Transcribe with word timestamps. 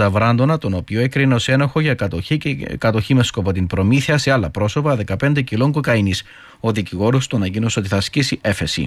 Ζαβράντονα, 0.00 0.58
τον 0.58 0.74
οποίο 0.74 1.00
έκρινε 1.00 1.34
ως 1.34 1.48
ένοχο 1.48 1.80
για 1.80 1.94
κατοχή 1.94 2.38
και 2.38 2.54
κατοχή 2.54 3.14
με 3.14 3.22
σκοπό 3.22 3.52
την 3.52 3.66
προμήθεια 3.66 4.18
σε 4.18 4.30
άλλα 4.30 4.50
πρόσωπα 4.50 4.98
15 5.22 5.44
κιλών 5.44 5.72
κοκαίνης. 5.72 6.22
Ο 6.60 6.72
δικηγόρος 6.72 7.26
του 7.26 7.36
ανακοίνωσε 7.36 7.78
ότι 7.78 7.88
θα 7.88 7.96
ασκήσει 7.96 8.38
έφεση. 8.42 8.86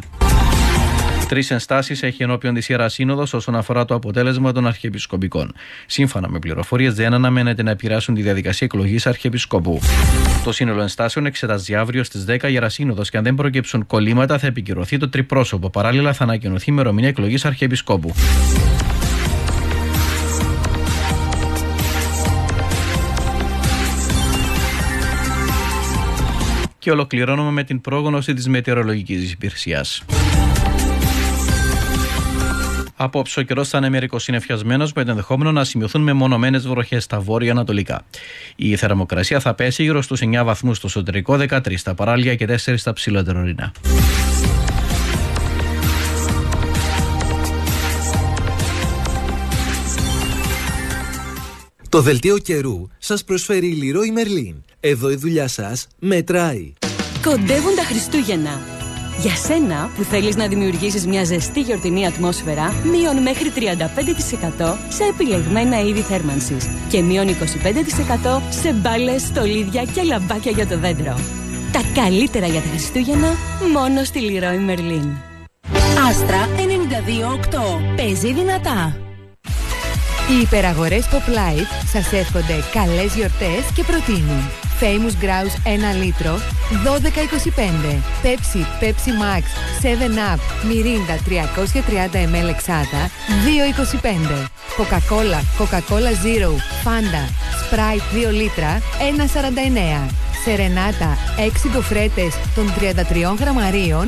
Τρεις 1.28 1.52
ενστάσεις 1.52 2.04
έχει 2.04 2.24
ενώπιον 2.24 2.54
της 2.54 2.70
Ιεράς 2.70 2.94
Σύνοδος 2.94 3.34
όσον 3.34 3.56
αφορά 3.56 3.86
το 3.86 3.96
αποτέλεσμα 3.96 4.52
των 4.52 4.68
Αρχιεπισκοπικών. 4.68 5.54
Σύμφωνα 5.86 6.30
με 6.30 6.40
πληροφορίες, 6.40 6.94
δεν 6.94 7.14
αναμένεται 7.14 7.64
να 7.64 7.72
επηρεάσουν 7.72 8.16
τη 8.16 8.22
διαδικασία 8.22 8.68
εκλογής 8.72 9.08
Αρχιεπισκοπού. 9.08 9.80
Το 10.44 10.52
σύνολο 10.52 10.82
ενστάσεων 10.82 11.26
εξετάζει 11.26 11.76
αύριο 11.76 12.04
στις 12.04 12.26
10 12.28 12.50
Ιερά 12.50 12.70
Σύνοδος 12.70 13.10
και 13.10 13.18
αν 13.18 13.24
δεν 13.24 13.36
προκύψουν 13.36 13.86
κολλήματα 13.86 14.40
θα 14.40 14.48
επικυρωθεί 14.48 14.98
το 14.98 15.10
τριπρόσωπο. 15.10 15.70
Παράλληλα 15.70 16.14
θα 16.14 16.24
ανακοινωθεί 16.24 16.70
η 16.70 16.74
ημερομηνία 16.74 17.10
εκλογής 17.10 17.46
Αρχιεπισκόπου. 17.46 18.14
Και 26.84 26.92
ολοκληρώνουμε 26.92 27.52
με 27.52 27.64
την 27.64 27.82
πρόγνωση 27.82 28.34
της 28.34 28.48
μετεωρολογικής 28.48 29.32
υπηρεσίας. 29.32 30.04
Απόψε 32.96 33.40
ο 33.40 33.44
καιρός 33.44 33.70
θα 33.70 33.78
είναι 33.78 33.90
μερικώ 33.90 34.20
συνεφιασμένο 34.20 34.88
με 34.96 35.04
το 35.04 35.10
ενδεχόμενο 35.10 35.52
να 35.52 35.64
σημειωθούν 35.64 36.02
μεμονωμένες 36.02 36.68
βροχές 36.68 37.04
στα 37.04 37.20
βόρεια-ανατολικά. 37.20 38.06
Η 38.56 38.76
θερμοκρασία 38.76 39.40
θα 39.40 39.54
πέσει 39.54 39.84
γύρω 39.84 40.02
στους 40.02 40.22
9 40.22 40.44
βαθμούς 40.44 40.78
στο 40.78 40.88
εσωτερικό, 40.88 41.38
13 41.38 41.78
στα 41.78 41.94
παράλια 41.94 42.36
και 42.36 42.46
4 42.46 42.78
στα 42.78 42.94
ψηλότερα 42.94 43.40
ορεινά. 43.40 43.72
Το 51.94 52.02
δελτίο 52.02 52.38
καιρού 52.38 52.88
σας 52.98 53.24
προσφέρει 53.24 53.68
η 53.68 53.72
Λιρόι 53.72 54.12
Μερλίν. 54.12 54.56
Εδώ 54.80 55.12
η 55.12 55.16
δουλειά 55.16 55.48
σας 55.48 55.88
μετράει. 56.00 56.74
Κοντεύουν 57.24 57.76
τα 57.76 57.84
Χριστούγεννα. 57.84 58.60
Για 59.22 59.36
σένα 59.36 59.92
που 59.96 60.04
θέλεις 60.04 60.36
να 60.36 60.48
δημιουργήσεις 60.48 61.08
μια 61.08 61.24
ζεστή 61.24 61.62
γιορτινή 61.62 62.06
ατμόσφαιρα, 62.06 62.74
μείον 62.84 63.22
μέχρι 63.22 63.50
35% 63.50 64.78
σε 64.90 65.04
επιλεγμένα 65.04 65.82
είδη 65.82 66.02
θέρμανσης 66.02 66.70
και 66.90 67.02
μείον 67.02 67.28
25% 67.28 68.42
σε 68.50 68.74
μπάλες, 68.74 69.22
στολίδια 69.22 69.84
και 69.84 70.02
λαμπάκια 70.02 70.52
για 70.52 70.68
το 70.68 70.80
δέντρο. 70.80 71.20
Τα 71.72 71.82
καλύτερα 71.94 72.48
για 72.48 72.62
τα 72.62 72.70
Χριστούγεννα 72.70 73.34
μόνο 73.74 74.04
στη 74.04 74.20
Λιρόι 74.20 74.58
Μερλίν. 74.58 75.10
Άστρα 76.10 76.48
92.8. 76.56 77.96
Παίζει 77.96 78.34
δυνατά. 78.34 78.98
Οι 80.30 80.42
υπεραγορές 80.42 81.06
Pop 81.12 81.30
Life 81.30 81.86
σας 81.94 82.12
εύχονται 82.12 82.64
καλές 82.74 83.16
γιορτές 83.16 83.64
και 83.76 83.84
προτείνουν 83.84 84.50
Famous 84.82 85.24
Grouse 85.24 85.56
1 85.96 86.04
λίτρο 86.04 86.40
12,25 86.86 88.00
Pepsi, 88.24 88.64
Pepsi 88.82 89.12
Max 89.22 89.44
7 89.82 89.96
Up 90.32 90.40
Mirinda 90.70 91.18
330 91.30 92.16
ml 92.16 92.50
εξάτα 92.50 93.10
2,25 94.02 94.48
Coca-Cola, 94.78 95.42
Coca-Cola 95.58 96.12
Zero 96.26 96.52
Fanta 96.84 97.24
Sprite 97.62 98.28
2 98.28 98.32
λίτρα 98.32 98.82
1,49 100.10 100.23
Σερενάτα 100.44 101.18
6 101.66 101.70
γκοφρέτες 101.72 102.34
των 102.56 102.74
33 102.80 103.38
γραμμαρίων 103.40 104.06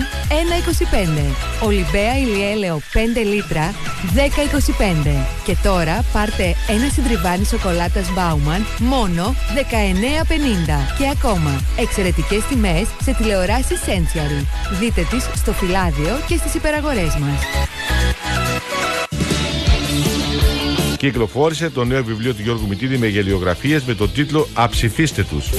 1,25 1.61 1.66
Ολυμπέα 1.66 2.17
ηλιέλαιο 2.17 2.81
5 2.94 2.97
λίτρα 3.25 3.73
10,25 4.16 5.25
Και 5.44 5.58
τώρα 5.63 6.03
πάρτε 6.13 6.56
ένα 6.67 6.89
συντριβάνι 6.94 7.45
σοκολάτας 7.45 8.08
Bauman 8.16 8.61
μόνο 8.80 9.36
19,50 9.56 10.97
Και 10.97 11.08
ακόμα 11.13 11.61
εξαιρετικές 11.80 12.44
τιμές 12.44 12.88
σε 13.03 13.13
τηλεοράσεις 13.13 13.80
Sencor 13.85 14.45
Δείτε 14.80 15.07
τις 15.09 15.29
στο 15.35 15.51
φυλάδιο 15.51 16.19
και 16.28 16.38
στις 16.38 16.53
υπεραγορές 16.53 17.16
μας. 17.16 17.40
Κυκλοφόρησε 20.97 21.69
το 21.69 21.84
νέο 21.84 22.03
βιβλίο 22.03 22.34
του 22.34 22.41
Γιώργου 22.41 22.68
Μητίδη 22.68 22.97
με 22.97 23.07
γελιογραφίες 23.07 23.84
με 23.84 23.94
τον 23.94 24.12
τίτλο 24.12 24.47
«Αψηφίστε 24.53 25.24
τους». 25.24 25.50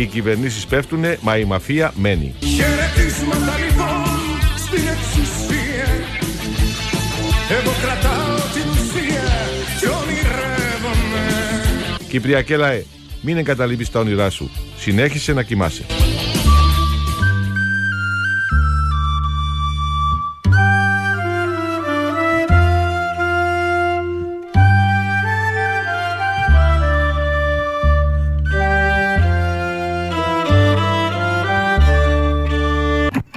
Οι 0.00 0.06
κυβερνήσεις 0.06 0.66
πέφτουνε, 0.66 1.18
μα 1.20 1.36
η 1.36 1.44
μαφία 1.44 1.92
μένει. 1.96 2.34
Χαιρετίσματα 2.40 3.58
λοιπόν 3.64 4.18
στην 4.56 4.88
εξουσία 4.88 5.86
Εγώ 7.50 7.72
κρατάω 7.82 8.36
την 8.54 8.70
ουσία 8.70 9.22
και 9.80 9.86
ονειρεύομαι 9.86 11.24
Κυπριακέ 12.08 12.56
λαέ, 12.56 12.84
μην 13.20 13.36
εγκαταλείπεις 13.36 13.90
τα 13.90 14.00
όνειρά 14.00 14.30
σου. 14.30 14.50
Συνέχισε 14.78 15.32
να 15.32 15.42
κοιμάσαι. 15.42 15.84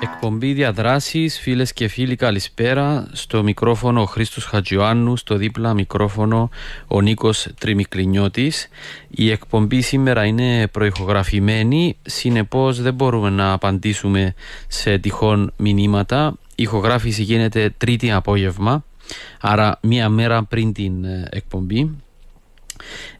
Εκπομπή 0.00 0.52
διαδράσεις, 0.52 1.38
φίλες 1.40 1.72
και 1.72 1.88
φίλοι 1.88 2.16
καλησπέρα. 2.16 3.08
Στο 3.12 3.42
μικρόφωνο 3.42 4.00
ο 4.00 4.04
Χρήστος 4.04 4.44
Χατζιωάννου, 4.44 5.16
στο 5.16 5.36
δίπλα 5.36 5.74
μικρόφωνο 5.74 6.50
ο 6.86 7.00
Νίκος 7.00 7.48
Τριμικλινιώτης. 7.58 8.68
Η 9.08 9.30
εκπομπή 9.30 9.80
σήμερα 9.80 10.24
είναι 10.24 10.66
προηχογραφημένη, 10.66 11.96
συνεπώς 12.02 12.80
δεν 12.82 12.94
μπορούμε 12.94 13.30
να 13.30 13.52
απαντήσουμε 13.52 14.34
σε 14.68 14.98
τυχόν 14.98 15.52
μηνύματα. 15.56 16.34
Η 16.54 16.62
ηχογράφηση 16.62 17.22
γίνεται 17.22 17.74
τρίτη 17.78 18.10
απόγευμα, 18.10 18.84
άρα 19.40 19.78
μία 19.82 20.08
μέρα 20.08 20.44
πριν 20.44 20.72
την 20.72 21.04
ε, 21.04 21.28
εκπομπή. 21.30 21.90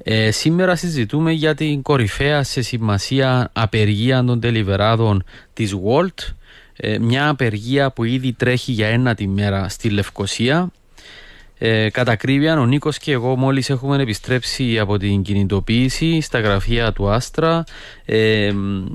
Ε, 0.02 0.30
σήμερα 0.30 0.76
συζητούμε 0.76 1.32
για 1.32 1.54
την 1.54 1.82
κορυφαία 1.82 2.42
σε 2.42 2.62
σημασία 2.62 3.50
απεργία 3.52 4.24
των 4.24 4.40
τελιβεράδων 4.40 5.24
της 5.52 5.74
Walt 5.84 6.32
ε, 6.80 6.98
μια 6.98 7.28
απεργία 7.28 7.90
που 7.90 8.04
ήδη 8.04 8.32
τρέχει 8.32 8.72
για 8.72 8.86
ένα 8.86 9.14
τη 9.14 9.28
μέρα 9.28 9.68
στη 9.68 9.90
Λευκοσία. 9.90 10.70
Ε, 11.58 11.90
κατά 11.90 12.12
ακρίβεια, 12.12 12.60
ο 12.60 12.66
Νίκος 12.66 12.98
και 12.98 13.12
εγώ 13.12 13.36
μόλις 13.36 13.70
έχουμε 13.70 14.02
επιστρέψει 14.02 14.78
από 14.78 14.96
την 14.98 15.22
κινητοποίηση 15.22 16.20
στα 16.20 16.40
γραφεία 16.40 16.92
του 16.92 17.08
Άστρα. 17.08 17.64
Ε, 18.04 18.52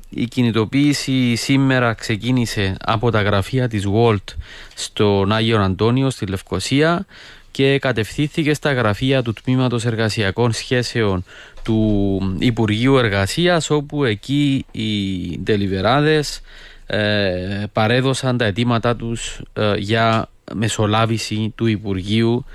η 0.10 0.26
κινητοποίηση 0.26 1.36
σήμερα 1.36 1.94
ξεκίνησε 1.94 2.76
από 2.80 3.12
τα 3.12 3.22
γραφεία 3.22 3.68
της 3.68 3.88
Walt 3.94 4.36
στον 4.76 5.32
Άγιο 5.32 5.62
Αντώνιο 5.62 6.10
στη 6.10 6.26
Λευκοσία 6.26 7.06
και 7.52 7.80
κατευθύνθηκε 7.80 8.54
στα 8.54 8.74
γραφεία 8.74 9.22
του 9.22 9.34
Τμήματος 9.44 9.86
Εργασιακών 9.86 10.52
Σχέσεων 10.52 11.24
του 11.64 12.22
Υπουργείου 12.40 12.98
Εργασίας 12.98 13.70
όπου 13.70 14.04
εκεί 14.04 14.66
οι 14.72 15.38
τελιβεράδες 15.38 16.42
ε, 16.86 17.64
παρέδωσαν 17.74 18.38
τα 18.38 18.46
αιτήματά 18.46 18.96
τους 18.96 19.42
ε, 19.54 19.74
για 19.78 20.30
μεσολάβηση 20.54 21.54
του 21.56 21.66
Υπουργείου 21.66 22.46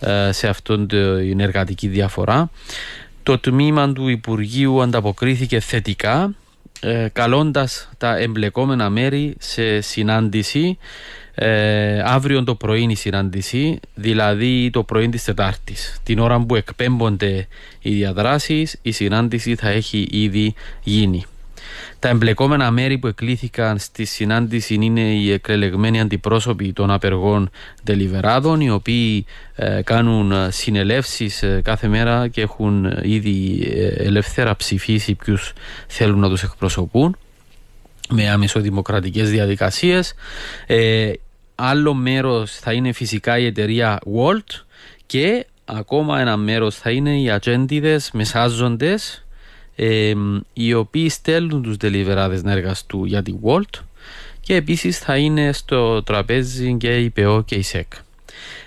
ε, 0.00 0.32
σε 0.32 0.48
αυτόν 0.48 0.86
την 0.86 1.40
εργατική 1.40 1.88
διαφορά. 1.88 2.50
Το 3.22 3.38
τμήμα 3.38 3.92
του 3.92 4.08
Υπουργείου 4.08 4.82
ανταποκρίθηκε 4.82 5.60
θετικά 5.60 6.34
καλώντας 7.12 7.88
τα 7.98 8.16
εμπλεκόμενα 8.16 8.90
μέρη 8.90 9.34
σε 9.38 9.80
συνάντηση 9.80 10.78
αύριο 12.04 12.44
το 12.44 12.54
πρωί 12.54 12.86
η 12.90 12.94
συνάντηση, 12.94 13.80
δηλαδή 13.94 14.70
το 14.72 14.82
πρωί 14.82 15.08
της 15.08 15.24
Τετάρτης. 15.24 16.00
Την 16.02 16.18
ώρα 16.18 16.40
που 16.40 16.56
εκπέμπονται 16.56 17.46
οι 17.80 17.90
διαδράσεις, 17.90 18.78
η 18.82 18.90
συνάντηση 18.90 19.54
θα 19.54 19.68
έχει 19.68 20.08
ήδη 20.10 20.54
γίνει. 20.82 21.24
Τα 21.98 22.08
εμπλεκόμενα 22.08 22.70
μέρη 22.70 22.98
που 22.98 23.06
εκλήθηκαν 23.06 23.78
στη 23.78 24.04
συνάντηση 24.04 24.74
είναι 24.74 25.00
οι 25.00 25.32
εκλεγμένοι 25.32 26.00
αντιπρόσωποι 26.00 26.72
των 26.72 26.90
απεργών 26.90 27.50
τελιβεράδων, 27.84 28.60
οι 28.60 28.70
οποίοι 28.70 29.26
ε, 29.54 29.82
κάνουν 29.84 30.32
συνελεύσεις 30.50 31.42
ε, 31.42 31.60
κάθε 31.64 31.88
μέρα 31.88 32.28
και 32.28 32.40
έχουν 32.40 32.98
ήδη 33.02 33.68
ε, 33.74 33.86
ελεύθερα 33.86 34.56
ψηφίσει 34.56 35.14
ποιους 35.14 35.52
θέλουν 35.86 36.18
να 36.18 36.28
τους 36.28 36.42
εκπροσωπούν 36.42 37.16
με 38.08 38.30
αμεσοδημοκρατικές 38.30 39.30
διαδικασίες. 39.30 40.14
άλλο 41.54 41.94
μέρος 41.94 42.52
θα 42.52 42.72
είναι 42.72 42.92
φυσικά 42.92 43.38
η 43.38 43.46
εταιρεία 43.46 43.98
Walt 44.16 44.64
και 45.06 45.46
ακόμα 45.64 46.20
ένα 46.20 46.36
μέρος 46.36 46.76
θα 46.76 46.90
είναι 46.90 47.20
οι 47.20 47.30
ατζέντιδες 47.30 48.10
μεσάζοντες 48.12 49.24
ε, 49.76 50.12
οι 50.52 50.74
οποίοι 50.74 51.08
στέλνουν 51.08 51.62
τους 51.62 51.76
deliverάδες 51.80 52.42
να 52.42 52.52
εργαστούν 52.52 53.06
για 53.06 53.22
τη 53.22 53.34
Walt 53.42 53.80
και 54.40 54.54
επίσης 54.54 54.98
θα 54.98 55.16
είναι 55.16 55.52
στο 55.52 56.02
τραπέζι 56.02 56.76
και 56.76 56.96
η 56.96 57.10
ΠΕΟ 57.10 57.42
και 57.42 57.54
η 57.54 57.62
ΣΕΚ. 57.62 57.92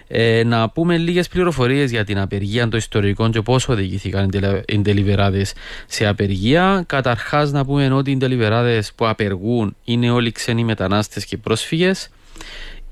Ε, 0.08 0.44
να 0.44 0.70
πούμε 0.70 0.98
λίγες 0.98 1.28
πληροφορίες 1.28 1.92
για 1.92 2.04
την 2.04 2.20
απεργία 2.20 2.68
των 2.68 2.80
ιστορικών 2.80 3.32
και 3.32 3.42
πώς 3.42 3.68
οδηγήθηκαν 3.68 4.30
οι 4.68 4.82
τελειβεράδε 4.82 5.46
σε 5.86 6.08
απεργία. 6.08 6.84
Καταρχάς, 6.88 7.52
να 7.52 7.66
πούμε 7.66 7.94
ότι 7.94 8.12
οι 8.12 8.18
τελειβεράδε 8.18 8.84
που 8.96 9.08
απεργούν 9.08 9.76
είναι 9.84 10.12
όλοι 10.12 10.32
ξένοι 10.32 10.64
μετανάστες 10.64 11.26
και 11.26 11.38
πρόσφυγες. 11.38 12.10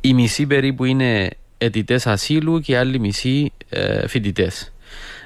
Οι 0.01 0.13
μισοί 0.13 0.45
περίπου 0.45 0.85
είναι 0.85 1.29
αιτητές 1.57 2.07
ασύλου 2.07 2.59
και 2.59 2.77
άλλοι 2.77 2.99
μισοί 2.99 3.51
ε, 3.69 4.07
φοιτητές. 4.07 4.72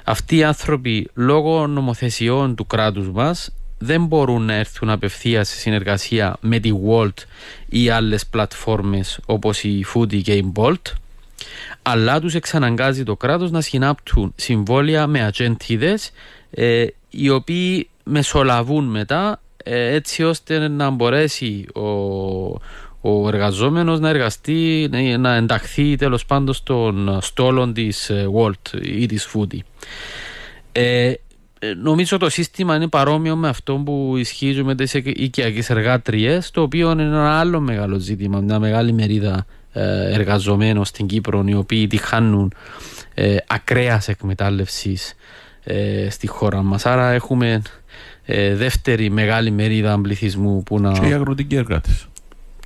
Αυτοί 0.09 0.35
οι 0.35 0.43
άνθρωποι 0.43 1.09
λόγω 1.13 1.67
νομοθεσιών 1.67 2.55
του 2.55 2.67
κράτους 2.67 3.11
μας 3.11 3.49
δεν 3.77 4.05
μπορούν 4.05 4.45
να 4.45 4.53
έρθουν 4.53 4.89
απευθείας 4.89 5.47
σε 5.49 5.55
συνεργασία 5.57 6.37
με 6.39 6.59
τη 6.59 6.71
Walt 6.87 7.23
ή 7.69 7.89
άλλες 7.89 8.25
πλατφόρμες 8.27 9.19
όπως 9.25 9.63
η 9.63 9.85
Foodie 9.93 10.21
και 10.21 10.33
η 10.33 10.51
Bolt 10.55 10.93
αλλά 11.81 12.19
τους 12.19 12.35
εξαναγκάζει 12.35 13.03
το 13.03 13.15
κράτος 13.15 13.51
να 13.51 13.61
συνάπτουν 13.61 14.33
συμβόλια 14.35 15.07
με 15.07 15.23
ατζέντιδες 15.23 16.11
ε, 16.51 16.85
οι 17.09 17.29
οποίοι 17.29 17.89
μεσολαβούν 18.03 18.85
μετά 18.85 19.41
ε, 19.63 19.93
έτσι 19.93 20.23
ώστε 20.23 20.67
να 20.67 20.89
μπορέσει 20.89 21.65
ο, 21.73 21.81
ο 23.07 23.27
εργαζόμενος 23.27 23.99
να 23.99 24.09
εργαστεί, 24.09 24.89
να 25.19 25.35
ενταχθεί 25.35 25.95
τέλος 25.95 26.25
πάντων 26.25 26.53
στον 26.53 27.17
στόλο 27.21 27.71
της 27.71 28.09
ε, 28.09 28.27
Walt 28.35 28.81
ή 28.81 29.05
της 29.05 29.27
Foodie. 29.33 29.59
Ε, 30.71 31.13
νομίζω 31.81 32.17
το 32.17 32.29
σύστημα 32.29 32.75
είναι 32.75 32.87
παρόμοιο 32.87 33.35
με 33.35 33.47
αυτό 33.47 33.75
που 33.75 34.13
ισχύει 34.17 34.61
με 34.63 34.75
τις 34.75 34.93
οικιακές 34.93 35.69
εργάτριες 35.69 36.51
το 36.51 36.61
οποίο 36.61 36.91
είναι 36.91 37.03
ένα 37.03 37.39
άλλο 37.39 37.59
μεγάλο 37.59 37.99
ζήτημα, 37.99 38.39
μια 38.39 38.59
μεγάλη 38.59 38.93
μερίδα 38.93 39.45
ε, 39.73 40.13
εργαζομένων 40.13 40.85
στην 40.85 41.07
Κύπρο 41.07 41.43
οι 41.47 41.53
οποίοι 41.53 41.87
τη 41.87 41.97
χάνουν 41.97 42.53
ε, 43.13 43.37
ακραίας 43.47 44.07
εκμετάλλευσης 44.07 45.13
ε, 45.63 46.09
στη 46.09 46.27
χώρα 46.27 46.61
μας. 46.61 46.85
Άρα 46.85 47.11
έχουμε 47.11 47.61
ε, 48.25 48.55
δεύτερη 48.55 49.09
μεγάλη 49.09 49.51
μερίδα 49.51 49.99
πληθυσμού 50.01 50.63
που 50.63 50.79
να... 50.79 50.91
Και 50.91 51.07
οι 51.07 51.13
αγροτικοί 51.13 51.55
εργάτες. 51.55 52.07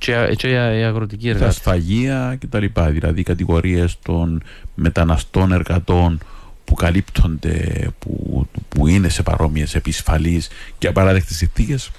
Και, 0.04 0.34
και 0.36 0.48
οι 0.48 0.56
αγροτικοί 0.56 1.28
εργάτες. 1.28 1.54
Τα 1.54 1.60
σφαγεία 1.60 2.36
και 2.40 2.46
τα 2.46 2.60
λοιπά. 2.60 2.90
Δηλαδή 2.90 3.20
οι 3.20 3.22
κατηγορίες 3.22 3.98
των 4.02 4.42
μεταναστών 4.74 5.52
εργατών 5.52 6.18
που 6.64 6.74
καλύπτονται, 6.74 7.88
που, 7.98 8.46
που 8.68 8.86
είναι 8.86 9.08
σε 9.08 9.22
παρόμοιες 9.22 9.74
επισφαλείς 9.74 10.48
και 10.78 10.86
απαράδεκτες 10.86 11.36
συνθήκες 11.36 11.90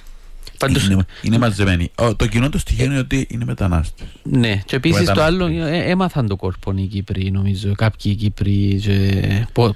Πάντως... 0.58 0.86
Είναι, 0.86 1.06
είναι 1.22 1.38
μαζεμένοι. 1.38 1.90
το 2.16 2.26
κοινό 2.26 2.48
του 2.48 2.58
στοιχείο 2.58 2.84
είναι 2.84 2.98
ότι 2.98 3.26
είναι 3.30 3.44
μετανάστες. 3.44 4.06
Ναι, 4.22 4.56
και 4.64 4.76
επίσης 4.76 5.10
το 5.10 5.22
άλλο, 5.22 5.46
ε, 5.46 5.90
έμαθαν 5.90 6.26
το 6.26 6.36
κόρπο 6.36 6.72
οι 6.76 6.86
Κύπροι, 6.86 7.30
νομίζω. 7.30 7.74
Κάποιοι 7.74 8.14
Κύπροι, 8.14 8.82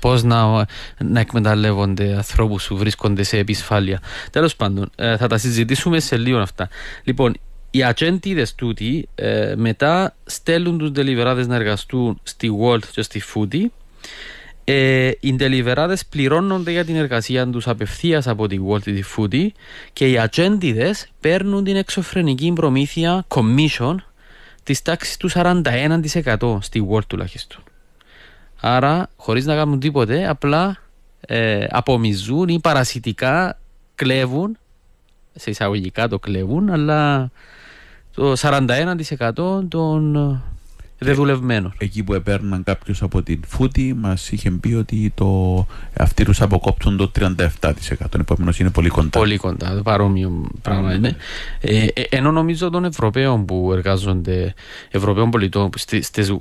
πώς 0.00 0.22
να, 0.22 0.66
να 0.98 1.20
εκμεταλλεύονται 1.20 2.16
ανθρώπους 2.16 2.66
που 2.66 2.76
βρίσκονται 2.76 3.22
σε 3.22 3.38
επισφάλεια. 3.38 4.00
Τέλος 4.30 4.56
πάντων, 4.56 4.90
ε, 4.96 5.16
θα 5.16 5.26
τα 5.26 5.38
συζητήσουμε 5.38 6.00
σε 6.00 6.16
λίγο 6.16 6.38
αυτά. 6.38 6.68
Λοιπόν, 7.04 7.34
οι 7.70 7.82
ατζέντιδε 7.82 8.46
τούτοι 8.56 9.08
ε, 9.14 9.54
μετά 9.56 10.14
στέλνουν 10.24 10.78
τους 10.78 10.92
τελειβεράδε 10.92 11.46
να 11.46 11.54
εργαστούν 11.54 12.20
στη 12.22 12.50
Walt 12.62 12.84
και 12.92 13.02
στη 13.02 13.22
Foodie 13.34 13.66
ε, 14.64 15.10
οι 15.20 15.36
τελειβεράδε 15.36 15.96
πληρώνονται 16.08 16.70
για 16.70 16.84
την 16.84 16.96
εργασία 16.96 17.48
τους 17.48 17.68
απευθείας 17.68 18.26
από 18.26 18.46
τη 18.46 18.58
Walt 18.68 18.82
τη 18.82 19.00
Foodie 19.16 19.48
και 19.92 20.10
οι 20.10 20.18
ατζέντιδε 20.18 20.94
παίρνουν 21.20 21.64
την 21.64 21.76
εξωφρενική 21.76 22.52
προμήθεια 22.52 23.26
commission 23.28 23.94
της 24.62 24.82
τάξης 24.82 25.16
του 25.16 25.30
41% 25.32 26.58
στη 26.60 26.88
Walt 26.90 27.04
τουλάχιστον. 27.06 27.62
Άρα, 28.60 29.10
χωρίς 29.16 29.46
να 29.46 29.54
κάνουν 29.54 29.80
τίποτε, 29.80 30.28
απλά 30.28 30.76
ε, 31.20 31.66
απομιζούν 31.70 32.48
ή 32.48 32.60
παρασιτικά 32.60 33.58
κλέβουν, 33.94 34.58
σε 35.34 35.50
εισαγωγικά 35.50 36.08
το 36.08 36.18
κλέβουν, 36.18 36.70
αλλά 36.70 37.30
το 38.18 38.32
41% 38.36 39.68
των 39.68 40.16
δεδουλευμένο. 40.98 41.72
Εκεί 41.78 42.02
που 42.02 42.14
έπαιρναν 42.14 42.62
κάποιος 42.62 43.02
από 43.02 43.22
την 43.22 43.40
Φούτη, 43.46 43.94
μας 43.98 44.30
είχε 44.30 44.50
πει 44.50 44.74
ότι 44.74 45.12
το, 45.14 45.66
αυτοί 45.96 46.24
τους 46.24 46.40
αποκόπτουν 46.40 46.96
το 46.96 47.10
37%. 47.18 47.30
Επομένω 48.20 48.52
είναι 48.58 48.70
πολύ 48.70 48.88
κοντά. 48.88 49.18
Πολύ 49.18 49.36
κοντά, 49.36 49.80
παρόμοιο 49.84 50.46
πράγμα 50.62 50.94
είναι. 50.94 51.16
Ε, 51.60 51.86
ε, 51.92 52.02
ενώ 52.10 52.32
νομίζω 52.32 52.70
των 52.70 52.84
Ευρωπαίων 52.84 53.44
που 53.44 53.70
εργάζονται, 53.72 54.54
Ευρωπαίων 54.90 55.30
πολιτών 55.30 55.70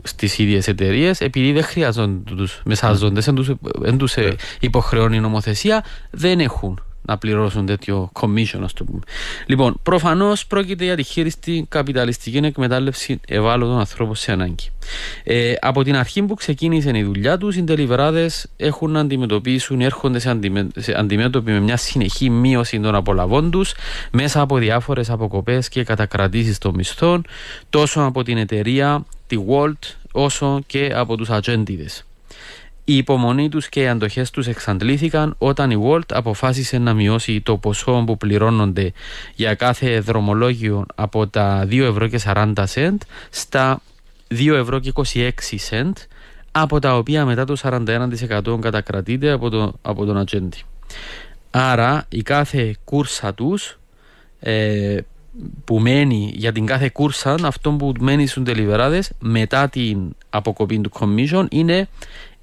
στις 0.03 0.38
ίδιες 0.38 0.68
εταιρείες, 0.68 1.21
επειδή 1.21 1.51
δεν 1.51 1.63
χρειάζονται 1.63 2.35
τους 2.35 2.62
μεσάζοντες, 2.65 3.29
δεν 3.79 3.97
τους 3.97 4.15
ε, 4.15 4.35
υποχρεώνει 4.59 5.15
η 5.15 5.19
νομοθεσία, 5.19 5.83
δεν 6.12 6.39
έχουν 6.39 6.81
να 7.07 7.18
πληρώσουν 7.18 7.65
τέτοιο 7.65 8.12
commission, 8.13 8.59
ας 8.63 8.74
το 8.74 8.83
πούμε. 8.83 9.00
Λοιπόν, 9.45 9.80
προφανώς 9.83 10.48
πρόκειται 10.48 10.83
για 10.83 10.95
τη 10.95 11.04
χείριστη 11.04 11.65
καπιταλιστική 11.69 12.38
εκμετάλλευση 12.38 13.19
ευάλωτων 13.27 13.80
ανθρώπων 13.80 14.15
σε 14.15 14.31
ανάγκη. 14.31 14.69
Ε, 15.24 15.54
από 15.62 15.83
την 15.83 15.95
αρχή 15.95 16.24
που 16.24 16.33
ξεκίνησε 16.33 16.92
η 16.98 17.04
δουλειά 17.04 17.38
τους, 17.38 17.56
οι 17.56 17.63
τελειβεράδε 17.63 18.30
έχουν 18.57 18.92
να 18.92 19.00
αντιμετωπίσουν, 19.00 19.81
έρχονται 19.81 20.19
σε, 20.19 20.30
αντιμέ, 20.30 20.68
σε 20.75 20.94
αντιμέτωποι 20.98 21.51
με 21.51 21.59
μια 21.59 21.77
συνεχή 21.77 22.30
μείωση 22.30 22.80
των 22.80 22.95
απολαβών 22.95 23.51
τους 23.51 23.74
μέσα 24.12 24.42
από 24.42 24.57
διάφορες 24.57 25.10
αποκοπές 25.10 25.69
και 25.69 25.83
κατακρατήσεις 25.83 26.57
των 26.57 26.74
μισθών, 26.75 27.25
τόσο 27.69 28.01
από 28.01 28.24
την 28.24 28.38
εταιρεία, 28.38 29.06
τη 29.27 29.38
Walt, 29.50 29.95
όσο 30.12 30.62
και 30.68 30.92
από 30.95 31.18
τους 31.18 31.30
ατζέντιδες. 31.30 32.06
Η 32.89 32.98
υπομονή 32.98 33.50
τους 33.50 33.69
και 33.69 33.81
οι 33.81 33.88
αντοχές 33.88 34.31
τους 34.31 34.48
εξαντλήθηκαν 34.48 35.36
όταν 35.38 35.72
η 35.72 35.84
Walt 35.88 36.13
αποφάσισε 36.13 36.78
να 36.78 36.94
μειώσει 36.94 37.42
το 37.42 37.57
ποσό 37.57 38.04
που 38.06 38.18
πληρώνονται 38.18 38.92
για 39.36 39.56
κάθε 39.56 40.00
δρομολόγιο 40.00 40.86
από 40.95 41.28
τα 41.28 41.68
2 41.69 41.80
ευρώ 41.80 42.07
και 42.07 42.19
40 42.24 42.54
cent 42.74 42.98
στα 43.30 43.81
2 44.30 44.54
ευρώ 44.54 44.80
και 44.80 44.92
26 45.13 45.30
cent 45.69 45.92
από 46.51 46.80
τα 46.80 46.98
οποία 46.98 47.25
μετά 47.25 47.45
το 47.45 47.56
41% 47.63 48.60
κατακρατείται 48.60 49.31
από, 49.31 49.50
το, 49.50 49.74
από 49.81 50.06
τον 50.06 50.18
ατζέντη. 50.18 50.62
Άρα 51.51 52.06
η 52.10 52.22
κάθε 52.22 52.75
κούρσα 52.84 53.34
τους 53.34 53.79
ε, 54.39 54.98
που 55.65 55.79
μένει 55.79 56.32
για 56.36 56.51
την 56.51 56.65
κάθε 56.65 56.89
κούρσα 56.89 57.38
αυτό 57.44 57.72
που 57.72 57.94
μένει 58.00 58.27
στους 58.27 58.44
τελειβεράδες 58.44 59.12
μετά 59.20 59.70
την 59.70 60.15
αποκοπή 60.29 60.79
του 60.79 60.91
commission 61.00 61.46
είναι 61.50 61.88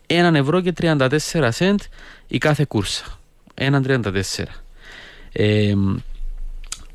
1 0.07 0.35
ευρώ 0.35 0.61
και 0.61 0.73
34 0.81 1.09
cent 1.59 1.75
η 2.27 2.39
κάθε 2.39 2.65
κούρσα. 2.69 3.19
1,34. 3.55 4.45
Ε, 5.33 5.75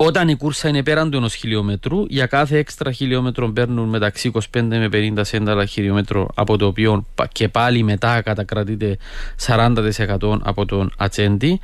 όταν 0.01 0.27
η 0.29 0.35
κούρσα 0.35 0.69
είναι 0.69 0.83
πέραν 0.83 1.11
του 1.11 1.17
ενός 1.17 1.33
χιλιόμετρου, 1.33 2.05
για 2.07 2.25
κάθε 2.25 2.57
έξτρα 2.57 2.91
χιλιόμετρο 2.91 3.51
παίρνουν 3.51 3.89
μεταξύ 3.89 4.31
25 4.33 4.41
με 4.51 4.89
50 4.91 5.21
σέντα 5.21 5.51
αλλά 5.51 5.65
χιλιόμετρο, 5.65 6.29
από 6.35 6.57
το 6.57 6.65
οποίο 6.65 7.05
και 7.31 7.49
πάλι 7.49 7.83
μετά 7.83 8.21
κατακρατείται 8.21 8.97
40% 9.45 10.39
από 10.41 10.65
τον 10.65 10.91
ατσέντη. 10.97 11.59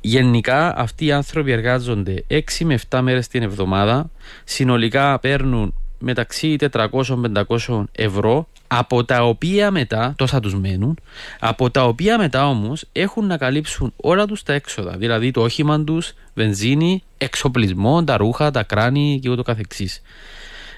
Γενικά 0.00 0.78
αυτοί 0.78 1.04
οι 1.04 1.12
άνθρωποι 1.12 1.52
εργάζονται 1.52 2.24
6 2.28 2.40
με 2.64 2.78
7 2.90 3.00
μέρες 3.02 3.28
την 3.28 3.42
εβδομάδα, 3.42 4.10
συνολικά 4.44 5.18
παίρνουν 5.18 5.74
μεταξύ 6.02 6.56
400-500 6.72 7.84
ευρώ 7.92 8.48
από 8.66 9.04
τα 9.04 9.24
οποία 9.24 9.70
μετά, 9.70 10.14
τόσα 10.16 10.40
τους 10.40 10.54
μένουν, 10.54 10.98
από 11.38 11.70
τα 11.70 11.84
οποία 11.84 12.18
μετά 12.18 12.48
όμως 12.48 12.84
έχουν 12.92 13.26
να 13.26 13.36
καλύψουν 13.36 13.92
όλα 13.96 14.26
τους 14.26 14.42
τα 14.42 14.52
έξοδα, 14.52 14.96
δηλαδή 14.96 15.30
το 15.30 15.42
όχημα 15.42 15.84
τους, 15.84 16.12
βενζίνη, 16.34 17.02
εξοπλισμό, 17.18 18.04
τα 18.04 18.16
ρούχα, 18.16 18.50
τα 18.50 18.62
κράνη 18.62 19.18
και 19.22 19.30
ούτω 19.30 19.42
καθεξής. 19.42 20.02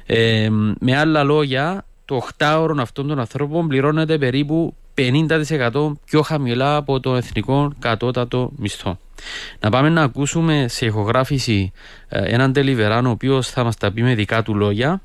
Ε, 0.07 0.49
με 0.79 0.97
άλλα 0.97 1.23
λόγια, 1.23 1.85
το 2.05 2.27
8ωρο 2.39 2.75
αυτών 2.79 3.09
των 3.09 3.19
ανθρώπων 3.19 3.69
πληρώνεται 3.69 4.19
περίπου 4.19 4.75
50% 4.95 5.93
πιο 6.05 6.23
χαμηλά 6.23 6.77
από 6.77 7.01
το 7.01 7.17
εθνικό 7.17 7.73
κατώτατο 7.79 8.51
μισθό. 8.57 8.99
Να 9.61 9.71
πάμε 9.71 9.89
να 9.89 10.03
ακούσουμε 10.03 10.67
σε 10.69 10.87
ηχογράφηση 10.87 11.73
ε, 12.09 12.35
έναν 12.35 12.53
τελιβεράν 12.53 13.07
ο 13.07 13.11
οποίος 13.11 13.49
θα 13.51 13.65
μας 13.65 13.77
τα 13.77 13.93
πει 13.93 14.03
με 14.03 14.15
δικά 14.15 14.43
του 14.43 14.55
λόγια 14.55 15.03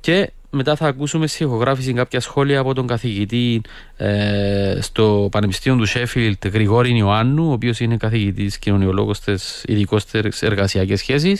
και 0.00 0.30
μετά 0.54 0.76
θα 0.76 0.86
ακούσουμε 0.86 1.26
στη 1.26 1.42
ηχογράφηση 1.42 1.92
κάποια 1.92 2.20
σχόλια 2.20 2.60
από 2.60 2.74
τον 2.74 2.86
καθηγητή 2.86 3.60
ε, 3.96 4.78
στο 4.80 5.28
Πανεπιστήμιο 5.30 5.78
του 5.78 5.86
Σέφιλτ, 5.86 6.46
Γρηγόρη 6.46 6.96
Ιωάννου, 6.96 7.48
ο 7.48 7.52
οποίος 7.52 7.80
είναι 7.80 7.96
καθηγητής 7.96 8.58
κοινωνιολόγος 8.58 9.16
στι 9.16 9.34
ειδικότερε 9.64 10.28
εργασιακές 10.40 10.98
σχέσει. 10.98 11.36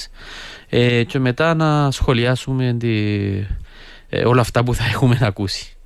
Ε, 0.68 1.04
και 1.04 1.18
μετά 1.18 1.54
να 1.54 1.90
σχολιάσουμε 1.90 2.76
τη, 2.78 2.88
ε, 4.08 4.24
όλα 4.24 4.40
αυτά 4.40 4.64
που 4.64 4.74
θα 4.74 4.84
έχουμε 4.92 5.18
ακούσει. 5.22 5.76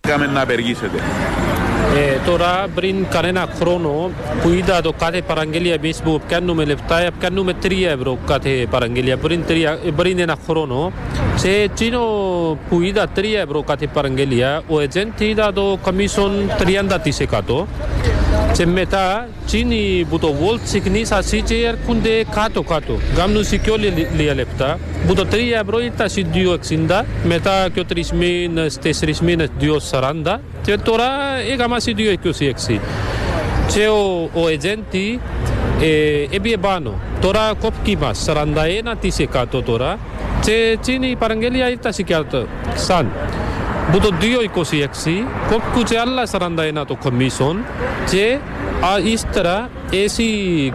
Κάμε 0.00 0.26
να 0.26 0.40
απεργήσετε. 0.40 0.98
Τώρα 2.26 2.66
πριν 2.74 3.06
κανένα 3.10 3.48
χρόνο 3.60 4.10
που 4.42 4.48
είδα 4.48 4.80
το 4.80 4.92
κάθε 4.92 5.22
παραγγελία 5.22 5.74
εμείς 5.74 6.00
που 6.00 6.20
πιάνουμε 6.28 6.64
λεφτά, 6.64 7.06
πιάνουμε 7.18 7.52
3 7.62 7.72
ευρώ 7.98 8.18
κάθε 8.26 8.66
παραγγελία 8.70 9.16
πριν, 9.16 9.44
τρία, 9.46 9.78
πριν 9.96 10.18
ένα 10.18 10.36
χρόνο. 10.46 10.92
Σε 11.36 11.48
εκείνο 11.48 12.00
που 12.68 12.82
είδα 12.82 13.06
3 13.16 13.22
ευρώ 13.44 13.62
κάθε 13.62 13.86
παραγγελία, 13.86 14.62
ο 14.68 14.74
agent 14.76 15.20
είδα 15.20 15.52
το 15.52 15.78
commission 15.84 16.30
30%. 17.48 17.64
Και 18.52 18.66
μετά, 18.66 19.28
εκείνοι 19.46 20.06
που 20.10 20.18
το 20.18 20.34
Volt 20.40 20.60
ξεκινήσαν 20.64 21.22
και 21.44 21.54
έρχονται 21.54 22.24
κάτω-κάτω. 22.30 22.98
Κάνουν 23.16 23.44
και 23.62 23.70
όλοι 23.70 24.08
λίγα 24.16 24.34
λεπτά. 24.34 24.78
Που 25.06 25.14
το 25.14 25.26
3 25.30 25.34
ευρώ 25.62 25.80
ήταν 25.80 26.08
σε 26.08 26.26
2,60, 26.34 27.04
μετά 27.24 27.68
και 27.74 27.84
3 27.94 28.06
μήνες, 28.14 28.78
4 28.82 29.16
μήνες 29.22 29.48
2,40 29.60 30.36
και 30.62 30.76
τώρα 30.76 31.06
έκανα 31.52 31.80
σε 31.80 31.94
2,26. 31.96 32.80
Και 33.74 33.86
ο, 33.86 34.30
ο 34.34 34.46
agent 34.46 35.18
ε, 35.80 36.36
έπιε 36.36 36.56
πάνω. 36.56 36.94
Τώρα 37.20 37.52
κόπηκε 37.60 37.96
μας 38.00 38.26
41% 39.56 39.62
τώρα 39.64 39.98
και 40.40 40.52
εκείνη 40.72 41.06
η 41.06 41.16
παραγγελία 41.16 41.70
ήταν 41.70 41.92
σε 41.92 42.02
κάτω. 42.02 42.46
Σαν. 42.74 43.10
Που 43.92 43.98
το 43.98 44.08
2,26 44.20 44.26
κόπηκε 45.50 45.94
και 45.94 45.98
άλλα 45.98 46.26
41 46.82 46.86
το 46.86 46.98
commission 47.04 47.56
και 48.10 48.38
Α, 48.80 48.98
ύστερα, 49.04 49.70
εσύ 49.90 50.24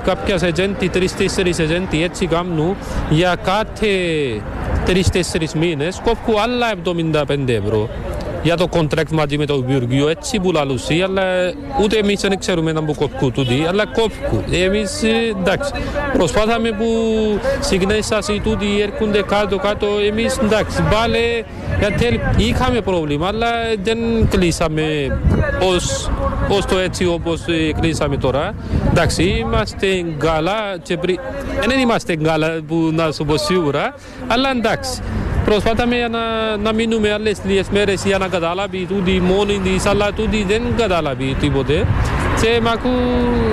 κάποια 0.03 0.37
agenti, 0.39 0.87
τρεις-τέσσερις 0.91 1.57
agenti 1.59 2.01
έτσι 2.03 2.25
κάνουν 2.27 2.75
για 3.09 3.35
κάθε 3.43 3.87
τρεις-τέσσερις 4.85 5.53
μήνες 5.53 6.01
κόφκου 6.03 6.39
άλλα 6.39 6.73
75 7.23 7.47
ευρώ 7.47 7.89
για 8.43 8.57
το 8.57 8.67
contract 8.71 9.11
μαζί 9.11 9.37
με 9.37 9.45
το 9.45 9.63
Υπουργείο, 9.67 10.07
έτσι 10.09 10.39
που 10.39 10.51
λαλούσι, 10.51 11.01
αλλά 11.01 11.23
ούτε 11.81 11.97
εμείς 11.97 12.21
δεν 12.21 12.39
ξέρουμε 12.39 12.71
να 12.71 12.83
που 12.83 12.95
κόφκου 12.95 13.31
τούτοι, 13.31 13.65
αλλά 13.67 13.85
κόφκου. 13.85 14.43
Εμείς, 14.51 15.03
ε, 15.03 15.39
εντάξει, 15.39 15.71
προσπάθαμε 16.13 16.69
που 16.69 16.85
συγκνέσασοι 17.59 18.41
τούτοι 18.43 18.81
έρχονται 18.81 19.21
κάτω-κάτω, 19.21 19.87
εμείς, 20.07 20.37
εντάξει, 20.37 20.83
πάλι, 20.91 21.45
γιατί 21.79 22.19
είχαμε 22.37 22.81
πρόβλημα, 22.81 23.27
αλλά 23.27 23.47
δεν 23.83 23.97
κλείσαμε 24.29 25.17
ως, 25.61 26.09
ως 26.49 26.65
το 26.65 26.77
έτσι 26.77 27.05
όπως 27.05 27.41
ε, 27.47 27.71
κλείσαμε 27.81 28.17
τώρα. 28.17 28.53
Εντάξει, 28.89 29.23
είμαστε 29.23 29.87
καλά 30.17 30.77
και 30.83 30.97
πρι... 30.97 31.19
δεν 31.67 31.79
είμαστε 31.79 32.15
καλά 32.15 32.59
που 32.67 32.89
να 32.93 33.11
σου 33.11 33.25
πω 33.25 33.37
σίγουρα, 33.37 33.95
αλλά 34.27 34.49
εντάξει. 34.49 35.01
Προσπάθαμε 35.45 36.07
να, 36.07 36.57
να 36.57 36.73
μείνουμε 36.73 37.11
άλλες 37.11 37.37
λίγες 37.45 37.69
μέρες 37.69 38.03
για 38.05 38.17
να 38.17 38.27
καταλάβει 38.27 38.85
τούτη 38.85 39.11
μόνη 39.11 39.59
της, 39.63 39.85
αλλά 39.85 40.11
τούτη 40.13 40.43
δεν 40.47 40.61
καταλάβει 40.77 41.35
τίποτε. 41.39 41.85
Και 42.41 42.59
μ' 42.61 42.67
ακού... 42.67 42.89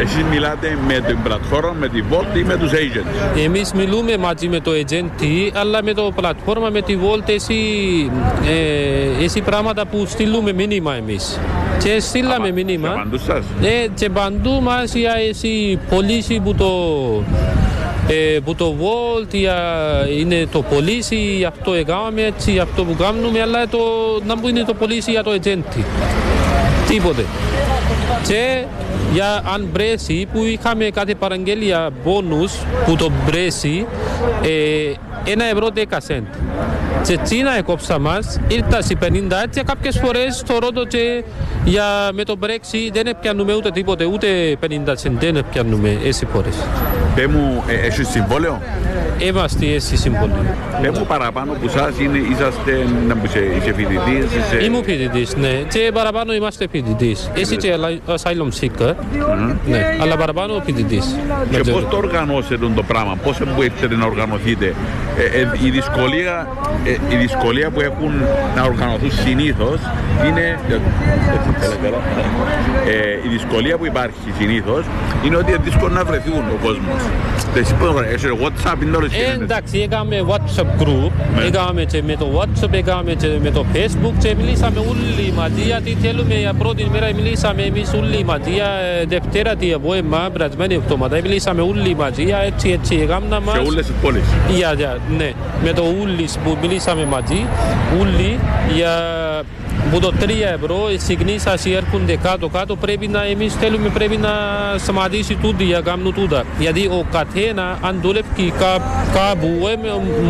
Εσείς 0.00 0.24
μιλάτε 0.30 0.78
με 0.86 1.00
την 1.06 1.22
πλατφόρμα, 1.22 1.74
με 1.80 1.88
τη 1.88 2.02
Volt 2.10 2.36
ή 2.36 2.42
με 2.42 2.56
τους 2.56 2.70
agents; 2.70 3.38
Εμείς 3.44 3.72
μιλούμε 3.72 4.16
μαζί 4.16 4.48
με 4.48 4.60
το 4.60 4.70
agent, 4.70 5.50
αλλά 5.52 5.82
με 5.82 5.92
το 5.92 6.12
πλατφόρμα, 6.14 6.68
με 6.70 6.82
τη 6.82 6.98
Volt, 7.02 7.28
εσύ, 7.28 7.54
ε, 9.18 9.24
εσύ 9.24 9.40
πράγματα 9.40 9.86
που 9.86 10.04
στείλουμε 10.06 10.52
μήνυμα 10.52 10.94
εμείς. 10.94 11.38
Και 11.82 12.00
στείλαμε 12.00 12.50
μήνυμα. 12.50 12.88
Και 12.88 12.94
παντού 12.94 13.18
σας; 13.18 13.44
Ε, 13.62 13.86
και 13.94 14.08
παντού 14.08 14.60
μας 14.62 14.94
για 14.94 15.12
εσύ 15.28 15.78
πωλήσει 15.88 16.40
που 16.44 16.54
το 16.54 16.66
ε, 17.28 17.89
που 18.44 18.54
το 18.54 18.74
Volt 18.80 19.34
για, 19.34 19.58
είναι 20.18 20.46
το 20.52 20.62
πωλήσει, 20.62 21.44
αυτό 21.48 21.74
έκαναμε 21.74 22.22
έτσι, 22.22 22.58
αυτό 22.58 22.84
που 22.84 22.96
κάνουμε, 22.96 23.40
αλλά 23.40 23.68
το, 23.68 23.78
να 24.26 24.38
που 24.38 24.48
είναι 24.48 24.64
το 24.64 24.74
πωλήσει 24.74 25.10
για 25.10 25.22
το 25.22 25.30
agent. 25.30 25.82
Τίποτε. 26.88 27.24
Και 28.26 28.64
για 29.12 29.42
αν 29.54 29.68
μπρέσει 29.72 30.28
που 30.32 30.44
είχαμε 30.44 30.84
κάθε 30.84 31.14
παραγγελία 31.14 31.90
μπόνους 32.04 32.52
που 32.86 32.96
το 32.96 33.10
μπρέσει 33.26 33.86
ε, 34.42 35.30
ένα 35.30 35.44
ευρώ 35.44 35.68
10 35.74 35.80
σέντ. 35.96 36.24
Και 37.06 37.18
τσίνα 37.18 37.56
έκοψα 37.58 37.98
μας, 37.98 38.40
ήρθα 38.48 38.82
σε 38.82 38.98
50 39.02 39.06
και 39.50 39.62
κάποιες 39.62 39.98
φορές 39.98 40.42
το 40.46 40.58
ρώτο 40.58 40.84
και 40.84 41.24
για, 41.64 41.84
με 42.12 42.24
το 42.24 42.36
Brexit 42.42 42.90
δεν 42.92 43.16
πιάνουμε 43.20 43.54
ούτε 43.54 43.70
τίποτε, 43.70 44.04
ούτε 44.04 44.56
50 44.68 44.92
σέντ 44.94 45.20
δεν 45.20 45.44
πιάνουμε 45.50 45.98
έτσι 46.04 46.26
φορές. 46.26 46.54
Πέ 47.14 47.26
μου, 47.26 47.64
ε, 47.68 47.86
έχεις 47.86 48.08
συμβόλαιο. 48.08 48.62
Είμαστε 49.28 49.66
έτσι 49.66 49.96
συμβόλαιο. 49.96 50.44
Πέ 50.82 50.90
μου 50.90 51.06
παραπάνω 51.06 51.52
που 51.52 51.68
σας 51.68 51.98
είναι, 51.98 52.18
είσαστε, 52.18 52.86
να 53.08 53.14
μου 53.14 53.22
είσαι, 53.24 53.38
είσαι 53.38 53.72
φοιτητής, 53.72 54.24
είσαι... 54.24 54.64
Είμαι 54.64 54.82
φοιτητής, 54.84 55.36
ναι. 55.36 55.48
Και 55.48 55.90
παραπάνω 55.94 56.32
είμαστε 56.34 56.66
φοιτητής. 56.70 57.30
Εσύ 57.34 57.56
και 57.56 57.74
asylum 58.06 58.50
seeker, 58.60 58.94
ναι. 59.68 59.96
Αλλά 60.02 60.16
παραπάνω 60.16 60.62
φοιτητής. 60.64 61.16
Και 61.50 61.70
πώς 61.70 61.86
το 61.90 61.96
οργανώσετε 61.96 62.66
το 62.74 62.82
πράγμα, 62.82 63.16
πώς 63.22 63.38
μπορείτε 63.56 63.96
να 63.96 64.06
οργανωθείτε; 64.06 64.74
Ε, 65.18 65.40
ε, 65.40 65.48
η, 65.66 65.70
δυσκολία, 65.70 66.48
ε, 66.84 67.14
η 67.14 67.16
δυσκολία 67.16 67.70
που 67.70 67.80
έχουν 67.80 68.12
να 68.56 68.62
οργανωθούν 68.62 69.10
συνήθως 69.12 69.78
είναι... 70.26 70.58
Ε, 72.86 73.26
η 73.26 73.28
δυσκολία 73.28 73.76
που 73.78 73.86
υπάρχει 73.86 74.32
συνήθως 74.38 74.84
είναι 75.24 75.36
ότι 75.36 75.50
είναι 75.50 75.60
δύσκολο 75.64 75.94
να 75.94 76.04
βρεθούν 76.04 76.42
ο 76.54 76.58
κόσμος. 76.62 77.00
Εσύ 77.54 77.74
πώς 77.74 77.92
το 77.92 78.00
έχεις 78.00 78.30
WhatsApp 78.42 78.82
είναι 78.82 78.96
όλες 78.96 79.09
ε, 79.09 79.09
εντάξει, 79.42 79.78
έκαμε 79.78 80.24
WhatsApp 80.28 80.82
group, 80.82 81.10
έκαμε 81.46 81.84
και 81.84 82.02
με 82.02 82.16
το 82.16 82.26
WhatsApp, 82.40 82.72
έκαμε 82.72 83.14
και 83.14 83.26
με 83.42 83.50
το 83.50 83.64
Facebook 83.74 84.12
και 84.18 84.34
μιλήσαμε 84.34 84.78
όλοι 84.78 85.32
μαζί 85.36 85.60
γιατί 85.60 85.96
θέλουμε 86.02 86.34
για 86.34 86.52
πρώτη 86.52 86.88
μέρα 86.92 87.14
μιλήσαμε 87.14 87.62
εμείς 87.62 87.92
όλοι 87.92 88.24
μαζί 88.24 88.50
ε, 88.50 89.04
Δευτέρα 89.06 89.56
τη 89.56 89.72
απόγευμα, 89.72 90.28
περασμένη 90.32 90.74
εβδομάδα 90.74 91.20
μιλήσαμε 91.22 91.62
όλοι 91.62 91.94
μαζί 91.94 92.26
έτσι 92.46 92.70
έτσι 92.70 92.94
έκανα 93.02 93.40
μας. 93.40 93.54
Σε 93.54 93.62
όλες 93.66 93.86
τις 93.86 93.94
πόλεις. 94.02 94.22
Για, 94.56 94.72
για, 94.72 94.98
ναι, 95.18 95.32
με 95.64 95.72
το 95.72 95.82
ούλις 96.00 96.38
που 96.44 96.56
μιλήσαμε 96.60 97.04
μαζί, 97.04 97.46
όλοι 98.00 98.38
για 98.74 98.92
που 99.90 100.00
το 100.00 100.12
3 100.20 100.24
ευρώ 100.54 100.88
συγκνήσασοι 100.96 101.70
έρχονται 101.70 102.16
κάτω-κάτω 102.16 102.76
πρέπει 102.76 103.08
να 103.08 103.24
εμείς 103.24 103.54
θέλουμε 103.54 103.88
πρέπει 103.88 104.16
να 104.16 104.30
σταματήσει 104.78 105.34
τούτη 105.34 105.64
για 105.64 105.80
κάνουν 105.80 106.14
τούτα. 106.14 106.44
Γιατί 106.58 106.86
ο 106.86 107.06
καθένα 107.12 107.78
αν 107.82 107.98
δουλεύει 108.02 108.52
κά, 108.58 108.82
κάπου, 109.14 109.68
ε, 109.68 109.76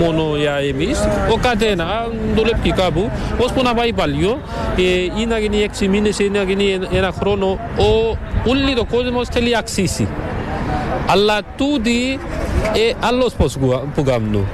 μόνο 0.05 0.37
για 0.37 0.55
εμείς, 0.55 0.99
ο 1.33 1.37
καθένα 1.37 1.85
αν 1.85 2.13
δουλεύει 2.35 2.71
κάπου, 2.71 3.11
ώσπου 3.39 3.63
να 3.63 3.75
πάει 3.75 3.93
παλιό, 3.93 4.41
ε, 4.77 5.21
ή 5.21 5.27
να 5.29 5.39
γίνει 5.39 5.63
6 5.63 5.89
μήνες 5.89 6.19
ή 6.19 6.31
να 6.31 6.43
γίνει 6.43 6.79
ένα 6.93 7.13
χρόνο, 7.21 7.47
ο, 7.79 8.19
όλοι 8.47 8.75
το 8.75 8.85
κόσμος 8.85 9.29
θέλει 9.29 9.57
αξίσει. 9.57 10.09
Αλλά 11.07 11.39
τούτοι 11.57 12.19
ε, 12.73 12.93
άλλος 13.01 13.35
πώς 13.35 13.57
που 13.95 14.03
κάνουν. 14.05 14.47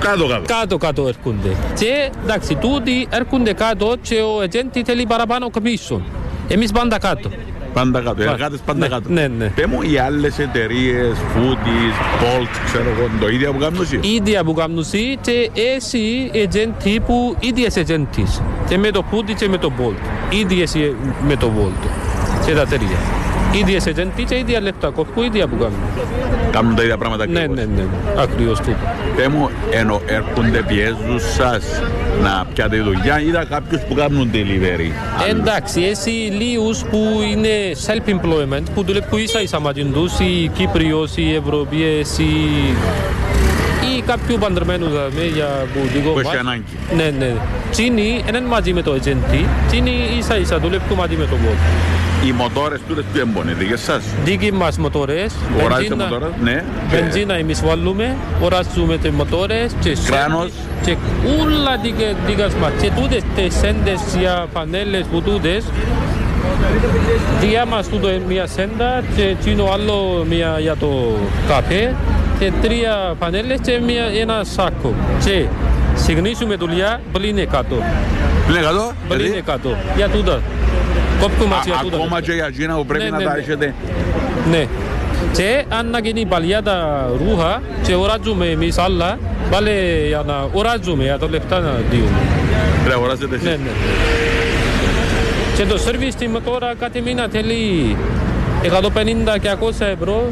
Κάτω 0.00 0.26
κάτω. 0.26 0.42
Κάτω 0.46 0.76
κάτω 0.76 1.08
έρχονται. 1.08 1.56
Και 1.78 2.10
εντάξει, 2.22 2.54
τούτοι 2.54 3.06
έρχονται 3.10 3.52
κάτω 3.52 3.94
και 4.02 4.14
ο 4.14 4.42
agent 4.42 4.80
θέλει 4.84 5.06
παραπάνω 5.06 5.50
commission. 5.54 6.00
Εμείς 6.48 6.72
πάντα 6.72 6.98
κάτω. 6.98 7.30
Πάντα 7.72 8.00
κάτω, 8.00 8.22
οι 8.22 8.26
εργάτες 8.26 8.60
πάντα 8.66 8.78
ναι, 8.78 8.88
κάτω. 8.88 9.08
Ναι, 9.08 9.26
ναι. 9.26 9.46
Πέ 9.46 9.66
μου 9.66 9.82
οι 9.82 9.98
άλλες 9.98 10.38
εταιρείες, 10.38 11.16
Foodies, 11.34 12.22
Bolt, 12.22 12.48
ξέρω 12.64 12.84
εγώ, 12.98 13.10
το 13.20 13.28
ίδιο 13.28 13.52
που 13.52 13.58
κάνουν 13.58 13.82
εσύ; 13.82 13.98
Ίδια 14.02 14.44
που 14.44 14.52
κάνουν 14.52 14.78
εσύ 14.78 15.18
και 15.20 15.50
εσύ 15.76 16.30
agent 16.34 17.00
που 17.06 17.36
ίδιες 17.40 17.74
agents. 17.76 18.42
Και 18.68 18.78
με 18.78 18.90
το 18.90 19.04
Foodie 19.10 19.34
και 19.36 19.48
με 19.48 19.58
το 19.58 19.72
Bolt. 19.78 20.34
Ίδιες 20.40 20.76
με 21.26 21.36
το 21.36 21.50
Bolt. 21.58 21.88
Και 22.46 22.52
τα 22.52 22.66
τρία. 22.66 23.21
Ίδιες 23.52 23.84
agent 23.86 24.24
και 24.28 24.36
ίδια 24.38 24.60
λεπτά 24.60 24.88
κόφκου, 24.88 25.22
ίδια 25.22 25.46
που 25.46 25.56
κάνουν. 25.56 25.78
Κάνουν 26.52 26.74
τα 26.74 26.82
ίδια 26.82 26.96
πράγματα 26.98 27.26
Ναι, 27.26 27.38
ακριβώς. 27.40 27.56
ναι, 27.56 27.64
ναι. 27.76 27.82
Ακριβώς 28.22 28.58
τούτο. 28.58 28.76
Πέ 29.16 29.28
μου, 29.28 29.50
ενώ 29.70 30.00
έρχονται 30.06 30.62
πιέζουν 30.66 31.20
σας 31.36 31.64
να 32.22 32.44
πιάτε 32.54 32.76
δουλειά, 32.80 33.20
είδα 33.20 33.44
κάποιους 33.44 33.80
που 33.88 33.94
κάνουν 33.94 34.30
delivery. 34.32 34.90
Εντάξει, 35.30 35.82
εσύ 35.82 36.10
λίγους 36.10 36.78
που 36.90 36.98
είναι 37.32 37.48
self-employment, 37.86 38.62
που 38.74 38.84
δουλεύουν 38.84 39.18
ίσα 39.18 39.42
ίσα 39.42 39.60
μαζί 39.60 39.84
τους, 39.84 40.18
οι 40.18 40.50
Κύπριος, 40.54 41.16
οι 41.16 41.34
Ευρωπαίες, 41.44 42.18
οι... 42.18 42.24
ή 43.96 44.02
κάποιου 44.06 44.36
παντρεμένου 44.40 44.86
δηλαδή, 44.86 45.30
για 45.34 45.46
που 45.72 45.78
δικό 45.94 46.10
Που 46.10 46.18
έχει 46.18 46.28
μας. 46.28 46.36
ανάγκη. 46.36 46.62
Ναι, 46.96 47.10
ναι. 47.18 47.32
Τσίνοι 47.70 48.24
είναι 48.28 48.40
μαζί 48.40 48.72
με 48.72 48.82
το 48.82 48.92
agent, 49.04 49.44
τσίνοι 49.68 49.92
ίσα 50.18 50.36
ίσα 50.38 50.58
δουλεύουν 50.58 50.96
μαζί 50.96 51.14
με 51.16 51.24
το 51.24 51.36
bot. 51.44 51.58
Οι 52.26 52.32
μοτόρες 52.32 52.80
τούτες 52.88 53.04
που 53.12 53.18
έμπονε, 53.18 53.52
δικές 53.58 53.80
σας; 53.80 54.02
Δίκοι 54.24 54.52
μας 54.52 54.78
μοτόρες, 54.78 55.32
Οράζετε 55.64 55.94
μοτόρες, 55.94 56.28
ναι. 56.42 56.64
Βενζίνα 56.90 57.34
εμείς 57.34 57.62
βάλουμε, 57.64 58.16
οράζουμε 58.40 58.96
τις 58.96 59.10
μοτόρες 59.10 59.72
και 59.80 59.96
Κράνος. 60.06 60.50
και 60.84 60.96
όλα 61.40 61.76
δίκα- 61.82 62.16
δίκας 62.26 62.54
μας. 62.54 62.70
Και 62.80 62.90
τούτες 63.00 63.22
τις 63.36 63.54
σέντες 63.54 64.00
για 64.18 64.46
πανέλες 64.52 65.04
που 65.12 65.22
τούτες, 65.22 65.64
διά 67.40 67.66
μας 67.66 67.88
τούτο 67.88 68.08
είναι 68.10 68.22
μια 68.28 68.46
σέντα 68.46 69.02
και 69.16 69.22
εκείνο 69.22 69.64
άλλο 69.72 70.26
μια 70.28 70.56
για 70.60 70.76
το 70.76 71.16
καφέ 71.48 71.94
και 72.38 72.52
τρία 72.62 73.14
πανέλες 73.18 73.58
και 73.62 73.80
μια, 73.86 74.04
ένα 74.20 74.44
σάκο. 74.44 74.94
Και 75.24 75.44
συγκνήσουμε 75.94 76.54
δουλειά 76.56 77.00
πλήν 77.12 77.38
100. 77.38 77.82
Πλην 78.46 78.62
100, 78.62 78.92
Πλην 79.08 79.26
γιατί; 79.32 79.42
100. 79.46 79.76
Για 79.96 80.08
τούτα. 80.08 80.40
Κόπκουμε 81.22 81.54
Α, 81.54 81.60
για 81.64 81.78
τούτα. 81.82 81.96
ακόμα 81.96 82.20
και 82.20 82.32
για 82.32 82.46
εκείνα 82.46 82.74
που 82.76 82.86
πρέπει 82.86 83.04
Ναι, 83.04 83.10
να 83.10 83.16
ναι, 83.18 83.24
τα 83.24 83.32
ναι. 83.34 83.38
έχετε. 83.40 83.74
Ναι. 84.50 84.66
Και 85.32 85.64
αν 85.78 85.90
να 85.90 85.98
γίνει 85.98 86.26
παλιά 86.26 86.62
τα 86.62 87.06
ρούχα 87.26 87.62
και 87.86 87.94
οράζουμε 87.94 88.46
εμείς 88.46 88.78
άλλα, 88.78 89.18
πάλι 89.50 89.70
για 90.06 90.22
να 90.26 90.34
οράζουμε 90.52 91.04
για 91.04 91.18
το 91.18 91.28
λεφτά 91.28 91.58
να 91.60 91.70
διούμε. 91.90 92.18
Πρέπει 92.74 92.88
να 92.88 92.94
αγοράσετε 92.94 93.34
εσείς. 93.34 93.46
Ναι, 93.46 93.50
ναι. 93.50 93.70
Και 95.56 95.64
το 95.64 95.80
service 95.86 96.22
team 96.22 96.40
τώρα 96.44 96.72
κάθε 96.80 97.00
μήνα 97.00 97.26
θέλει 97.32 97.96
150 98.62 99.38
και 99.40 99.48
200 99.60 99.86
ευρώ 99.98 100.24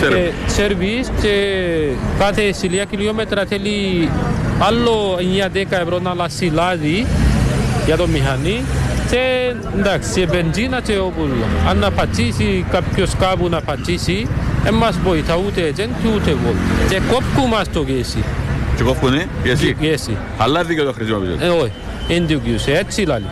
Service. 0.00 0.12
και 0.12 0.30
service 0.62 1.10
και 1.22 1.32
κάθε 2.18 2.52
χιλιά 2.52 2.84
χιλιόμετρα 2.90 3.44
θέλει 3.48 4.08
άλλο 4.58 5.18
9-10 5.54 5.56
ευρώ 5.82 5.98
να 5.98 6.10
αλλάξει 6.10 6.50
λάδι 6.54 7.06
για 7.86 7.96
το 7.96 8.06
μηχανή 8.06 8.62
και 9.12 9.52
εντάξει, 9.78 10.20
και 10.20 10.26
μπενζίνα 10.26 10.80
και 10.80 10.98
όπου 10.98 11.28
αν 11.68 11.78
να 11.78 11.90
πατήσει 11.90 12.64
κάποιος 12.70 13.16
κάπου 13.20 13.48
να 13.48 13.60
πατήσει 13.60 14.26
δεν 14.64 14.74
μας 14.74 14.98
βοηθά 14.98 15.36
ούτε 15.46 15.72
agent 15.76 16.14
ούτε 16.16 16.30
εγώ 16.30 16.54
και 16.88 17.00
κόπκου 17.10 17.48
μας 17.48 17.70
το 17.72 17.84
γέσι 17.88 18.24
Και 18.76 18.82
κόφκουνε, 18.82 19.26
και 19.42 19.50
εσύ. 19.50 19.76
γέσι 19.80 20.16
Αλλά 20.38 20.64
δίκαιο 20.64 20.84
το 20.84 20.92
χρησιμοποιείτε. 20.92 21.44
ε, 21.44 21.48
όχι, 21.48 21.72
δεν 22.08 22.26
δικαιούσε, 22.26 22.72
έτσι 22.72 23.02
λάλη. 23.02 23.24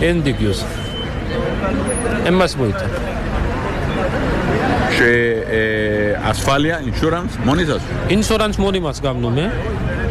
Δεν 0.00 0.20
δικαιούσε. 0.22 0.64
Δεν 2.24 2.32
μας 2.34 2.56
βοηθά. 2.56 2.90
Και 4.98 5.32
ε, 5.56 6.18
ασφάλεια, 6.28 6.80
insurance, 6.84 7.36
μόνοι 7.44 7.64
σας; 7.64 7.80
Insurance 8.08 8.56
μόνοι 8.56 8.80
μας 8.80 9.00
κάνουμε 9.00 9.52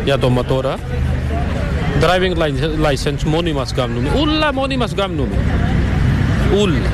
για 0.04 0.18
το 0.18 0.30
μοτόρα. 0.30 0.76
Driving 2.00 2.36
li- 2.38 2.86
license 2.88 3.24
μόνοι 3.26 3.54
μας 3.54 3.74
κάνουμε. 3.74 4.10
Ούλα 4.20 4.54
μόνοι 4.54 4.78
μας 4.78 4.94
κάνουμε. 4.96 5.36
Ούλα. 6.62 6.90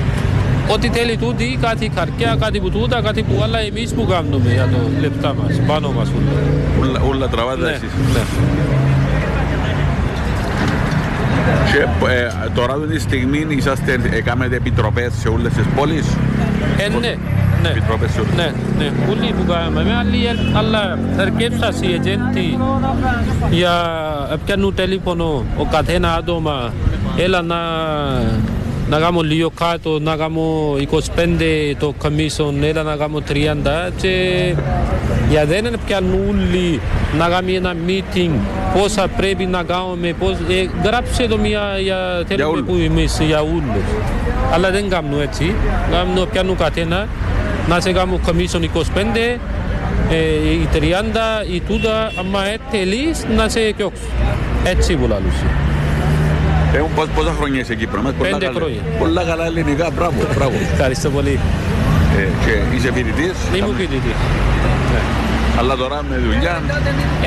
Ό,τι 0.73 0.87
θέλει 0.89 1.17
τούτη, 1.17 1.57
κάτι 1.61 1.89
καρκιά, 1.95 2.37
κάτι 2.39 2.59
που 2.59 2.69
τούτα, 2.69 3.01
κάτι 3.01 3.23
που 3.23 3.41
άλλα 3.43 3.59
εμείς 3.59 3.93
που 3.93 4.05
κάνουμε 4.05 4.51
για 4.53 4.67
το 4.71 4.77
λεπτά 5.01 5.33
μας, 5.33 5.59
πάνω 5.67 5.91
μας 5.91 6.07
ούλα. 6.09 6.31
Ούλα, 6.79 7.01
ούλα 7.07 7.27
τραβάτε 7.27 7.61
Ναι, 7.61 7.69
εσείς. 7.69 7.89
ναι. 8.13 8.19
Και 11.71 12.07
ε, 12.11 12.49
τώρα 12.55 12.73
τη 12.91 12.99
στιγμή 12.99 13.45
είσαστε, 13.49 13.99
ε, 14.11 14.21
κάνετε 14.21 14.55
επιτροπές 14.55 15.11
σε 15.19 15.27
όλες 15.27 15.53
τις 15.53 15.65
πόλεις; 15.75 16.05
Ε, 16.77 16.87
ναι, 16.99 17.15
ναι. 17.67 17.77
Επιτροπές 17.77 18.11
σε 18.11 18.19
όλες. 18.19 18.35
Ναι, 18.35 18.51
ναι, 18.77 18.91
όλοι 19.09 19.33
που 19.33 19.45
κάναμε. 19.51 19.83
Με 19.83 19.95
άλλοι, 19.95 20.19
αλλά 20.53 20.99
ερκέψας 21.17 21.79
οι 21.81 21.99
agenti 22.01 22.61
για 23.49 23.73
πιάνουν 24.45 24.75
τηλέφωνο 24.75 25.45
ο 25.57 25.65
καθένα 25.71 26.13
άτομα 26.13 26.73
έλα 27.17 27.41
να, 27.41 27.55
να 28.89 28.99
κάνω 28.99 29.21
λίγο 29.21 29.49
κάτω, 29.59 29.99
να 29.99 30.15
κάνω 30.15 30.41
25 30.91 31.75
το 31.79 31.93
commission, 32.03 32.53
έλα 32.61 32.83
να 32.83 32.95
κάνω 32.95 33.21
30 33.29 33.91
και 34.01 34.55
για 35.29 35.45
δεν 35.45 35.79
πιάνουν 35.85 36.29
όλοι 36.29 36.79
να 37.17 37.27
κάνουμε 37.27 37.51
ένα 37.51 37.73
meeting 37.87 38.31
πόσα 38.73 39.07
πρέπει 39.17 39.45
να 39.45 39.63
κάνουμε, 39.63 40.13
πώς, 40.19 40.31
ε, 40.31 40.69
γράψε 40.83 41.27
το 41.27 41.37
μια 41.37 41.61
για 41.83 42.23
θέλουμε 42.27 42.49
όλους. 42.49 42.65
που 42.65 42.75
εμείς 42.85 43.19
για 43.21 43.41
όλους. 43.41 43.85
Αλλά 44.53 44.71
δεν 44.71 44.89
κάνουν 44.89 45.21
έτσι, 45.21 45.55
κάνουν, 45.91 46.29
πιάνουν 46.31 46.57
καθένα 46.57 47.07
να 47.67 47.79
σε 47.79 47.91
κάνω 47.91 48.19
commission 48.25 48.61
25, 48.61 49.39
ε, 50.09 50.15
η 50.51 50.67
30, 50.73 51.43
η 51.53 51.59
τούτα, 51.67 52.11
άμα 52.19 52.39
θέλεις 52.71 53.25
να 53.35 53.49
σε 53.49 53.59
διώξω. 53.59 54.01
Έτσι 54.63 54.95
που 54.95 55.07
λαλούσε. 55.07 55.45
Ε, 56.73 56.81
πώς- 56.95 57.07
πόσα 57.15 57.33
χρόνια 57.39 57.59
είσαι 57.59 57.75
Κύπρο, 57.75 58.01
μας, 58.01 58.13
πολλά 58.17 58.29
Πέντε 58.29 58.45
καλά- 58.45 58.57
χρόνια. 58.59 58.81
Πολλά 58.99 59.23
καλά 59.23 59.45
ελληνικά, 59.45 59.89
μπράβο, 59.95 60.15
μπράβο. 60.35 60.53
Ευχαριστώ 60.73 61.09
πολύ. 61.09 61.39
Ε, 62.17 62.21
και 62.45 62.75
είσαι 62.75 62.91
φοιτητής, 62.93 63.33
Είμαι 63.57 63.73
φοιτητής. 63.77 64.17
Αλλά 65.59 65.75
τώρα 65.75 66.03
με 66.09 66.15
δουλειά. 66.17 66.55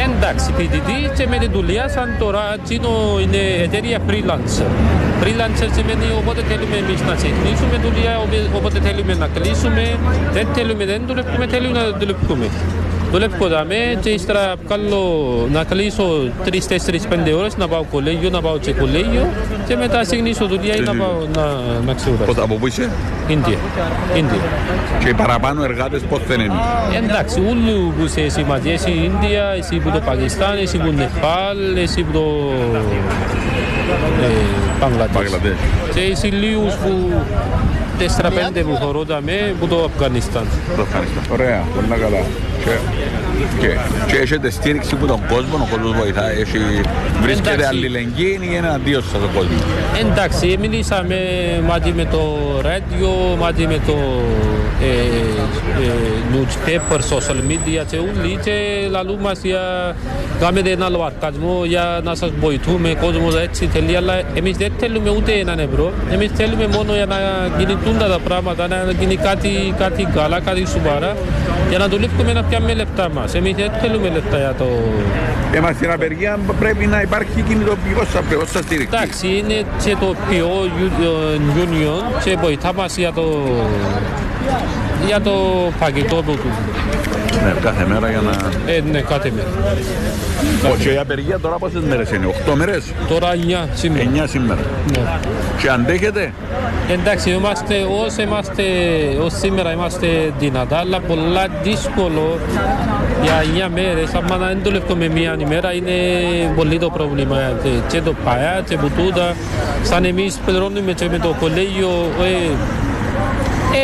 Εντάξει, 0.07 0.53
φοιτητή 0.57 0.99
και 1.17 1.27
με 1.33 1.37
τη 1.39 1.49
δουλειά 1.49 1.89
σαν 1.89 2.09
τώρα 2.19 2.43
τσίνο 2.65 2.93
είναι 3.23 3.43
εταιρεία 3.67 3.99
freelancer. 4.09 4.69
Freelancer 5.23 5.69
σημαίνει 5.77 6.07
όποτε 6.21 6.41
θέλουμε 6.49 6.77
εμείς 6.77 7.01
να 7.09 7.15
ξεκινήσουμε 7.15 7.77
δουλειά, 7.87 8.13
όποτε- 8.25 8.49
όποτε 8.59 8.79
θέλουμε 8.87 9.15
να 9.15 9.27
κλείσουμε, 9.35 9.85
δεν 10.33 10.47
θέλουμε, 10.55 10.85
δεν 10.85 11.01
δουλεύουμε, 11.07 11.47
θέλουμε 11.47 11.79
να 11.79 11.85
δουλεύουμε. 11.99 12.47
Δουλεύω 13.11 13.49
δάμε 13.49 13.99
και 14.01 14.09
ύστερα 14.09 14.55
βγάλω 14.67 15.03
να 15.53 15.65
κλείσω 15.65 16.05
3-4-5 16.45 16.51
ώρες 17.39 17.57
να 17.57 17.69
πάω 17.69 17.83
κολέγιο, 17.83 18.31
να 18.31 18.41
πάω 18.41 18.59
και 18.59 18.73
κολέγιο 18.73 19.29
και 19.67 19.77
μετά 19.77 20.01
ξεκινήσω 20.01 20.47
δουλειά 20.47 20.77
ή 20.77 20.81
να 20.81 20.95
πάω 20.95 21.17
να, 21.35 21.43
να 21.87 21.95
ξεκουράσω. 21.95 22.33
Πώς, 22.33 22.43
από 22.45 22.55
πού 22.55 22.67
είσαι 22.67 22.91
Ίνδια. 23.29 23.59
Ίνδια. 24.17 24.39
και 25.03 25.09
οι 25.09 25.15
παραπάνω 25.15 25.63
εργάτες 25.63 26.01
πώς 26.03 26.21
δεν 26.29 26.41
είναι. 26.41 26.55
Εντάξει, 27.09 27.41
όλοι 27.51 27.93
που 27.99 28.05
είσαι 28.05 28.21
εσύ 28.21 28.45
μαζί, 28.49 28.71
εσύ 28.71 28.91
Ίνδια, 28.91 29.45
εσύ 29.59 29.77
που 29.77 29.91
το 29.91 30.01
Πακιστάν, 30.01 30.59
εσύ 30.59 30.79
που 30.79 30.93
Νεπάλ, 30.93 31.77
εσύ 31.77 32.03
που 32.03 32.13
το 32.13 32.53
ε, 34.23 34.81
Μπαγκλαντές. 34.81 35.15
Μπαγκλαντές. 35.15 35.57
Και 35.95 36.01
εσύ 36.01 36.27
λίγους 36.27 36.75
που 36.75 37.13
4-5 37.99 38.63
που 38.65 38.77
χωρώταμε 38.85 39.55
που 39.61 39.67
το 39.67 39.85
Αφγανιστάν. 39.85 40.45
Το 40.77 40.83
ευχαριστώ. 40.83 41.21
Ωραία, 41.33 41.63
πολλά 41.75 41.97
καλά. 41.97 42.19
Και, 42.65 42.77
και, 43.61 43.77
και 44.07 44.17
έχετε 44.17 44.51
στήριξη 44.51 44.95
από 44.95 45.07
τον 45.07 45.21
κόσμο, 45.29 45.57
ο 45.61 45.69
κόσμος 45.71 45.93
βοηθάει, 45.97 46.41
έχει, 46.41 46.59
βρίσκεται 47.23 47.53
Εντάξει. 47.53 47.77
αλληλεγγύη 47.77 48.39
ή 48.41 48.49
είναι 48.53 48.69
αντίον 48.69 49.03
σας 49.03 49.21
ο 49.23 49.31
κόσμος. 49.35 49.61
Εντάξει, 50.01 50.57
μιλήσαμε 50.61 51.17
μαζί 51.67 51.93
με 51.93 52.05
το 52.05 52.21
ράδιο, 52.63 53.11
μαζί 53.39 53.67
με 53.67 53.81
το 53.87 53.97
ε, 54.83 54.87
ε, 55.83 55.93
newspaper, 56.33 56.99
social 56.99 57.41
media 57.51 57.83
και 57.91 57.97
όλοι 57.97 58.39
και 58.45 58.53
λαλού 58.91 59.19
μας 59.21 59.41
για 59.43 59.95
κάνετε 60.41 60.71
ένα 60.71 60.89
λογαριασμό 60.89 61.65
για 61.65 62.01
να 62.05 62.15
σας 62.15 62.31
βοηθούμε, 62.41 62.95
κόσμος 63.01 63.37
έτσι 63.37 63.67
θέλει, 63.67 63.97
αλλά 63.97 64.21
εμείς 64.35 64.57
δεν 64.57 64.73
θέλουμε 64.79 65.11
ούτε 65.11 65.33
έναν 65.33 65.59
ευρώ, 65.59 65.93
εμείς 66.13 66.31
θέλουμε 66.35 66.67
μόνο 66.67 66.95
για 66.95 67.07
να 67.07 67.17
γίνει 67.59 67.75
τούντα 67.85 68.09
τα 68.09 68.19
πράγματα, 68.19 68.69
να 68.69 68.93
γίνει 69.01 69.17
κάτι, 69.17 69.75
κάτι 69.79 70.09
καλά, 70.15 70.41
κάτι 70.41 70.67
σοβαρά, 70.67 71.17
για 71.71 71.79
να 71.79 71.89
δουλεύουμε 71.89 72.33
να 72.33 72.43
πιάμε 72.43 72.75
λεφτά 72.75 73.09
μας. 73.11 73.35
Εμείς 73.35 73.55
δεν 73.55 73.71
θέλουμε 73.81 74.09
λεφτά 74.09 74.39
για 74.39 74.55
το... 74.59 74.67
Ε, 75.53 75.61
μα 75.61 75.73
στην 75.73 75.91
απεργία 75.91 76.39
πρέπει 76.59 76.87
να 76.87 77.01
υπάρχει 77.01 77.43
κινητοποιητικός 77.49 78.09
σας 78.09 78.25
πρέπει, 78.25 78.47
σας 78.47 78.65
στήριξη. 78.65 78.97
Εντάξει, 78.97 79.27
είναι 79.27 79.65
και 79.85 79.97
το 80.01 80.15
PO 80.29 80.67
Union 81.65 82.23
και 82.25 82.37
βοηθά 82.37 82.73
μας 82.73 82.97
για 82.97 83.13
το, 83.13 83.43
για 85.07 85.21
το 85.21 85.33
φαγητό 85.79 86.23
του. 86.23 86.39
Ναι, 87.45 87.55
κάθε 87.61 87.87
μέρα 87.87 88.11
για 88.11 88.21
να... 88.21 88.31
Ε, 88.73 88.81
ναι, 88.91 89.01
κάθε 89.01 89.33
μέρα. 89.35 89.49
Ο, 90.73 90.77
και 90.77 90.89
η 90.93 90.97
απεργία 90.97 91.39
τώρα 91.39 91.57
πόσες 91.57 91.83
μέρες 91.83 92.11
είναι, 92.11 92.27
8 92.51 92.55
μέρες, 92.55 92.93
Τώρα 93.09 93.29
9 93.65 93.69
σήμερα. 93.75 94.11
9 94.15 94.25
σήμερα. 94.29 94.61
Ναι. 94.91 95.03
Και 95.59 95.69
αντέχετε, 95.69 96.33
Εντάξει, 96.91 97.31
είμαστε, 97.31 97.75
όσο 98.05 98.23
είμαστε, 98.23 98.63
ως 99.21 99.33
σήμερα 99.39 99.73
είμαστε 99.73 100.33
δυνατά, 100.39 100.77
αλλά 100.79 101.01
πολλά 101.01 101.47
δύσκολο 101.63 102.39
για 103.23 103.67
9 103.67 103.71
μέρες. 103.75 104.15
Αν 104.15 104.39
δεν 104.39 104.59
δουλεύουμε 104.63 105.09
μία 105.09 105.37
ημέρα 105.39 105.73
είναι 105.73 105.93
πολύ 106.57 106.79
το 106.79 106.91
πρόβλημα. 106.91 107.37
Και, 107.63 107.69
και 107.89 108.01
το 108.01 108.15
ΠΑΕΑ 108.25 108.63
και 108.69 108.77
που 108.77 108.91
τούτα, 108.97 109.35
σαν 109.83 110.05
εμείς 110.05 110.39
πληρώνουμε 110.47 110.93
και 110.93 111.09
με 111.11 111.19
το 111.19 111.35
κολέγιο, 111.41 111.91
ε, 112.23 112.55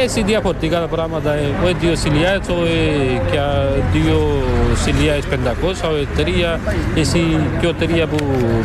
έτσι 0.02 0.22
διαφορετικά 0.22 0.80
τα 0.80 0.86
πράγματα. 0.86 1.32
Ε, 1.32 1.46
ο 1.64 1.74
δύο 1.80 1.94
χιλιάδες, 1.94 2.48
ο 2.48 2.64
ε, 2.64 3.20
και 3.30 3.38
δύο 3.92 4.42
χιλιάδες 4.84 5.24
πεντακόσια, 5.24 5.88
ο 5.88 5.96
ε, 5.96 6.06
τρία, 6.16 6.60
εσύ 6.94 7.40
και 7.60 7.66
ο 7.66 7.74
τρία 7.74 8.06
που 8.06 8.18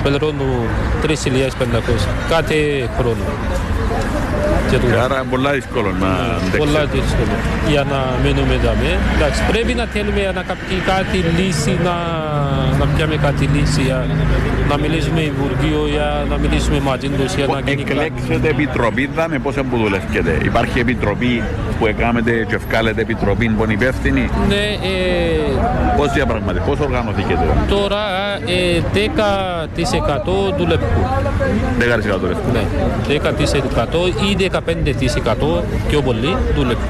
πληρώνουν 0.04 0.50
τρεις 1.02 1.20
χιλιάδες 1.22 1.54
πεντακόσια 1.54 2.12
κάθε 2.30 2.90
χρόνο. 2.98 3.24
Και 4.72 4.78
και 4.78 4.84
τούτα. 4.86 5.04
άρα 5.04 5.18
πολλά 5.30 5.52
δύσκολο 5.52 5.90
να 6.04 6.10
Πολλά 6.64 6.80
αντέξετε. 6.80 6.98
δύσκολο 6.98 7.34
για 7.74 7.84
να 7.92 8.00
μείνουμε 8.24 8.54
εδώ. 8.60 8.72
Εντάξει, 9.16 9.40
πρέπει 9.52 9.74
να 9.74 9.86
θέλουμε 9.94 10.22
να 10.40 10.44
κάποιοι 10.52 10.78
κάτι 10.92 11.18
λύση, 11.38 11.74
να, 11.88 11.96
να 12.80 12.86
πιάμε 12.94 13.16
κάτι 13.28 13.44
λύση, 13.56 13.82
για 13.82 14.00
να 14.70 14.76
μιλήσουμε 14.84 15.22
Υπουργείο, 15.22 15.82
για 15.96 16.08
να 16.30 16.36
μιλήσουμε 16.44 16.80
μαζί 16.90 17.08
τους, 17.18 17.34
για 17.38 17.46
να 17.48 17.60
γίνει 17.60 17.84
κάτι. 17.84 18.00
Εκλέξετε 18.00 18.48
επιτροπή, 18.56 19.04
δάμε 19.16 19.38
πώς 19.46 19.56
που 19.70 19.78
δουλεύετε. 19.84 20.34
Υπάρχει 20.52 20.80
επιτροπή 20.80 21.44
που 21.80 21.86
έκαμετε 21.88 22.32
και 22.50 22.56
ευκάλετε 22.56 23.02
επιτροπή 23.02 23.46
που 23.50 23.64
είναι 23.64 23.74
υπεύθυνη; 23.74 24.30
Ναι, 24.48 24.64
ε, 24.94 25.00
Πώς 25.98 26.12
διαπραγματεύετε, 26.12 26.66
πώς 26.70 26.80
οργανωθήκετε. 26.80 27.46
τώρα; 27.70 28.02
ε, 28.48 28.82
10% 28.94 30.54
δουλεύουν. 30.58 30.90
10% 31.80 32.28
λεφτά. 32.32 32.50
Ναι, 32.54 32.64
10% 33.08 34.08
ή 34.30 34.36
95% 34.66 35.64
πιο 35.88 36.02
πολύ 36.02 36.36
δουλεύουν. 36.56 36.84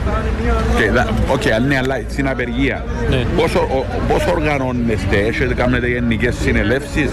Και, 0.78 0.92
δα- 0.92 1.08
Οκ, 1.32 1.42
αν 1.56 1.68
ναι, 1.68 1.78
αλλά 1.78 1.96
στην 2.10 2.28
απεργία. 2.30 2.84
Ναι. 3.10 3.26
Πόσο, 3.42 3.60
ο- 3.60 3.86
πώς 4.14 4.26
οργανώνεστε, 4.32 5.18
έχετε 5.28 5.54
κάνετε 5.54 5.88
γενικές 5.88 6.36
συνελεύσεις, 6.36 7.10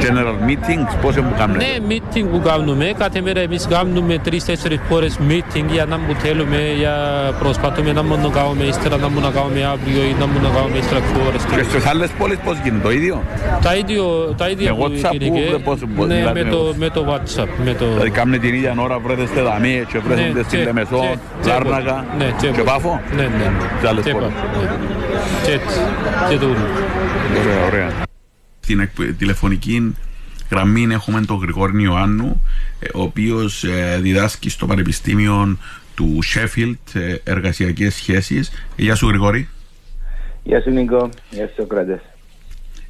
general 0.00 0.48
meetings, 0.48 0.96
πώς 1.02 1.16
μου 1.16 1.34
κάνετε; 1.38 1.64
Ναι, 1.64 1.94
meeting 1.94 2.24
που 2.32 2.40
κάνουμε, 2.44 2.92
κάθε 2.98 3.20
μέρα 3.20 3.40
εμείς 3.40 3.66
κάνουμε 3.70 4.18
τρεις-τέσσερις 4.24 4.78
φορές 4.88 5.18
meeting 5.28 5.64
για 5.70 5.84
να 5.84 5.98
μου 5.98 6.14
θέλουμε, 6.18 6.58
για 6.78 6.94
προσπαθούμε 7.38 7.92
να 7.92 8.02
μου 8.02 8.16
να 8.22 8.28
κάνουμε 8.28 8.64
ύστερα, 8.64 8.96
να 8.96 9.08
μου 9.08 9.20
να 9.20 9.30
κάνουμε 9.30 9.64
αύριο 9.64 10.02
ή 10.02 10.14
να 10.20 10.26
μου 10.26 10.38
να 10.42 10.48
κάνουμε 10.48 10.78
ύστερα 10.78 11.00
δύο 11.00 11.22
ώρες. 11.28 11.42
Και 11.56 11.62
στις 11.62 11.86
άλλες 11.86 12.08
πόλεις 12.18 12.38
πώς 12.44 12.56
γίνεται, 12.64 12.82
το 12.82 12.90
ίδιο; 12.92 13.22
Τα 13.62 13.74
ίδιο, 13.76 14.34
τα 14.36 14.48
ίδια 14.48 14.70
Με 14.70 14.76
που 14.78 14.84
WhatsApp 14.84 15.16
γίνεται, 15.18 15.52
που- 15.56 15.60
πώς- 15.62 15.80
πώς 15.96 16.06
ναι, 16.06 16.14
μιλάτε 16.14 16.38
με 16.38 16.44
με 16.44 16.50
το, 16.50 16.58
WhatsApp. 16.68 16.76
με 16.78 16.88
το 16.88 17.02
WhatsApp. 17.10 17.48
Με 17.64 17.72
το... 17.74 17.84
Δηλαδή 17.92 18.10
κάνουν 18.10 18.40
την 18.40 18.54
ίδια 18.54 18.74
ώρα 18.78 18.98
βρέθεστε 18.98 19.40
δαμέ 19.42 19.84
και 19.92 19.98
βρέθετε 20.06 20.32
Ναι, 20.32 20.42
στην 20.42 20.58
και- 20.58 20.64
Λεμεσό, 20.64 21.00
και- 21.00 21.18
και 21.42 21.48
Λάρνακα 21.48 21.88
εγώ. 22.08 22.14
Ναι, 22.18 22.24
και 22.40 22.46
και 22.48 22.54
εγώ. 22.56 22.64
Πάφο. 22.64 23.02
Ναι, 23.16 23.22
ναι. 23.22 23.52
Σε 23.80 23.88
άλλες 23.88 24.04
Και 24.04 24.10
πόλεις. 24.12 24.28
Πάφο, 24.28 24.60
ναι. 24.60 24.70
Και 25.44 25.52
έτσι, 25.52 25.78
και 26.28 26.38
τούτο. 26.38 26.60
Ωραία, 27.40 27.64
ωραία. 27.66 27.92
Στην 28.60 28.80
εκπ- 28.80 29.18
τηλεφωνική 29.18 29.94
γραμμή 30.50 30.86
έχουμε 30.90 31.20
τον 31.20 31.36
Γρηγόρη 31.38 31.82
Ιωάννου, 31.82 32.42
ε, 32.78 32.86
ο 32.94 33.02
οποίος 33.02 33.64
ε, 33.64 33.98
διδάσκει 34.02 34.50
στο 34.50 34.66
Πανεπιστήμιο 34.66 35.56
του 35.94 36.18
Sheffield 36.34 36.74
ε, 36.92 37.14
εργασιακές 37.24 37.94
σχέσεις. 37.94 38.50
Γεια 38.76 38.94
σου 38.94 39.08
Γρηγόρη. 39.08 39.48
Γεια 40.42 40.60
σου 40.62 40.70
Νίκο, 40.70 41.08
γεια 41.30 41.46
σου 41.46 41.52
Σοκράτες. 41.56 42.00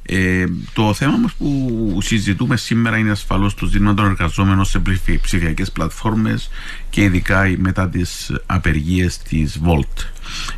Ε, 0.05 0.43
το 0.73 0.93
θέμα 0.93 1.17
μας 1.17 1.33
που 1.33 1.97
συζητούμε 2.01 2.57
σήμερα 2.57 2.97
είναι 2.97 3.11
ασφαλώς 3.11 3.53
το 3.55 3.65
ζήτημα 3.65 3.93
των 3.93 4.05
εργαζόμενων 4.05 4.65
σε 4.65 4.79
ψηφι- 4.79 5.21
ψηφιακές 5.21 5.71
πλατφόρμες 5.71 6.49
και 6.93 7.01
ειδικά 7.01 7.55
μετά 7.57 7.89
τις 7.89 8.31
απεργίες 8.45 9.17
της 9.17 9.59
Volt. 9.65 10.05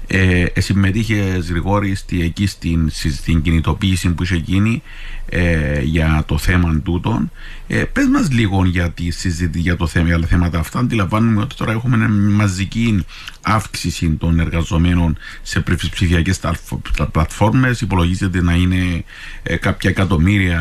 Ε, 0.07 0.45
εσύ 0.53 0.73
συμμετείχες 0.73 1.49
Γρηγόρη 1.49 1.95
στη, 1.95 2.21
εκεί 2.21 2.47
στην, 2.47 2.89
στην 2.91 3.41
κινητοποίηση 3.41 4.09
που 4.09 4.23
είχε 4.23 4.35
γίνει 4.35 4.81
ε, 5.29 5.81
για 5.81 6.23
το 6.25 6.37
θέμα 6.37 6.79
τούτων. 6.83 7.31
Ε, 7.67 7.83
πες 7.83 8.07
μας 8.07 8.31
λίγο 8.31 8.65
για 8.65 8.91
τη 8.91 9.11
συζήτηση 9.11 9.61
για 9.61 9.75
το 9.75 9.87
θέμα, 9.87 10.07
για 10.07 10.19
τα 10.19 10.27
θέματα 10.27 10.59
αυτά. 10.59 10.79
Αντιλαμβάνουμε 10.79 11.41
ότι 11.41 11.55
τώρα 11.55 11.71
έχουμε 11.71 11.97
μια 11.97 12.07
μαζική 12.09 13.05
αύξηση 13.41 14.09
των 14.09 14.39
εργαζομένων 14.39 15.17
σε 15.41 15.59
ψηφ- 15.59 15.93
ψηφιακές 15.93 16.39
ταλφ- 16.39 16.73
τα- 16.97 17.07
πλατφόρμες. 17.07 17.81
Υπολογίζεται 17.81 18.41
να 18.41 18.53
είναι 18.53 19.03
ε, 19.43 19.55
κάποια 19.55 19.89
εκατομμύρια 19.89 20.59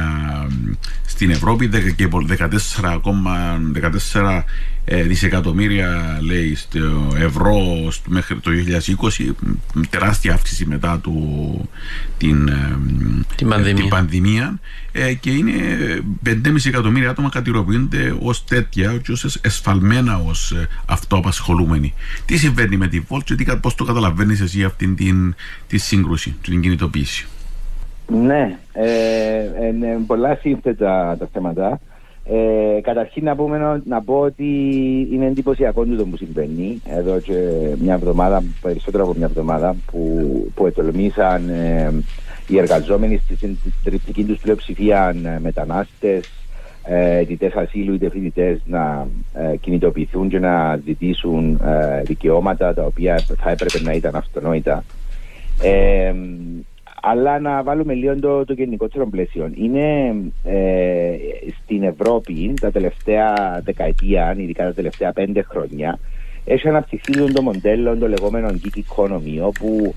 μ, 0.51 0.71
στην 1.07 1.31
Ευρώπη 1.31 1.67
δεκα- 1.67 1.91
και 1.91 2.09
πο- 2.09 2.27
14,14 2.29 4.45
ε, 4.85 5.03
δισεκατομμύρια 5.03 6.19
λέει 6.23 6.55
στο 6.55 6.79
ευρώ 7.19 7.57
στο- 7.91 8.11
μέχρι 8.11 8.37
το 8.41 8.51
2020 8.51 9.35
μ, 9.75 9.81
τεράστια 9.91 10.33
αύξηση 10.33 10.67
μετά 10.67 11.01
το, 11.03 11.11
την, 12.19 12.49
ε, 12.49 12.77
μ, 12.77 13.21
Την 13.37 13.49
πανδημία. 13.49 13.75
την 13.75 13.89
πανδημία 13.89 14.59
ε, 14.93 15.15
και 15.15 15.31
είναι 15.31 15.53
5,5 16.27 16.67
εκατομμύρια 16.67 17.11
άτομα 17.11 17.29
κατηγορούνται 17.29 18.15
ως 18.21 18.45
τέτοια 18.45 18.97
και 18.97 19.13
ως 19.13 19.39
εσφαλμένα 19.43 20.17
ως 20.19 20.51
ε, 20.53 20.69
αυτοαπασχολούμενοι. 20.87 21.95
Τι 22.25 22.37
συμβαίνει 22.37 22.77
με 22.77 22.87
τη 22.89 23.03
Volt 23.09 23.23
και 23.25 23.35
τι, 23.35 23.45
κα- 23.45 23.59
πώς 23.59 23.75
το 23.75 23.85
καταλαβαίνεις 23.85 24.41
εσύ 24.41 24.65
αυτήν 24.65 24.97
την, 24.97 25.35
τη 25.67 25.79
σύγκρουση, 25.79 26.35
την 26.43 26.61
κινητοποίηση; 26.61 27.27
Ναι, 28.07 28.59
ε, 28.73 29.69
είναι 29.69 29.99
πολλά 30.07 30.39
σύνθετα 30.41 31.17
τα 31.19 31.29
θέματα. 31.33 31.81
Ε, 32.27 32.81
καταρχήν 32.81 33.25
να, 33.25 33.37
πούμε, 33.37 33.83
να 33.85 34.03
πω 34.03 34.19
ότι 34.19 34.45
είναι 35.13 35.27
εντυπωσιακό 35.27 35.85
το 35.85 36.07
που 36.07 36.17
συμβαίνει 36.17 36.83
εδώ 36.85 37.21
και 37.21 37.35
μια 37.79 37.95
εβδομάδα, 37.95 38.43
περισσότερο 38.61 39.05
από 39.05 39.15
μια 39.17 39.27
εβδομάδα 39.27 39.77
που, 39.91 40.27
που 40.55 40.67
ετολμήσαν 40.67 41.49
ε, 41.49 41.93
οι 42.49 42.59
εργαζόμενοι 42.59 43.17
στη 43.17 43.37
συντριπτική 43.37 44.25
τους 44.25 44.39
πλειοψηφία 44.39 45.15
ε, 45.25 45.39
μετανάστες, 45.43 46.31
ε, 46.85 47.17
αιτητές 47.17 47.53
ασύλου 47.55 47.95
είτε 47.95 48.11
φοιτητές 48.11 48.61
να 48.65 49.07
ε, 49.35 49.57
κινητοποιηθούν 49.57 50.29
και 50.29 50.39
να 50.39 50.77
ζητήσουν 50.85 51.61
ε, 51.65 52.03
δικαιώματα 52.03 52.75
τα 52.75 52.85
οποία 52.85 53.19
θα 53.19 53.51
έπρεπε 53.51 53.81
να 53.81 53.93
ήταν 53.93 54.17
αυτονόητα. 54.17 54.85
Ε, 57.05 57.11
αλλά 57.11 57.39
να 57.39 57.63
βάλουμε 57.63 57.95
λίγο 57.95 58.19
το, 58.19 58.45
το 58.45 58.53
γενικότερο 58.53 59.07
πλαίσιο. 59.07 59.51
Είναι 59.55 60.15
ε, 60.45 61.17
στην 61.63 61.83
Ευρώπη 61.83 62.55
τα 62.61 62.71
τελευταία 62.71 63.61
δεκαετία, 63.65 64.35
ειδικά 64.39 64.65
τα 64.65 64.75
τελευταία 64.75 65.13
πέντε 65.13 65.43
χρόνια, 65.43 65.99
έχει 66.45 66.69
αναπτυχθεί 66.69 67.33
το 67.33 67.43
μοντέλο 67.43 67.97
το 67.97 68.09
λεγόμενο 68.09 68.49
gig 68.49 68.79
economy, 68.79 69.41
όπου 69.41 69.95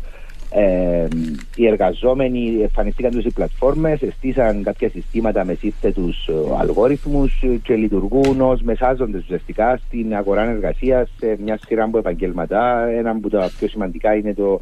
ε, 0.52 1.08
οι 1.56 1.68
εργαζόμενοι 1.68 2.58
εμφανιστήκαν 2.62 3.12
τους 3.12 3.26
οι 3.26 3.32
πλατφόρμες, 3.32 4.02
εστίσαν 4.02 4.64
κάποια 4.64 4.90
συστήματα 4.90 5.46
μες 5.46 5.58
σύνθετους 5.58 6.28
ε, 6.28 6.34
αλγόριθμους 6.60 7.44
και 7.64 7.76
λειτουργούν 7.76 8.42
ως 8.42 8.62
μεσάζοντες 8.62 9.22
ουσιαστικά 9.22 9.80
στην 9.88 10.16
αγορά 10.16 10.50
εργασίας 10.50 11.10
σε 11.20 11.38
μια 11.44 11.60
σειρά 11.66 11.84
από 11.84 11.98
επαγγέλματα. 11.98 12.88
Ένα 12.88 13.10
από 13.10 13.30
τα 13.30 13.52
πιο 13.58 13.68
σημαντικά 13.68 14.16
είναι 14.16 14.34
το 14.34 14.62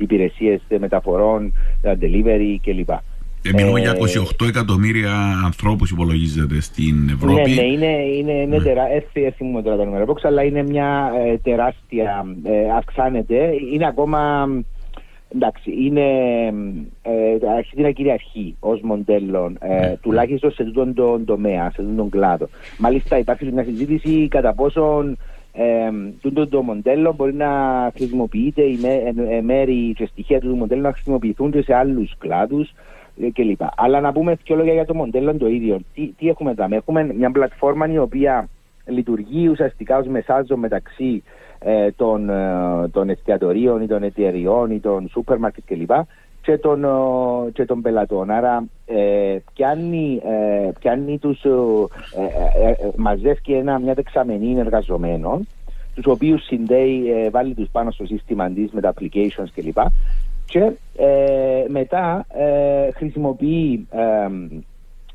υπηρεσίες 0.00 0.60
μεταφορών, 0.78 1.52
τα 1.82 1.96
delivery 2.00 2.56
κλπ. 2.62 2.90
Ε, 3.42 3.52
μιλούμε 3.54 3.80
για 3.80 3.94
28 4.40 4.46
εκατομμύρια 4.48 5.12
ανθρώπους 5.44 5.90
υπολογίζεται 5.90 6.60
στην 6.60 7.08
Ευρώπη. 7.12 7.50
Ναι, 7.50 7.62
ναι, 7.62 7.62
είναι, 7.62 7.86
είναι, 7.86 8.32
είναι 8.32 8.58
τερά... 8.58 8.92
έτσι, 8.92 9.20
έτσι 9.20 9.44
μου 9.44 9.62
τώρα 9.62 9.76
τα 9.76 9.84
νούμερα 9.84 10.04
box, 10.06 10.16
αλλά 10.22 10.42
είναι 10.42 10.62
μια 10.62 11.12
ε, 11.26 11.36
τεράστια, 11.38 12.26
ε, 12.42 12.70
αυξάνεται, 12.76 13.50
είναι 13.72 13.86
ακόμα, 13.86 14.48
εντάξει, 15.28 15.70
είναι, 15.84 16.06
ε, 17.02 17.48
αρχίζει 17.56 17.82
να 17.82 17.90
κυριαρχεί 17.90 18.56
ως 18.60 18.80
μοντέλο, 18.80 19.52
ε, 19.60 19.94
τουλάχιστον 20.00 20.50
σε 20.52 20.62
αυτόν 20.62 20.94
τον 20.94 21.24
τομέα, 21.24 21.62
σε 21.62 21.76
αυτόν 21.80 21.96
τον 21.96 22.10
κλάδο. 22.10 22.48
Μάλιστα 22.78 23.18
υπάρχει 23.18 23.52
μια 23.52 23.64
συζήτηση 23.64 24.28
κατά 24.28 24.54
πόσον 24.54 25.16
ε, 25.52 25.90
τούτο 26.20 26.48
το 26.48 26.62
μοντέλο 26.62 27.12
μπορεί 27.12 27.34
να 27.34 27.50
χρησιμοποιείται, 27.94 28.62
οι 28.62 28.78
μέ- 28.82 29.30
ε, 29.30 29.40
μέρη 29.40 29.92
και 29.96 30.06
στοιχεία 30.06 30.40
του 30.40 30.56
μοντέλου 30.56 30.82
να 30.82 30.92
χρησιμοποιηθούν 30.92 31.50
και 31.50 31.62
σε 31.62 31.74
άλλους 31.74 32.14
κλάδους 32.18 32.72
ε, 33.20 33.30
κλπ. 33.30 33.60
Αλλά 33.76 34.00
να 34.00 34.12
πούμε 34.12 34.38
δύο 34.44 34.56
λόγια 34.56 34.72
για 34.72 34.84
το 34.84 34.94
μοντέλο 34.94 35.36
το 35.36 35.46
ίδιο. 35.46 35.80
Τι, 35.94 36.06
τι 36.06 36.28
έχουμε 36.28 36.50
εδώ, 36.50 36.66
έχουμε 36.70 37.14
μια 37.14 37.30
πλατφόρμα 37.30 37.92
η 37.92 37.98
οποία 37.98 38.48
λειτουργεί 38.86 39.48
ουσιαστικά 39.48 39.98
ως 39.98 40.06
μεσάζο 40.06 40.56
μεταξύ 40.56 41.22
ε, 41.58 41.90
των, 41.90 42.30
ε, 42.30 42.88
των 42.92 43.08
εστιατορίων 43.08 43.82
ή 43.82 43.86
των 43.86 44.02
εταιριών 44.02 44.70
ή 44.70 44.80
των 44.80 45.08
σούπερ 45.08 45.38
μάρκετ 45.38 45.64
κλπ. 45.66 45.90
Και 46.42 46.58
των, 46.58 46.84
ε, 46.84 46.88
και 47.52 47.64
των 47.64 47.80
πελατών. 47.80 48.30
Άρα 48.30 48.64
ε, 48.86 49.36
πιάνει, 49.54 50.20
ε, 50.24 50.70
πιάνει 50.80 51.18
τους, 51.18 51.44
ε, 51.44 51.48
ε, 51.48 52.68
ε, 52.68 52.70
ε, 52.70 52.90
μαζεύει 52.96 53.54
ένα, 53.54 53.78
μια 53.78 53.94
δεξαμενή 53.94 54.58
εργαζομένων 54.58 55.46
τους 55.94 56.06
οποίους 56.06 56.44
συνδέει, 56.44 57.10
ε, 57.10 57.30
βάλει 57.30 57.54
τους 57.54 57.68
πάνω 57.72 57.90
στο 57.90 58.04
σύστημα 58.04 58.50
της 58.50 58.70
με 58.72 58.80
τα 58.80 58.94
applications 58.94 59.48
κλπ. 59.54 59.78
Και 60.44 60.72
ε, 60.96 61.64
μετά 61.68 62.26
ε, 62.28 62.90
χρησιμοποιεί, 62.92 63.86
ε, 63.90 64.28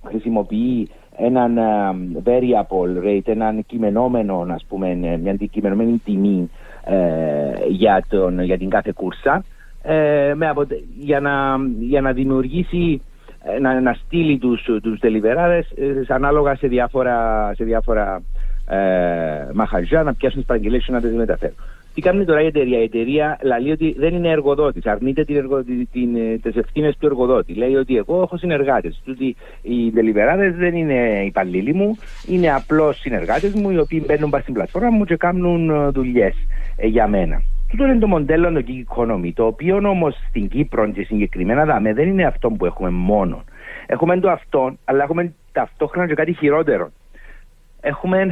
χρησιμοποιεί 0.07 0.89
έναν 1.17 1.57
ε, 1.57 1.63
variable 2.25 3.05
rate, 3.05 3.27
έναν 3.27 3.65
κειμενόμενο, 3.65 4.45
ας 4.49 4.65
πούμε, 4.67 4.89
ε, 4.89 5.17
μια 5.17 5.31
αντικειμενωμένη 5.31 6.01
τιμή 6.05 6.49
ε, 6.83 7.67
για, 7.67 8.03
τον, 8.09 8.43
για 8.43 8.57
την 8.57 8.69
κάθε 8.69 8.91
κούρσα 8.95 9.43
ε, 9.85 10.33
με 10.35 10.47
αποτε- 10.47 10.83
για, 10.97 11.19
να, 11.19 11.57
για 11.79 12.01
να 12.01 12.11
δημιουργήσει 12.11 13.01
ε, 13.55 13.59
να, 13.59 13.81
να 13.81 13.93
στείλει 13.93 14.37
τους, 14.37 14.63
τους 14.81 14.99
deliverades 15.01 15.77
ε, 15.77 16.13
ανάλογα 16.13 16.55
σε 16.55 16.67
διάφορα, 16.67 17.51
σε 17.55 17.63
διάφορα 17.63 18.21
ε, 18.69 18.77
μαχαζιά 19.53 20.03
να 20.03 20.13
πιάσουν 20.13 20.37
τις 20.37 20.47
παραγγελίες 20.47 20.85
και 20.85 20.91
να 20.91 21.01
τις 21.01 21.13
μεταφέρουν. 21.13 21.55
Τι 21.93 22.01
κάνει 22.01 22.25
τώρα 22.25 22.41
η 22.41 22.45
εταιρεία; 22.45 22.79
Η 22.79 22.83
εταιρεία 22.83 23.39
λέει 23.43 23.71
ότι 23.71 23.95
δεν 23.97 24.13
είναι 24.13 24.29
εργοδότης. 24.29 24.85
Αρνείται 24.85 25.23
την 25.23 25.35
εργο... 25.35 25.63
την... 25.63 26.41
τις 26.41 26.55
ευθύνες 26.55 26.97
του 26.97 27.05
εργοδότη. 27.05 27.53
Λέει 27.53 27.75
ότι 27.75 27.97
εγώ 27.97 28.21
έχω 28.21 28.37
συνεργάτες. 28.37 29.01
Ότι 29.09 29.35
οι 29.61 29.93
deliverades 29.95 30.53
δεν 30.55 30.75
είναι 30.75 31.23
υπαλλήλοι 31.25 31.73
μου, 31.73 31.97
είναι 32.27 32.53
απλώς 32.53 32.99
συνεργάτες 32.99 33.53
μου 33.53 33.69
οι 33.69 33.77
οποίοι 33.77 34.03
μπαίνουν 34.07 34.29
πα 34.29 34.39
στην 34.39 34.53
πλατφόρμα 34.53 34.89
μου 34.89 35.05
και 35.05 35.15
κάνουν 35.15 35.91
δουλειές 35.91 36.35
για 36.77 37.07
μένα. 37.07 37.41
Τούτο 37.69 37.85
είναι 37.85 37.99
το 37.99 38.07
μοντέλο 38.07 38.51
το 38.51 38.63
gig 38.67 38.95
economy, 38.95 39.31
το 39.33 39.45
οποίο 39.45 39.75
όμως 39.77 40.15
στην 40.29 40.49
Κύπρο 40.49 40.91
και 40.91 41.03
συγκεκριμένα 41.03 41.65
δάμε 41.65 41.93
δεν 41.93 42.07
είναι 42.07 42.25
αυτό 42.25 42.49
που 42.49 42.65
έχουμε 42.65 42.89
μόνο. 42.89 43.43
Έχουμε 43.85 44.19
το 44.19 44.29
αυτό, 44.29 44.77
αλλά 44.85 45.03
έχουμε 45.03 45.33
ταυτόχρονα 45.51 46.07
και 46.07 46.13
κάτι 46.13 46.33
χειρότερο 46.33 46.91
έχουμε 47.85 48.27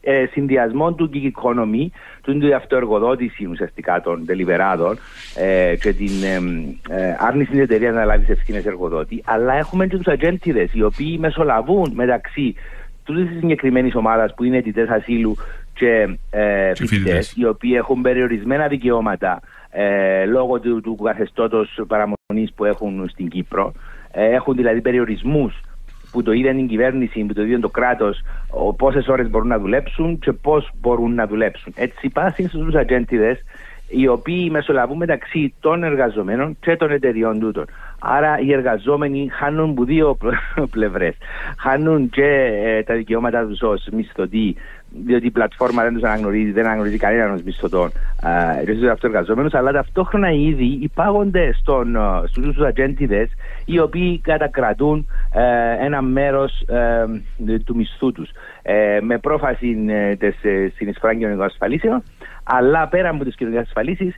ε, 0.00 0.24
συνδυασμό 0.30 0.92
του 0.92 1.10
gig 1.14 1.24
economy, 1.24 1.86
του 2.22 2.30
είναι 2.30 2.46
η 2.46 2.52
αυτοεργοδότηση 2.52 3.44
ουσιαστικά 3.46 4.00
των 4.00 4.26
τελιβεράδων 4.26 4.98
ε, 5.36 5.74
και 5.80 5.92
την 5.92 6.10
ε, 6.22 6.96
ε, 6.96 7.16
άρνηση 7.18 7.50
της 7.50 7.60
εταιρείας 7.60 7.94
να 7.94 8.04
λάβει 8.04 8.32
ευθύνες 8.32 8.66
εργοδότη, 8.66 9.22
αλλά 9.24 9.54
έχουμε 9.54 9.86
και 9.86 9.96
τους 9.96 10.06
ατζέντιδες 10.06 10.74
οι 10.74 10.82
οποίοι 10.82 11.16
μεσολαβούν 11.20 11.92
μεταξύ 11.94 12.54
τούτης 13.04 13.28
της 13.28 13.38
συγκεκριμένης 13.38 13.94
ομάδας 13.94 14.34
που 14.34 14.44
είναι 14.44 14.56
αιτητές 14.56 14.88
ασύλου 14.88 15.36
και 15.74 16.18
ε, 16.30 16.72
Και 16.72 16.86
φοιτητές, 16.86 16.88
φοιτητές. 16.88 17.32
οι 17.36 17.46
οποίοι 17.46 17.72
έχουν 17.76 18.02
περιορισμένα 18.02 18.68
δικαιώματα 18.68 19.40
ε, 19.70 20.24
λόγω 20.24 20.60
του, 20.60 20.80
του 20.80 20.96
καθεστώτος 20.96 21.80
παραμονής 21.86 22.52
που 22.54 22.64
έχουν 22.64 23.08
στην 23.08 23.28
Κύπρο. 23.28 23.72
Ε, 24.12 24.24
έχουν 24.24 24.56
δηλαδή 24.56 24.80
περιορισμούς 24.80 25.60
που 26.10 26.22
το 26.22 26.32
είδε 26.32 26.50
η 26.50 26.66
κυβέρνηση, 26.66 27.24
που 27.24 27.32
το 27.34 27.42
είδε 27.42 27.58
το 27.58 27.68
κράτος, 27.68 28.20
πόσες 28.76 29.08
ώρες 29.08 29.30
μπορούν 29.30 29.48
να 29.48 29.58
δουλέψουν 29.58 30.18
και 30.18 30.32
πώς 30.32 30.70
μπορούν 30.80 31.14
να 31.14 31.26
δουλέψουν. 31.26 31.72
Έτσι, 31.76 32.06
υπάρχουν 32.06 32.48
στου 32.48 32.78
ατζέντιδες 32.78 33.38
οι 33.92 34.08
οποίοι 34.08 34.48
μεσολαβούν 34.50 34.96
μεταξύ 34.96 35.54
των 35.60 35.84
εργαζομένων 35.84 36.56
και 36.60 36.76
των 36.76 36.90
εταιριών 36.90 37.40
τούτων. 37.40 37.64
Άρα 37.98 38.38
οι 38.38 38.52
εργαζόμενοι 38.52 39.28
χάνουν 39.32 39.70
από 39.70 39.84
δύο 39.84 40.16
πλευρές. 40.74 41.14
Χάνουν 41.58 42.08
και 42.10 42.58
ε, 42.64 42.82
τα 42.82 42.94
δικαιώματα 42.94 43.46
τους 43.46 43.62
ως 43.62 43.86
μισθωτοί, 43.92 44.56
διότι 45.04 45.26
η 45.26 45.30
πλατφόρμα 45.30 45.82
δεν 45.82 45.92
τους 45.92 46.02
αναγνωρίζει, 46.02 46.50
δεν 46.52 46.64
αναγνωρίζει 46.64 46.96
κανέναν 46.96 47.32
ως 47.32 47.42
μισθωτών 47.42 47.92
ε, 48.66 48.74
στους 48.74 48.88
αυτοεργαζόμενου, 48.88 49.48
αλλά 49.52 49.72
ταυτόχρονα 49.72 50.32
οι 50.32 50.46
ίδιοι 50.46 50.78
υπάγονται 50.82 51.52
στον, 51.52 51.96
στους 52.26 52.54
τους 52.54 52.64
ατζέντιδες, 52.64 53.30
οι 53.64 53.78
οποίοι 53.78 54.20
κατακρατούν 54.20 55.06
ε, 55.34 55.84
ένα 55.84 56.02
μέρος 56.02 56.64
του 57.64 57.76
μισθού 57.76 58.12
τους. 58.12 58.30
Ε, 58.62 58.98
με 59.00 59.18
πρόφαση 59.18 59.84
ε, 59.88 60.16
της 60.16 60.44
ε, 60.44 60.72
συνεισφορά 60.76 61.14
κοινωνικών 61.14 61.44
ασφαλίσεων, 61.44 62.02
αλλά 62.44 62.88
πέρα 62.88 63.08
από 63.08 63.24
τις 63.24 63.34
κοινωνικές 63.34 63.66
ασφαλίσεις, 63.66 64.14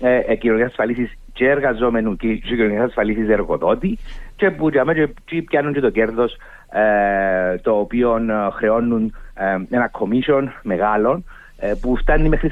ε, 0.00 0.16
ε, 0.16 0.34
κοινωνικές 0.34 0.68
ασφαλίσεις 0.68 1.18
και 1.32 1.48
εργαζόμενου 1.48 2.16
και 2.16 2.34
και 2.34 2.54
κοινωνικές 2.54 2.84
ασφαλίσεις 2.84 3.28
εργοδότη 3.28 3.98
και 4.36 4.50
που 4.50 4.68
για 4.68 4.84
μένα 4.84 5.08
και 5.24 5.42
πιάνουν 5.42 5.72
και 5.72 5.80
το 5.80 5.90
κέρδος 5.90 6.36
ε, 6.72 7.58
το 7.58 7.78
οποίο 7.78 8.16
ε, 8.16 8.50
χρεώνουν 8.52 9.14
ε, 9.34 9.76
ένα 9.76 9.90
commission 9.98 10.48
μεγάλο 10.62 11.22
ε, 11.58 11.72
που 11.80 11.96
φτάνει 11.96 12.28
μέχρι 12.28 12.50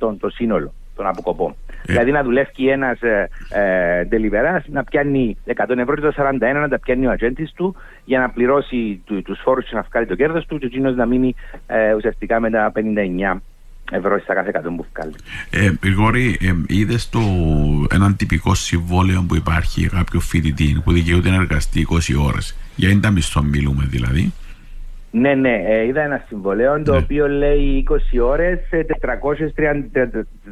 41% 0.00 0.14
το 0.20 0.28
σύνολο 0.28 0.72
των 0.96 1.06
αποκοπών. 1.06 1.54
Δηλαδή 1.86 2.10
να 2.10 2.22
δουλεύει 2.22 2.68
ένας 2.68 3.00
ε, 3.02 3.28
ε, 3.52 4.08
deliverás 4.10 4.60
να 4.66 4.84
πιάνει 4.84 5.36
100 5.46 5.78
ευρώ 5.78 5.94
και 5.94 6.00
το 6.00 6.12
41 6.16 6.38
να 6.38 6.68
τα 6.68 6.78
πιάνει 6.78 7.06
ο 7.06 7.10
ατζέντης 7.10 7.52
του 7.52 7.76
για 8.04 8.18
να 8.18 8.30
πληρώσει 8.30 9.02
του, 9.04 9.22
τους 9.22 9.40
φόρους 9.42 9.68
και 9.68 9.74
να 9.74 9.82
βγάλει 9.82 10.06
το 10.06 10.14
κέρδος 10.14 10.46
του 10.46 10.58
και 10.58 10.66
εκείνος 10.66 10.94
να 10.94 11.06
μείνει 11.06 11.34
ε, 11.66 11.94
ουσιαστικά 11.94 12.40
με 12.40 12.50
τα 12.50 12.72
59 12.74 13.38
ευρώ 13.90 14.18
στα 14.18 14.34
κάθε 14.34 14.50
100 14.54 14.62
που 14.76 14.86
βγάλει. 14.94 15.14
Ε, 15.50 15.72
Γρηγόρη, 15.82 16.38
ε, 16.40 16.54
είδες 16.66 17.08
το 17.08 17.20
έναν 17.90 18.16
τυπικό 18.16 18.54
συμβόλαιο 18.54 19.24
που 19.28 19.36
υπάρχει 19.36 19.80
για 19.80 19.88
κάποιο 19.88 20.20
φοιτητή 20.20 20.80
που 20.84 20.92
δικαιούται 20.92 21.30
να 21.30 21.36
εργαστεί 21.36 21.86
20 21.90 22.14
ώρες; 22.26 22.56
Για 22.76 22.90
είναι 22.90 23.00
τα 23.00 23.10
μισθό 23.10 23.42
μιλούμε 23.42 23.84
δηλαδή. 23.88 24.32
Ναι, 25.10 25.34
ναι, 25.34 25.62
ε, 25.66 25.86
είδα 25.86 26.02
ένα 26.02 26.24
συμβολέο 26.28 26.82
το 26.82 26.96
οποίο 26.96 27.28
λέει 27.28 27.84
20 27.90 27.96
ώρες 28.22 28.58
ε, 28.70 28.82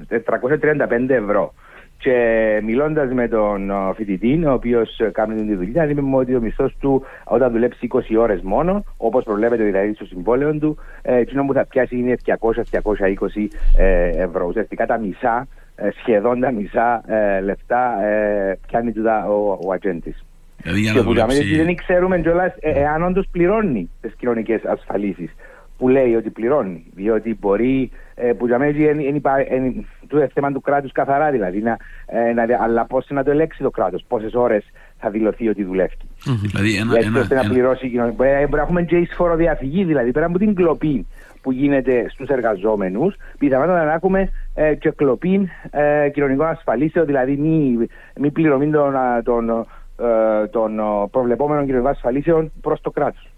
435 0.09 1.09
ευρώ. 1.09 1.55
Και 1.99 2.61
μιλώντας 2.65 3.13
με 3.13 3.29
τον 3.29 3.71
ο, 3.71 3.93
φοιτητή, 3.97 4.45
ο 4.47 4.53
οποίος 4.53 5.01
κάνει 5.13 5.47
τη 5.47 5.55
δουλειά, 5.55 5.89
είπε 5.89 6.01
μου 6.01 6.19
ότι 6.19 6.35
ο 6.35 6.41
μισθός 6.41 6.77
του 6.81 7.03
όταν 7.25 7.53
δουλέψει 7.53 7.89
20 7.93 7.99
ώρες 8.19 8.41
μόνο, 8.43 8.85
όπως 8.97 9.25
προβλέπεται 9.25 9.63
δηλαδή 9.65 9.95
στο 9.95 10.05
συμβόλαιο 10.05 10.59
του, 10.59 10.77
ε, 11.03 11.17
εκείνο 11.17 11.45
που 11.45 11.53
θα 11.53 11.67
πιάσει 11.67 11.97
είναι 11.97 12.17
200-220 12.25 13.49
ε, 13.77 14.09
ευρώ. 14.23 14.47
Ουσιαστικά 14.47 14.87
τα 14.87 14.99
μισά, 14.99 15.47
ε, 15.77 15.89
σχεδόν 16.01 16.41
τα 16.41 16.51
μισά 16.51 17.03
ε, 17.07 17.41
λεφτά 17.41 18.05
ε, 18.05 18.59
πιάνει 18.67 18.93
τούτα 18.93 19.29
ο, 19.29 19.59
ο 19.67 19.73
ατζέντη. 19.73 20.15
Δηλαδή 20.63 20.81
για 20.81 20.93
Και 20.93 20.99
να 20.99 21.05
που 21.05 21.13
για 21.13 21.27
μένα 21.27 21.41
δουλέψει. 21.41 21.65
δεν 21.65 21.75
ξέρουμε 21.75 22.21
κιόλας 22.21 22.55
ε, 22.61 22.71
εάν 22.71 23.03
όντως 23.03 23.27
πληρώνει 23.31 23.91
τις 24.01 24.15
κοινωνικές 24.19 24.65
ασφαλίσεις 24.65 25.31
που 25.79 25.89
λέει 25.89 26.15
ότι 26.15 26.31
πληρώνει. 26.31 26.87
Διότι 26.95 27.37
μπορεί, 27.41 27.91
ε, 28.15 28.33
που 28.33 28.47
για 28.47 28.59
μένα 28.59 28.77
είναι, 28.79 29.03
είναι, 29.03 29.17
υπά- 29.17 29.51
είναι, 29.51 29.85
το 30.07 30.29
θέμα 30.33 30.53
του 30.53 30.61
κράτους 30.61 30.93
καθαρά 30.93 31.31
δηλαδή. 31.31 31.63
Να, 31.63 31.77
ε, 32.07 32.33
να, 32.33 32.47
αλλά 32.63 32.85
πώς 32.85 33.07
να 33.09 33.25
το 33.25 33.31
ελέγξει 33.31 33.63
το 33.63 33.71
κράτος, 33.71 34.05
πόσες 34.09 34.35
ώρες 34.35 34.65
θα 34.99 35.11
δηλωθεί 35.11 35.49
ότι 35.49 35.65
δουλεύει. 35.65 35.97
Δηλαδή 36.41 36.77
ένα, 36.77 36.95
Έτσι 36.95 37.09
ένα, 37.09 37.21
ώστε 37.21 37.35
να 37.35 37.41
ένα, 37.41 37.51
πληρώσει 37.51 37.87
η 37.87 37.91
κοινωνική. 37.91 38.17
Μπορεί, 38.17 38.31
μπορεί 38.31 38.49
να 38.51 38.63
έχουμε 38.63 38.83
και 38.83 38.97
εισφοροδιαφυγή, 38.97 39.85
δηλαδή 39.85 40.13
πέρα 40.13 40.27
από 40.27 40.39
την 40.39 40.55
κλοπή 40.55 41.07
που 41.43 41.53
γίνεται 41.53 42.07
στους 42.09 42.29
εργαζόμενους, 42.29 43.15
πιθανότατα 43.39 43.85
να 43.85 43.93
έχουμε 43.93 44.31
ε, 44.55 44.75
και 44.75 44.91
κλοπή 44.91 45.49
ε, 45.71 46.09
κοινωνικών 46.09 46.47
ασφαλίσεων, 46.47 47.07
δηλαδή 47.07 47.37
μη, 47.37 47.87
μη 48.21 48.31
πληρωμή 48.31 48.71
των, 48.71 48.97
α, 48.97 49.23
των, 49.23 49.51
ε, 49.51 50.47
των 50.47 50.79
ε, 50.79 50.83
προβλεπόμενων 51.11 51.65
κοινωνικών 51.65 51.91
ασφαλίσεων 51.91 52.53
προς 52.61 52.81
το 52.81 52.91
κράτος. 52.91 53.31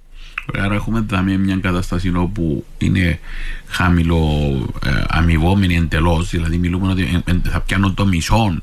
Άρα 0.58 0.74
έχουμε 0.74 1.00
δηλαδή 1.00 1.36
μια 1.36 1.56
κατάσταση 1.56 2.12
όπου 2.14 2.64
είναι 2.78 3.18
χαμηλό 3.66 4.22
ε, 4.84 5.02
αμοιβόμενη 5.08 5.76
εντελώς, 5.76 6.30
δηλαδή 6.30 6.58
μιλούμε 6.58 6.88
ότι 6.88 7.22
ε, 7.26 7.30
ε, 7.30 7.40
θα 7.50 7.60
πιάνουν 7.60 7.94
το 7.94 8.06
μισό 8.06 8.60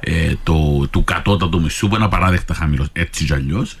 ε, 0.00 0.34
το, 0.42 0.86
του 0.90 1.04
κατώτατου 1.04 1.60
μισθού 1.60 1.88
που 1.88 1.94
είναι 1.94 2.04
απαράδεκτα 2.04 2.54
χαμηλός 2.54 2.88
έτσι 2.92 3.24
κι 3.24 3.32
αλλιώς. 3.32 3.76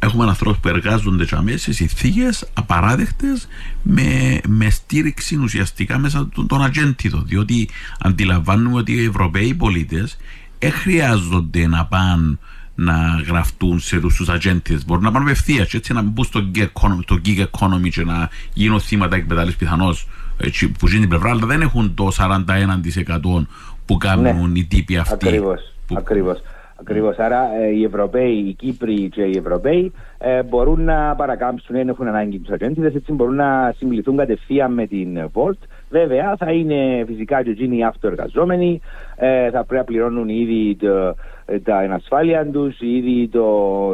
Έχουμε 0.00 0.24
ανθρώπους 0.24 0.60
που 0.60 0.68
εργάζονται 0.68 1.24
τζαμέ 1.24 1.56
σε 1.56 1.72
συνθήκες 1.72 2.48
απαράδεκτες 2.54 3.48
με, 3.82 4.40
με 4.48 4.70
στήριξη 4.70 5.36
ουσιαστικά 5.36 5.98
μέσα 5.98 6.28
των, 6.34 6.46
των 6.46 6.62
ατζέντιδων. 6.62 7.24
Διότι 7.26 7.68
αντιλαμβάνουμε 7.98 8.78
ότι 8.78 8.92
οι 8.92 9.04
Ευρωπαίοι 9.04 9.54
πολίτες 9.54 10.16
δεν 10.58 10.72
χρειάζονται 10.72 11.66
να 11.66 11.84
πάνε 11.84 12.38
να 12.80 13.22
γραφτούν 13.26 13.80
σε 13.80 14.00
τους 14.00 14.28
ατζέντες. 14.28 14.84
Μπορούν 14.84 15.04
να 15.04 15.10
πάνε 15.10 15.24
απευθείας 15.24 15.74
έτσι 15.74 15.92
να 15.92 16.02
μπουν 16.02 16.24
στο 16.24 16.50
gig 16.54 16.62
economy, 16.62 17.00
το 17.06 17.20
gig 17.24 17.38
economy 17.38 17.88
και 17.90 18.04
να 18.04 18.28
γίνουν 18.52 18.80
θύματα 18.80 19.16
εκμετάλλευσης 19.16 19.58
πιθανώς 19.58 20.08
έτσι, 20.36 20.68
που 20.68 20.86
γίνει 20.86 21.00
την 21.00 21.08
πλευρά, 21.08 21.30
αλλά 21.30 21.46
δεν 21.46 21.60
έχουν 21.60 21.94
το 21.94 22.10
41% 22.18 23.46
που 23.86 23.96
κάνουν 23.96 24.54
οι 24.54 24.64
τύποι 24.64 24.96
αυτοί. 24.96 25.28
Ακριβώς, 25.28 25.60
ακριβώς. 25.94 26.38
Ακριβώς. 26.80 27.18
Άρα 27.18 27.54
ε, 27.60 27.66
οι 27.68 27.84
Ευρωπαίοι, 27.84 28.32
οι 28.32 28.52
Κύπροι 28.52 29.08
και 29.08 29.22
οι 29.22 29.36
Ευρωπαίοι 29.38 29.92
ε, 30.18 30.42
μπορούν 30.42 30.84
να 30.84 31.14
παρακάμψουν, 31.16 31.76
δεν 31.76 31.88
έχουν 31.88 32.06
ανάγκη 32.08 32.38
τους 32.38 32.50
ατζέντιδες, 32.54 32.94
έτσι 32.94 33.12
μπορούν 33.12 33.34
να 33.34 33.74
συμβληθούν 33.76 34.16
κατευθείαν 34.16 34.72
με 34.72 34.86
την 34.86 35.30
Volt. 35.34 35.58
Βέβαια 35.90 36.36
θα 36.36 36.52
είναι 36.52 37.04
φυσικά 37.06 37.42
και 37.42 37.50
εκείνοι 37.50 37.76
οι 37.78 37.84
αυτοεργαζόμενοι, 37.84 38.80
ε, 39.16 39.50
θα 39.50 39.64
πρέπει 39.64 39.74
να 39.74 39.84
πληρώνουν 39.84 40.28
ήδη 40.28 40.76
το, 40.76 41.14
ε, 41.46 41.58
τα 41.58 41.82
ενασφάλεια 41.82 42.46
τους, 42.46 42.80
ήδη 42.80 43.28
το 43.28 43.46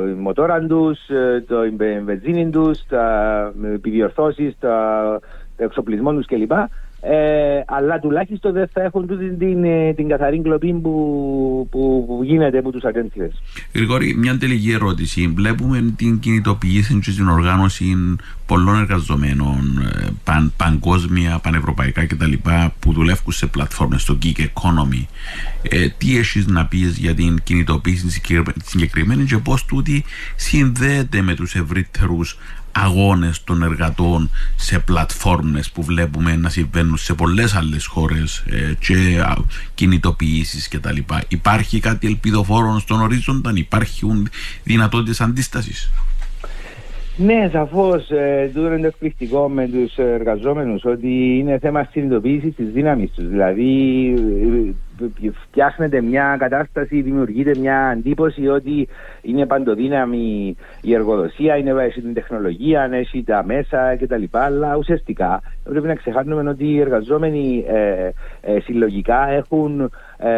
η 0.08 0.12
μοτόρα 0.20 0.66
τους, 0.66 1.08
ε, 1.08 1.44
το 1.48 1.64
η 1.64 1.70
μπε- 1.70 2.02
βενζίνη 2.02 2.50
τους, 2.50 2.86
τα 2.86 3.52
επιδιορθώσεις, 3.74 4.56
τα 4.60 5.20
το 5.56 5.64
εξοπλισμό 5.64 6.12
τους 6.12 6.26
κλπ. 6.26 6.52
Ε, 7.06 7.62
αλλά 7.66 7.98
τουλάχιστον 7.98 8.52
δεν 8.52 8.68
θα 8.72 8.82
έχουν 8.82 9.06
τούτη 9.06 9.28
την, 9.28 9.38
την, 9.38 9.64
ε, 9.64 9.92
την 9.94 10.08
καθαρή 10.08 10.40
κλοπή 10.40 10.72
που, 10.72 11.68
που, 11.70 12.04
που 12.06 12.20
γίνεται 12.22 12.58
από 12.58 12.70
τους 12.70 12.84
ατζέντιδες. 12.84 13.42
Γρηγόρη, 13.74 14.14
μια 14.16 14.38
τελική 14.38 14.70
ερώτηση. 14.72 15.32
Βλέπουμε 15.34 15.94
την 15.96 16.18
κινητοποίηση 16.18 16.98
και 16.98 17.10
την 17.10 17.28
οργάνωση 17.28 17.84
πολλών 18.46 18.78
εργαζομένων 18.78 19.78
ε, 19.78 20.06
παν, 20.24 20.52
παγκόσμια, 20.56 21.38
πανευρωπαϊκά 21.38 22.06
κτλ. 22.06 22.32
που 22.78 22.92
δουλεύουν 22.92 23.32
σε 23.32 23.46
πλατφόρμες 23.46 24.02
στο 24.02 24.18
gig 24.22 24.38
economy. 24.38 25.04
Ε, 25.62 25.88
τι 25.88 26.18
έχεις 26.18 26.46
να 26.46 26.66
πεις 26.66 26.96
για 26.96 27.14
την 27.14 27.42
κινητοποίηση 27.42 28.10
συγκεκρι- 28.10 28.64
συγκεκριμένης 28.64 29.28
και 29.28 29.38
πώς 29.38 29.64
τούτη 29.64 30.04
συνδέεται 30.36 31.22
με 31.22 31.34
τους 31.34 31.54
ευρύτερους 31.54 32.36
αγώνες 32.76 33.44
των 33.44 33.62
εργατών 33.62 34.30
σε 34.56 34.78
πλατφόρμες 34.78 35.70
που 35.70 35.82
βλέπουμε 35.82 36.36
να 36.36 36.48
συμβαίνουν 36.48 36.96
σε 36.96 37.14
πολλές 37.14 37.54
άλλες 37.54 37.86
χώρες 37.86 38.42
ε, 38.46 38.74
και 38.78 39.20
α, 39.20 39.36
κινητοποιήσεις 39.74 40.68
και 40.68 40.78
τα 40.78 40.92
λοιπά. 40.92 41.22
Υπάρχει 41.28 41.80
κάτι 41.80 42.06
ελπιδοφόρο 42.06 42.78
στον 42.78 43.00
ορίζοντα, 43.00 43.52
υπάρχουν 43.54 44.28
δυνατότητες 44.62 45.20
αντίστασης; 45.20 45.90
Ναι, 47.16 47.48
σαφώς. 47.52 48.10
Ε, 48.10 48.50
τούτο 48.54 48.66
είναι 48.66 48.80
το 48.80 48.86
εκπληκτικό 48.86 49.48
με 49.48 49.68
τους 49.68 49.96
εργαζόμενους, 49.96 50.84
ότι 50.84 51.38
είναι 51.38 51.58
θέμα 51.58 51.88
συνειδητοποίησης 51.90 52.54
της 52.54 52.70
δύναμης 52.70 53.10
τους. 53.10 53.28
Δηλαδή, 53.28 53.64
ε, 54.18 54.72
φτιάχνεται 55.32 56.00
μια 56.00 56.36
κατάσταση, 56.38 57.00
δημιουργείται 57.00 57.58
μια 57.58 57.94
εντύπωση 57.96 58.48
ότι 58.48 58.88
είναι 59.22 59.46
παντοδύναμη 59.46 60.56
η 60.80 60.94
εργοδοσία, 60.94 61.56
είναι 61.56 61.82
έχει 61.82 62.00
την 62.00 62.14
τεχνολογία, 62.14 62.88
έχει 62.92 63.24
τα 63.24 63.44
μέσα 63.44 63.96
κτλ. 63.96 64.22
Αλλά 64.30 64.76
ουσιαστικά 64.76 65.42
πρέπει 65.64 65.86
να 65.86 65.94
ξεχάσουμε 65.94 66.50
ότι 66.50 66.64
οι 66.64 66.80
εργαζόμενοι 66.80 67.64
ε, 67.68 68.10
ε, 68.40 68.60
συλλογικά 68.60 69.28
έχουν, 69.28 69.90
ε, 70.16 70.30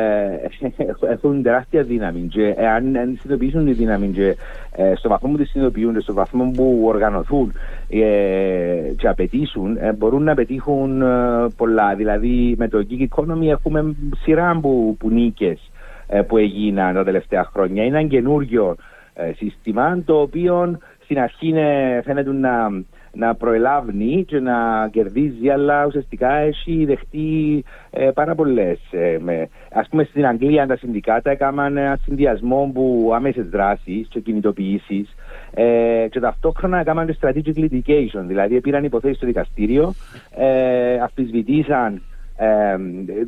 έχουν 1.15 1.43
τεράστια 1.43 1.83
δύναμη. 1.83 2.21
Και 2.21 2.55
εάν 2.57 2.97
αν 2.97 3.19
συνειδητοποιήσουν 3.21 3.65
τη 3.65 3.73
δύναμη 3.73 4.09
και 4.09 4.37
ε, 4.77 4.95
στο 4.95 5.09
βαθμό 5.09 5.31
που 5.31 5.37
τη 5.37 5.45
συνειδητοποιούν, 5.45 6.01
στο 6.01 6.15
βαθμό 6.15 6.51
που 6.55 6.83
οργανωθούν 6.85 7.53
ε, 7.89 8.93
και 8.97 9.09
απαιτήσουν, 9.09 9.77
ε, 9.81 9.93
μπορούν 9.93 10.23
να 10.23 10.35
πετύχουν 10.35 11.03
ε, 11.03 11.07
πολλά. 11.57 11.95
Δηλαδή, 11.95 12.55
με 12.59 12.69
το 12.69 12.87
gig 12.91 13.07
economy 13.09 13.49
έχουμε 13.49 13.95
σειρά 14.23 14.46
που, 14.55 14.97
που 14.99 15.11
νίκες 15.11 15.71
ε, 16.07 16.23
που 16.23 16.37
έγιναν 16.37 16.95
τα 16.95 17.05
τελευταία 17.05 17.45
χρόνια. 17.45 17.85
Είναι 17.85 17.99
ένα 17.99 18.09
καινούριο 18.09 18.77
ε, 19.15 19.33
σύστημα 19.33 20.03
το 20.05 20.21
οποίο 20.21 20.79
στην 21.05 21.19
αρχή 21.19 21.49
είναι, 21.49 22.01
φαίνεται 22.05 22.33
να, 22.33 22.69
να 23.13 23.35
προελάβει 23.35 24.25
και 24.27 24.41
να 24.41 24.89
κερδίζει, 24.93 25.49
αλλά 25.49 25.87
ουσιαστικά 25.87 26.33
έχει 26.33 26.85
δεχτεί 26.85 27.65
ε, 27.91 28.11
πάρα 28.15 28.35
πολλές. 28.35 28.79
Ε, 28.91 29.19
με- 29.21 29.49
ας 29.73 29.89
πούμε 29.89 30.05
στην 30.05 30.27
Αγγλία 30.27 30.67
τα 30.67 30.77
συνδικάτα 30.77 31.31
έκαναν 31.31 31.77
ένα 31.77 31.99
συνδυασμό 32.05 32.71
που 32.75 33.11
άμεσες 33.15 33.49
δράσεις 33.49 34.07
και 34.09 34.21
κινητοποιήσεις 34.21 35.15
ε, 35.55 36.07
και 36.11 36.21
ταυτόχρονα 36.21 36.79
έκαναν 36.79 37.07
και 37.07 37.17
strategic 37.21 37.59
litigation, 37.59 38.23
δηλαδή 38.27 38.61
πήραν 38.61 38.85
υποθέσεις 38.85 39.17
στο 39.17 39.27
δικαστήριο, 39.27 39.95
ε, 40.37 41.01
αμφισβητήσαν 41.01 42.03
ε, 42.37 42.77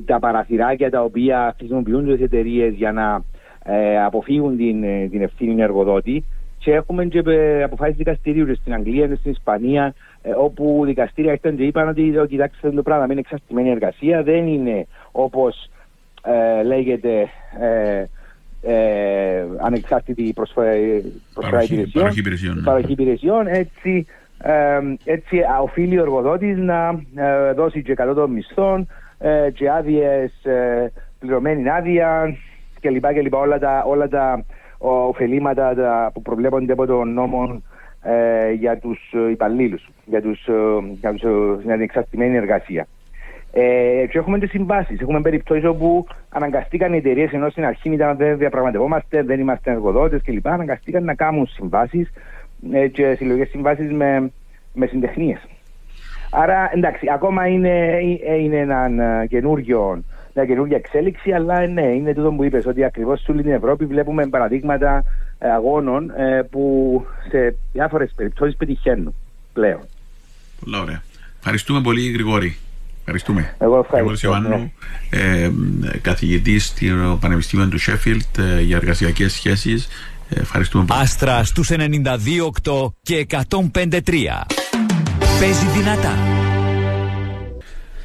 τα 0.05 0.19
παραθυράκια 0.19 0.91
τα 0.91 1.03
οποία 1.03 1.55
χρησιμοποιούν 1.59 2.07
τις 2.07 2.21
εταιρείες 2.21 2.75
για 2.75 2.93
να 2.93 3.23
ε, 3.65 4.05
αποφύγουν 4.05 4.57
την, 4.57 4.85
ε, 4.85 5.09
την 5.11 5.23
ευθύνη 5.23 5.63
εργοδότη 5.63 6.25
και 6.59 6.73
έχουμε 6.73 7.05
και 7.05 7.23
ε, 7.27 7.63
αποφάσεις 7.63 7.97
δικαστηρίου 7.97 8.47
και 8.47 8.55
στην 8.55 8.73
Αγγλία 8.75 9.07
και 9.07 9.15
στην 9.15 9.31
Ισπανία 9.31 9.95
ε, 10.23 10.31
όπου 10.31 10.83
δικαστήρια 10.85 11.33
ήρθαν 11.33 11.57
και 11.57 11.63
είπαν 11.63 11.89
ότι 11.89 12.19
«Ω, 12.19 12.27
κοιτάξτε 12.27 12.71
το 12.71 12.83
πράγμα 12.83 13.07
είναι 13.11 13.21
εξαρτημένη 13.21 13.71
εργασία 13.71 14.23
δεν 14.23 14.47
είναι 14.47 14.87
όπως 15.13 15.71
ε, 16.25 16.63
λέγεται 16.63 17.29
ε, 17.61 18.05
ε, 18.63 19.45
ανεξάρτητη 19.61 20.33
προσφορά, 20.35 20.71
προσφορά 21.35 21.57
Παροχή- 21.57 21.71
υπηρεσιών, 21.71 22.03
παροχή 22.05 22.21
υπηρεσιών, 22.21 22.57
ναι. 22.57 22.63
παροχή 22.63 22.93
υπηρεσιών 22.93 23.47
έτσι, 23.47 24.07
ε, 24.43 24.79
έτσι 25.05 25.41
α, 25.41 25.59
οφείλει 25.63 25.99
ο 25.99 26.03
εργοδότης 26.03 26.59
να 26.59 27.01
ε, 27.15 27.53
δώσει 27.53 27.83
και 27.83 27.95
100 27.99 28.15
των 28.15 28.31
μισθών 28.31 28.89
ε, 29.19 29.51
και 29.51 29.71
άδειες 29.71 30.33
πληρωμένη 31.19 31.69
άδεια 31.71 32.37
κλπ. 32.81 33.07
κλπ. 33.13 33.35
Όλα 33.35 33.59
τα, 33.59 33.85
όλα 33.87 34.09
τα 34.09 34.45
ο, 34.79 34.91
ωφελήματα 34.91 35.75
τα, 35.75 36.11
που 36.15 36.23
προβλέπονται 36.23 36.73
από 36.73 36.87
τον 36.87 37.13
νόμο 37.13 37.63
ε, 38.03 38.51
για 38.53 38.79
τους 38.79 39.13
ε, 39.13 39.31
υπαλλήλους, 39.31 39.89
για, 40.05 40.23
τους, 40.23 40.47
ε, 40.47 40.53
για, 41.01 41.13
τους, 41.13 41.23
ε, 41.23 41.63
για 41.63 41.73
την 41.73 41.83
εξαρτημένη 41.83 42.37
εργασία. 42.37 42.87
Ε, 43.53 44.07
και 44.11 44.19
έχουμε 44.19 44.39
τις 44.39 44.51
συμβάσεις. 44.51 45.01
Έχουμε 45.01 45.21
περιπτώσεις 45.21 45.65
όπου 45.65 46.07
αναγκαστήκαν 46.29 46.93
οι 46.93 46.97
εταιρείες 46.97 47.33
ενώ 47.33 47.49
στην 47.49 47.65
αρχή 47.65 47.91
ήταν 47.91 48.17
δεν 48.17 48.39
διαπραγματευόμαστε, 48.39 49.23
δεν 49.23 49.41
είμαστε 49.41 49.71
εργοδότες 49.71 50.23
κλπ. 50.23 50.49
Αναγκαστήκαν 50.49 51.05
να 51.05 51.15
κάνουν 51.15 51.47
συμβάσεις 51.47 52.09
ε, 52.09 52.13
και 52.93 53.15
συλλογικέ 53.15 53.45
συμβάσεις 53.51 53.93
με, 53.93 54.33
με 54.73 54.87
συντεχνίες. 54.87 55.39
Άρα 56.31 56.71
εντάξει, 56.75 57.07
ακόμα 57.13 57.47
είναι, 57.47 57.99
ε, 58.27 58.35
είναι 58.35 58.57
ένα 58.57 59.05
ε, 59.23 59.27
καινούριο, 59.27 60.03
μια 60.35 60.47
καινούργια 60.47 60.77
εξέλιξη, 60.77 61.33
αλλά 61.33 61.61
ε, 61.61 61.67
ναι, 61.67 61.87
είναι 61.87 62.15
τούτο 62.15 62.33
που 62.33 62.45
είπες, 62.45 62.67
ότι 62.67 62.85
ακριβώς 62.85 63.21
σε 63.21 63.31
όλη 63.33 63.43
την 63.43 63.53
Ευρώπη 63.53 63.85
βλέπουμε 63.85 64.27
παραδείγματα 64.27 65.05
ε, 65.39 65.51
αγώνων 65.51 66.11
ε, 66.11 66.43
που 66.51 67.05
σε 67.31 67.57
διάφορες 67.73 68.13
περιπτώσεις 68.17 68.57
πετυχαίνουν 68.57 69.15
πλέον. 69.53 69.81
Πολλά 70.61 70.81
ωραία. 70.81 71.03
Ευχαριστούμε 71.39 71.81
πολύ, 71.81 72.11
Γρηγόρη. 72.11 72.57
Ευχαριστούμε. 72.99 73.55
Εγώ 73.59 73.79
ευχαριστώ. 73.79 74.29
Ιωάννου, 74.29 74.73
ε, 75.11 75.51
καθηγητής 76.03 76.67
στο 76.67 77.19
Πανεπιστήμιο 77.21 77.69
του 77.69 77.79
Σέφιλτ 77.79 78.39
ε, 78.39 78.61
για 78.61 78.77
εργασιακές 78.77 79.33
σχέσεις. 79.33 79.89
Ε, 80.29 80.41
ευχαριστούμε 80.41 80.85
πολύ. 80.85 81.01
Άστρα 81.01 81.45
στους 81.45 81.71
92,8 81.71 82.95
και 83.03 83.27
105,3. 83.31 84.47
Παίζει 85.41 85.67
δυνατά. 85.77 86.39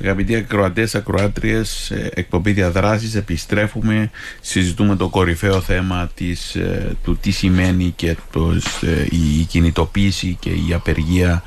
Αγαπητοί 0.04 0.36
ακροατές, 0.36 0.96
ακροάτριες, 0.96 1.92
εκπομπή 2.14 2.52
διαδράσης, 2.52 3.16
επιστρέφουμε. 3.16 4.12
Συζητούμε 4.42 4.96
το 4.96 5.10
κορυφαίο 5.10 5.62
θέμα 5.62 6.12
της, 6.16 6.56
ε, 6.56 6.98
του 7.04 7.18
τι 7.18 7.32
σημαίνει 7.32 7.94
και 7.96 8.16
πώς, 8.32 8.84
ε, 8.84 9.08
η 9.10 9.44
κινητοποίηση 9.44 10.38
και 10.40 10.50
η 10.50 10.74
απεργία 10.74 11.44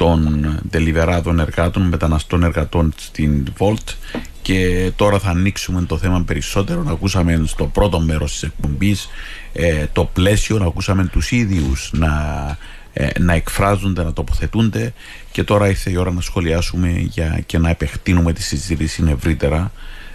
των 0.00 0.58
τελιβεράδων 0.70 1.40
εργάτων, 1.40 1.82
μεταναστών 1.82 2.42
εργατών 2.42 2.92
στην 2.96 3.52
Volt. 3.58 3.94
Και 4.42 4.90
τώρα 4.96 5.18
θα 5.18 5.30
ανοίξουμε 5.30 5.82
το 5.82 5.98
θέμα 5.98 6.22
περισσότερο. 6.26 6.84
Ακούσαμε 6.88 7.42
στο 7.46 7.64
πρώτο 7.64 8.00
μέρος 8.00 8.32
της 8.32 8.42
εκπομπής 8.42 9.08
ε, 9.52 9.86
το 9.92 10.04
πλαίσιο, 10.04 10.56
ακούσαμε 10.66 11.04
τους 11.04 11.30
ίδιους 11.30 11.90
να 11.92 12.12
ε, 12.92 13.08
να 13.18 13.32
εκφράζονται, 13.32 14.02
να 14.02 14.12
τοποθετούνται 14.12 14.92
και 15.32 15.44
τώρα 15.44 15.68
ήρθε 15.68 15.90
η 15.90 15.96
ώρα 15.96 16.12
να 16.12 16.20
σχολιάσουμε 16.20 16.88
για, 16.88 17.42
και 17.46 17.58
να 17.58 17.70
επεκτείνουμε 17.70 18.32
τη 18.32 18.42
συζήτηση 18.42 19.04
ευρύτερα 19.08 19.72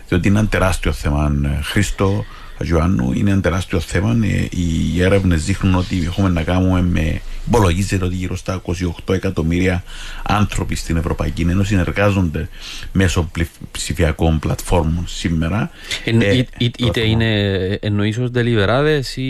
διότι 0.08 0.28
είναι 0.28 0.40
ένα 0.40 0.48
τεράστιο 0.48 0.92
θέμα 0.92 1.36
ε, 1.46 1.62
Χρήστο 1.62 2.26
Χατζιωάννου 2.58 3.12
είναι 3.14 3.32
ένα 3.32 3.42
τεράστιο 3.42 3.80
θέμα 3.80 4.18
Ε, 4.24 4.48
οι 4.50 5.02
έρευνες 5.02 5.46
δείχνουν 5.46 5.76
ότι 5.76 6.04
έχουμε 6.06 6.30
να 6.30 6.44
κάνουμε 6.44 6.82
με 6.82 7.22
υπολογίζεται 7.48 8.06
ότι 8.06 8.16
γύρω 8.16 8.36
στα 8.36 8.62
28 9.08 9.14
εκατομμύρια 9.14 9.84
άνθρωποι 10.24 10.76
στην 10.76 10.98
Ευρωπαϊκή 10.98 11.42
Ένωση 11.42 11.76
εργάζονται 11.76 12.50
μέσω 12.92 13.30
πλη- 13.32 13.48
ψηφιακών 13.72 14.40
πλατφόρμων 14.40 15.04
σήμερα 15.08 15.70
Εν- 16.06 16.22
Ε, 16.22 16.26
είτε- 16.38 16.50
είτε 16.58 16.78
πλατφόρμα. 16.78 17.10
είναι 17.10 17.80
εννοείς 17.82 18.18
ως 18.18 18.32
τελιβεράδες 18.32 19.16
ή 19.18 19.22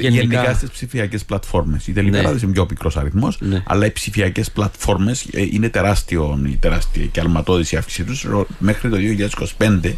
Γενικά, 0.00 0.08
γενικά. 0.22 0.54
στις 0.54 0.70
ψηφιακές 0.70 1.24
πλατφόρμες. 1.24 1.86
Οι 1.86 1.92
τελικαράδε 1.92 2.34
Ναι. 2.34 2.40
είναι 2.42 2.52
πιο 2.52 2.66
μικρός 2.70 2.96
αριθμός, 2.96 3.38
αλλά 3.66 3.86
οι 3.86 3.90
ψηφιακές 3.90 4.50
πλατφόρμες 4.50 5.26
είναι 5.50 5.68
τεράστιο, 5.68 6.40
η 6.46 6.56
τεράστια 6.60 7.04
και 7.06 7.20
αλματώδη 7.20 7.64
η 7.74 7.76
αύξησή 7.76 8.04
τους. 8.04 8.26
Μέχρι 8.58 8.90
το 8.90 8.96
2025 8.96 9.96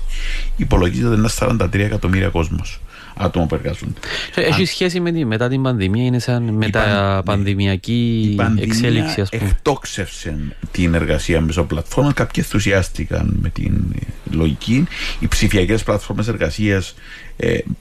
υπολογίζεται 0.56 1.08
ότι 1.08 1.18
είναι 1.18 1.28
43 1.28 1.84
εκατομμύρια 1.84 2.28
κόσμος 2.28 2.80
άτομα 3.14 3.46
που 3.46 3.55
εργάζονται. 3.55 4.00
Έχει 4.35 4.64
σχέση 4.64 5.00
με 5.00 5.12
τη, 5.12 5.24
μετά 5.24 5.48
την 5.48 5.62
πανδημία, 5.62 6.05
είναι 6.05 6.18
σαν 6.18 6.42
μεταπανδημιακή 6.42 8.29
Η 8.33 8.35
πανδημία 8.35 8.64
εξέλιξη, 8.64 9.20
ας 9.20 9.29
πούμε. 9.29 9.50
εκτόξευσε 9.50 10.57
την 10.70 10.94
εργασία 10.94 11.40
μέσω 11.40 11.64
πλατφόρμων. 11.64 12.12
Κάποιοι 12.12 12.42
ενθουσιάστηκαν 12.44 13.37
με 13.42 13.48
την 13.48 13.94
λογική. 14.31 14.87
Οι 15.18 15.29
ψηφιακές 15.29 15.83
πλατφόρμες 15.83 16.29
εργασίας 16.29 16.94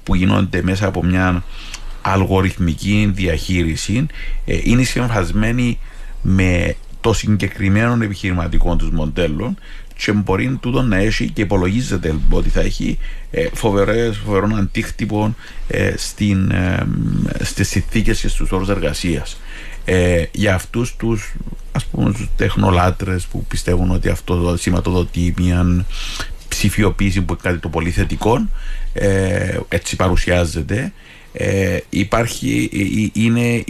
που 0.03 0.15
γίνονται 0.15 0.61
μέσα 0.61 0.87
από 0.87 1.03
μια 1.03 1.43
αλγοριθμική 2.01 3.11
διαχείριση 3.13 4.05
ε, 4.45 4.59
είναι 4.63 4.83
συμφασμένοι 4.83 5.79
με 6.21 6.75
το 7.01 7.13
συγκεκριμένο 7.13 8.03
επιχειρηματικό 8.03 8.75
τους 8.75 8.89
μοντέλο 8.89 9.55
και 9.95 10.11
μπορεί 10.11 10.57
τούτο 10.61 10.81
να 10.81 10.97
έχει 10.97 11.29
και 11.29 11.41
υπολογίζεται 11.41 12.15
ότι 12.29 12.49
θα 12.49 12.61
έχει 12.61 12.97
ε, 13.31 13.47
φοβερές, 13.53 14.17
φοβερό 14.17 14.49
αντίκτυπο 14.55 15.35
ε, 15.67 15.93
στην, 15.97 16.51
ε, 16.51 16.87
στις 17.41 17.69
συνθήκες 17.69 18.19
και 18.19 18.27
στους 18.27 18.51
όρους 18.51 18.69
εργασίας. 18.69 19.37
Ε, 19.85 20.23
για 20.31 20.55
αυτούς 20.55 20.95
τους 20.95 21.33
ας 21.71 21.85
πούμε 21.85 22.11
τους 22.11 22.29
τεχνολάτρες 22.35 23.25
που 23.25 23.45
πιστεύουν 23.45 23.91
ότι 23.91 24.09
αυτό 24.09 24.55
σηματοδοτεί 24.57 25.33
μια 25.37 25.85
ψηφιοποίηση 26.47 27.21
που 27.21 27.33
είναι 27.33 27.41
κάτι 27.43 27.57
το 27.57 27.69
πολύ 27.69 27.89
θετικό 27.89 28.47
ε, 28.93 29.57
έτσι 29.69 29.95
παρουσιάζεται 29.95 30.93
ε, 31.33 31.77
υπάρχει, 31.89 32.69
ε, 32.73 32.79
ε, 32.79 33.09
είναι, 33.23 33.55
ε, 33.55 33.63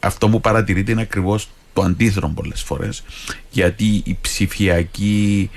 αυτό 0.00 0.28
που 0.28 0.40
παρατηρείται 0.40 0.92
είναι 0.92 1.00
ακριβώς 1.00 1.48
το 1.80 1.86
αντίθετο 1.86 2.28
πολλές 2.28 2.62
φορές 2.62 3.02
γιατί 3.50 4.02
η 4.04 4.18
ψηφιακή 4.20 5.50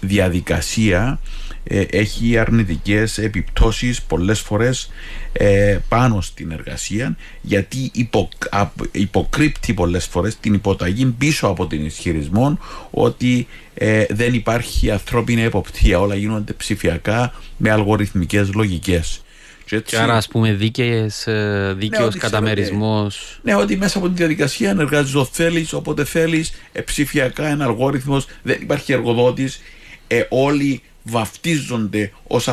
διαδικασία 0.00 1.20
ε, 1.64 1.80
έχει 1.80 2.38
αρνητικές 2.38 3.18
επιπτώσεις 3.18 4.02
πολλές 4.02 4.40
φορές 4.40 4.90
ε, 5.32 5.78
πάνω 5.88 6.20
στην 6.20 6.50
εργασία 6.50 7.16
γιατί 7.40 7.90
υπο, 7.92 8.28
απ- 8.50 8.96
υποκρύπτει 8.96 9.74
πολλές 9.74 10.06
φορές 10.06 10.36
την 10.40 10.54
υποταγή 10.54 11.06
πίσω 11.06 11.46
από 11.46 11.66
την 11.66 11.84
ισχυρισμό 11.84 12.58
ότι 12.90 13.46
ε, 13.74 14.04
δεν 14.10 14.34
υπάρχει 14.34 14.90
ανθρώπινη 14.90 15.42
εποπτεία. 15.42 16.00
Όλα 16.00 16.14
γίνονται 16.14 16.52
ψηφιακά 16.52 17.32
με 17.56 17.70
αλγοριθμικές 17.70 18.52
λογικές 18.52 19.22
και 19.70 19.76
έτσι- 19.76 19.96
Και 19.96 20.02
άρα, 20.02 20.14
ας 20.16 20.28
πούμε, 20.28 20.52
δίκαιες, 20.52 21.26
ε, 21.26 21.74
δίκαιος 21.76 22.06
ότι 22.06 22.18
καταμερισμός. 22.18 23.40
ναι, 23.42 23.54
ότι 23.54 23.76
μέσα 23.76 23.98
από 23.98 24.08
τη 24.08 24.14
διαδικασία 24.14 24.70
εργάζεσαι 24.78 25.18
ό,τι 25.18 25.30
θέλεις, 25.32 25.72
όποτε 25.72 26.04
θέλεις, 26.04 26.52
ψηφιακά 26.84 27.46
ένα 27.46 27.64
αλγόριθμος, 27.64 28.26
δεν 28.42 28.58
υπάρχει 28.62 28.92
εργοδότης. 28.92 29.60
Ε, 30.06 30.22
όλοι 30.28 30.82
βαφτίζονται 31.02 32.12
ως 32.26 32.48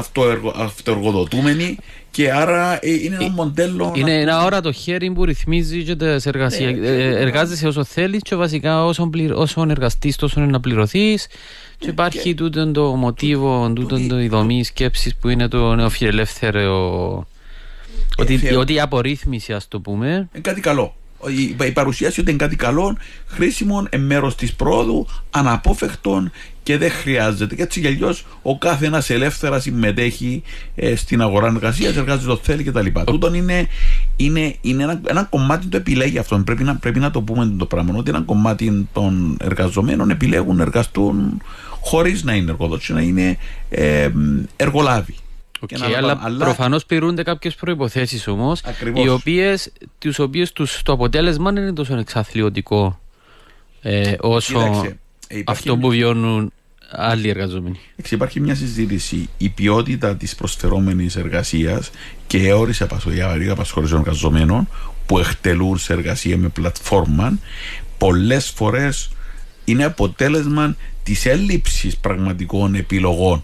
αυτοεργοδοτούμενοι 0.56 1.78
και 2.18 2.32
άρα 2.32 2.80
ε, 2.82 2.94
είναι 3.04 3.18
ένα 3.20 3.30
μοντέλο. 3.30 3.94
Είναι 3.96 4.22
ένα 4.22 4.44
όρατο 4.46 4.72
χέρι 4.72 5.12
που 5.12 5.26
ρυθμίζει 5.26 5.84
και 5.84 5.96
τις 5.96 6.26
εργασια... 6.26 6.72
Ναι, 6.72 6.88
ε, 6.88 7.20
εργάζεσαι 7.20 7.68
όσο 7.68 7.84
θέλεις 7.84 8.22
και 8.22 8.36
βασικά 8.36 8.86
όσο, 8.86 9.08
πληρ... 9.08 9.32
όσο 9.32 9.66
εργαστείς 9.70 10.16
τόσο 10.16 10.42
είναι 10.42 10.50
να 10.52 10.60
πληρωθείς 10.60 11.28
και 11.78 11.90
υπάρχει 11.90 12.34
τούτο 12.34 12.72
το 12.72 12.84
μοτίβο, 12.84 13.72
τούτο 13.76 14.08
το 14.08 14.20
η 14.20 14.28
δομή 14.28 14.64
σκέψης 14.64 15.16
που 15.16 15.30
είναι 15.30 15.48
το 15.48 15.76
νεοφιλελεύθερο 15.76 17.28
ότι, 18.18 18.38
θεω- 18.38 18.60
ότι 18.60 18.74
η 18.74 18.80
απορρίθμιση 18.80 19.54
ας 19.54 19.68
το 19.68 19.80
πούμε 19.80 20.08
Είναι 20.08 20.42
κάτι 20.42 20.62
καλό. 20.62 20.96
Η, 21.28 21.66
η 21.66 21.72
παρουσίαση 21.72 22.20
ότι 22.20 22.30
είναι 22.30 22.40
κάτι 22.40 22.56
καλό, 22.56 22.98
χρήσιμο, 23.28 23.88
εν 23.90 24.02
μέρος 24.02 24.36
της 24.36 24.54
πρόοδου, 24.54 25.08
αναπόφευκτον 25.30 26.32
και 26.64 26.78
δεν 26.78 26.92
χρειάζεται. 26.92 27.56
Και 27.56 27.62
έτσι 27.62 27.82
κι 27.82 27.88
αλλιώς 27.88 28.26
ο 28.42 28.58
κάθε 28.58 28.86
ένας 28.86 29.10
ελεύθερας 29.10 29.64
συμμετέχει 29.64 30.44
ε, 30.76 30.96
στην 30.96 31.22
αγορά 31.22 31.48
εργασίας, 31.48 31.96
εργάζεται 31.96 32.28
το 32.28 32.40
θέλει 32.44 32.64
κτλ. 32.64 32.86
Τούτον 33.06 33.34
είναι, 33.34 33.68
είναι, 34.16 34.56
είναι 34.62 34.84
ένα, 34.84 35.02
ένα 35.08 35.24
κομμάτι 35.24 35.68
το 35.68 35.78
επιλέγει 35.78 36.18
αυτόν. 36.18 36.44
Πρέπει 36.44 36.64
να, 36.64 36.76
πρέπει 36.76 37.00
να 37.00 37.12
το 37.12 37.22
πούμε 37.22 37.54
το 37.58 37.66
πράγμα. 37.66 37.94
Ότι 37.98 38.10
ένα 38.10 38.22
κομμάτι 38.22 38.88
των 38.94 39.38
εργαζομένων 39.42 40.10
επιλέγουν 40.10 40.56
να 40.56 40.64
εργαστούν 40.64 41.42
χωρίς 41.82 42.24
να 42.24 42.34
είναι 42.34 42.52
εργοδότηση, 42.52 42.94
να 42.94 43.02
είναι 43.02 43.38
ε, 43.70 44.10
εργολάβοι. 44.56 45.16
Okay, 45.60 45.66
Και 45.66 45.78
να- 45.78 45.98
αλλά, 45.98 46.20
αλλά- 46.22 46.44
προφανώς 46.46 46.86
πληρούνται 46.86 47.24
κάποιες 47.24 47.56
προϋποθέσεις 47.56 48.28
όμως 48.28 48.62
Ακριβώς. 48.64 49.06
οι 49.06 49.10
οποίες, 49.10 49.72
τις 49.98 50.20
οποίες 50.20 50.52
τους, 50.54 50.82
το 50.84 50.92
αποτέλεσμα 50.92 51.52
δεν 51.52 51.62
είναι 51.64 51.74
τόσο 51.74 51.98
εξαθλιωτικό 51.98 53.00
ε, 53.82 54.16
όσο 54.20 54.60
Κοίταξε, 54.60 54.98
ε, 55.28 55.38
υπάρχει 55.38 55.70
αυτό 55.70 55.78
που 55.78 55.90
βιώνουν 55.90 56.52
άλλοι 56.92 57.30
εργαζόμενοι. 57.30 57.80
Εντάξει, 57.92 58.16
υπάρχει 58.16 58.40
μια 58.40 58.56
συζήτηση. 58.56 59.30
Η 59.38 59.50
ποιότητα 59.50 60.16
της 60.16 60.36
προσφερόμενης 60.36 61.16
εργασίας 61.16 61.90
και 62.28 62.38
η 62.38 62.52
όρηση 62.52 62.84
απασχολία 62.84 63.52
απασχολήσεων 63.52 64.00
εργαζομένων 64.00 64.68
που 65.06 65.20
εκτελούν 65.20 65.78
σε 65.78 65.94
εργασία 65.94 66.38
με 66.38 66.48
πλατφόρμα 66.48 67.38
πολλές 67.98 68.50
φορές 68.50 69.10
είναι 69.66 69.84
αποτέλεσμα 69.84 70.76
της 71.04 71.26
έλλειψης 71.26 71.98
πραγματικών 71.98 72.76
επιλογών 72.76 73.44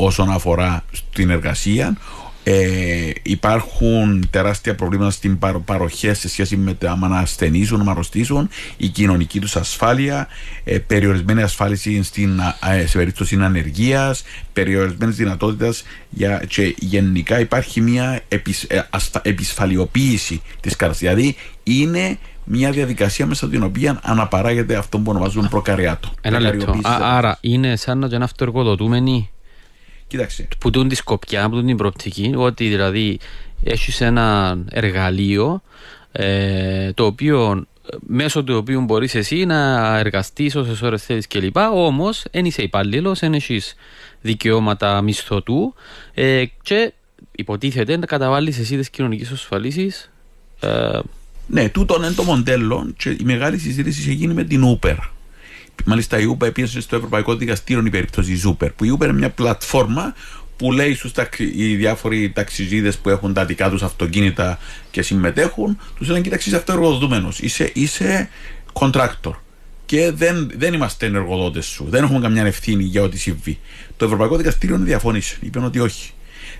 όσον 0.00 0.30
αφορά 0.30 0.84
στην 0.92 1.30
εργασία. 1.30 1.96
Ε, 2.44 3.10
υπάρχουν 3.22 4.28
τεράστια 4.30 4.74
προβλήματα 4.74 5.10
στην 5.10 5.38
παρο, 5.38 5.60
παροχές 5.60 6.18
σε 6.18 6.28
σχέση 6.28 6.56
με 6.56 6.74
το 6.74 6.88
άμα 6.90 7.08
να 7.08 7.18
ασθενήσουν, 7.18 7.84
να 7.84 7.90
αρρωστήσουν, 7.90 8.48
η 8.76 8.88
κοινωνική 8.88 9.40
τους 9.40 9.56
ασφάλεια, 9.56 10.28
ε, 10.64 10.78
περιορισμένη 10.78 11.42
ασφάλιση 11.42 12.02
στην, 12.02 12.40
α, 12.40 12.72
ε, 12.72 12.86
σε 12.86 12.96
περίπτωση 12.98 13.36
ανεργίας, 13.36 14.22
περιορισμένες 14.52 15.16
δυνατότητες 15.16 15.82
και 16.48 16.74
γενικά 16.78 17.40
υπάρχει 17.40 17.80
μια 17.80 18.20
επισ, 18.28 18.62
ε, 18.62 18.86
ασφα- 18.90 19.26
επισφαλιοποίηση 19.26 20.42
της 20.60 20.76
κατάσταση. 20.76 21.12
Δηλαδή 21.12 21.36
είναι 21.62 22.18
μια 22.44 22.70
διαδικασία 22.70 23.26
μέσα 23.26 23.46
στην 23.46 23.62
οποία 23.62 24.00
αναπαράγεται 24.02 24.76
αυτό 24.76 24.98
που 24.98 25.10
ονομάζουν 25.10 25.48
προκαριάτο. 25.48 26.08
Ένα 26.20 26.40
λεπτό. 26.40 26.64
Προκαριοποίηση 26.64 27.02
Α, 27.02 27.16
άρα 27.16 27.38
είναι 27.40 27.76
σαν 27.76 27.98
να 27.98 28.08
είναι 28.12 28.24
αυτοεργοδοτούμενοι 28.24 29.30
Κοίταξε. 30.08 30.48
που 30.58 30.70
τούν 30.70 30.88
τη 30.88 30.94
σκοπιά, 30.94 31.48
που 31.48 31.54
τούν 31.54 31.66
την 31.66 31.76
προοπτική, 31.76 32.32
ότι 32.36 32.68
δηλαδή 32.68 33.18
έχεις 33.64 34.00
ένα 34.00 34.58
εργαλείο 34.70 35.62
ε, 36.12 36.92
το 36.92 37.04
οποίο 37.04 37.66
μέσω 38.00 38.44
του 38.44 38.56
οποίου 38.56 38.80
μπορείς 38.80 39.14
εσύ 39.14 39.44
να 39.44 39.98
εργαστείς 39.98 40.54
όσες 40.54 40.82
ώρες 40.82 41.04
θέλεις 41.04 41.26
κλπ. 41.26 41.56
Όμως 41.72 42.24
δεν 42.30 42.44
είσαι 42.44 42.62
υπάλληλος, 42.62 43.18
δεν 43.18 43.34
έχεις 43.34 43.74
δικαιώματα 44.20 45.02
μισθωτού 45.02 45.74
ε, 46.14 46.44
και 46.62 46.92
υποτίθεται 47.32 47.96
να 47.96 48.06
καταβάλεις 48.06 48.58
εσύ 48.58 48.76
τις 48.76 48.90
κοινωνικές 48.90 49.30
ασφαλίσεις 49.30 50.10
ε, 50.60 50.98
Ναι, 51.46 51.68
τούτο 51.68 51.94
είναι 51.96 52.10
το 52.10 52.22
μοντέλο 52.22 52.92
και 52.96 53.10
η 53.10 53.22
μεγάλη 53.24 53.58
συζήτηση 53.58 54.00
είχε 54.00 54.12
γίνει 54.12 54.34
με 54.34 54.44
την 54.44 54.78
Uber. 54.80 54.96
Μάλιστα 55.84 56.18
η 56.18 56.36
Uber 56.38 56.54
πίεσε 56.54 56.80
στο 56.80 56.96
Ευρωπαϊκό 56.96 57.36
Δικαστήριο 57.36 57.82
η 57.86 57.90
περίπτωση 57.90 58.32
της 58.32 58.46
Uber. 58.46 58.68
Που 58.76 58.84
η 58.84 58.96
Uber 58.98 59.02
είναι 59.04 59.12
μια 59.12 59.30
πλατφόρμα 59.30 60.14
που 60.56 60.72
λέει 60.72 60.94
στους 60.94 61.12
ταξι... 61.12 61.52
οι 61.56 61.76
διάφοροι 61.76 62.30
ταξιζίδες 62.30 62.96
που 62.96 63.08
έχουν 63.08 63.32
τα 63.34 63.44
δικά 63.44 63.70
τους 63.70 63.82
αυτοκίνητα 63.82 64.58
και 64.90 65.02
συμμετέχουν, 65.02 65.78
τους 65.96 66.08
λένε 66.08 66.20
κοίταξε 66.20 66.48
είσαι 66.48 66.58
αυτοεργοδοτούμενος, 66.58 67.38
είσαι, 67.40 67.70
είσαι 67.74 68.28
contractor 68.72 69.32
και 69.86 70.10
δεν, 70.14 70.50
δεν 70.56 70.72
είμαστε 70.72 71.06
εργοδότε 71.06 71.60
σου. 71.60 71.86
Δεν 71.88 72.02
έχουμε 72.02 72.20
καμιά 72.20 72.44
ευθύνη 72.44 72.84
για 72.84 73.02
ό,τι 73.02 73.18
συμβεί. 73.18 73.58
Το 73.96 74.04
Ευρωπαϊκό 74.04 74.36
Δικαστήριο 74.36 74.78
διαφώνησε. 74.78 75.36
Είπε 75.40 75.58
ότι 75.58 75.78
όχι. 75.78 76.12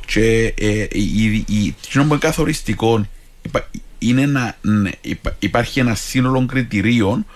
Και 0.07 0.55
ε, 0.59 0.87
η, 0.93 1.25
η, 1.25 1.45
η, 1.49 1.75
εκείνο 1.87 2.05
που 2.05 2.09
είναι 2.11 2.19
καθοριστικό 2.19 3.07
υπα- 3.43 3.71
είναι 3.99 4.27
να, 4.27 4.57
ναι, 4.61 4.91
υπα- 5.01 5.37
υπάρχει 5.39 5.81
ένα 5.81 5.95
σύνολο 5.95 6.47
κριτηρίων 6.47 7.27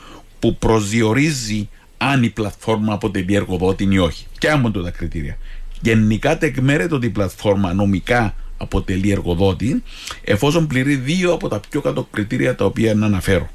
που 0.42 0.56
προσδιορίζει 0.56 1.68
αν 1.98 2.22
η 2.22 2.28
πλατφόρμα 2.30 2.92
αποτελεί 2.92 3.34
εργοδότη 3.34 3.88
ή 3.90 3.98
όχι. 3.98 4.26
Και 4.38 4.50
αν 4.50 4.64
είναι 4.64 4.82
τα 4.82 4.90
κριτήρια. 4.90 5.38
Γενικά 5.80 6.38
τεκμέρεται 6.38 6.94
ότι 6.94 7.06
η 7.06 7.10
πλατφόρμα 7.10 7.72
νομικά 7.72 8.34
αποτελεί 8.56 9.10
εργοδότη 9.10 9.82
εφόσον 10.24 10.66
πληρεί 10.66 10.94
δύο 10.94 11.32
από 11.32 11.48
τα 11.48 11.60
πιο 11.70 11.80
κάτω 11.80 12.08
κριτήρια 12.10 12.54
τα 12.54 12.64
οποία 12.64 12.94
να 12.94 13.06
αναφέρω. 13.06 13.48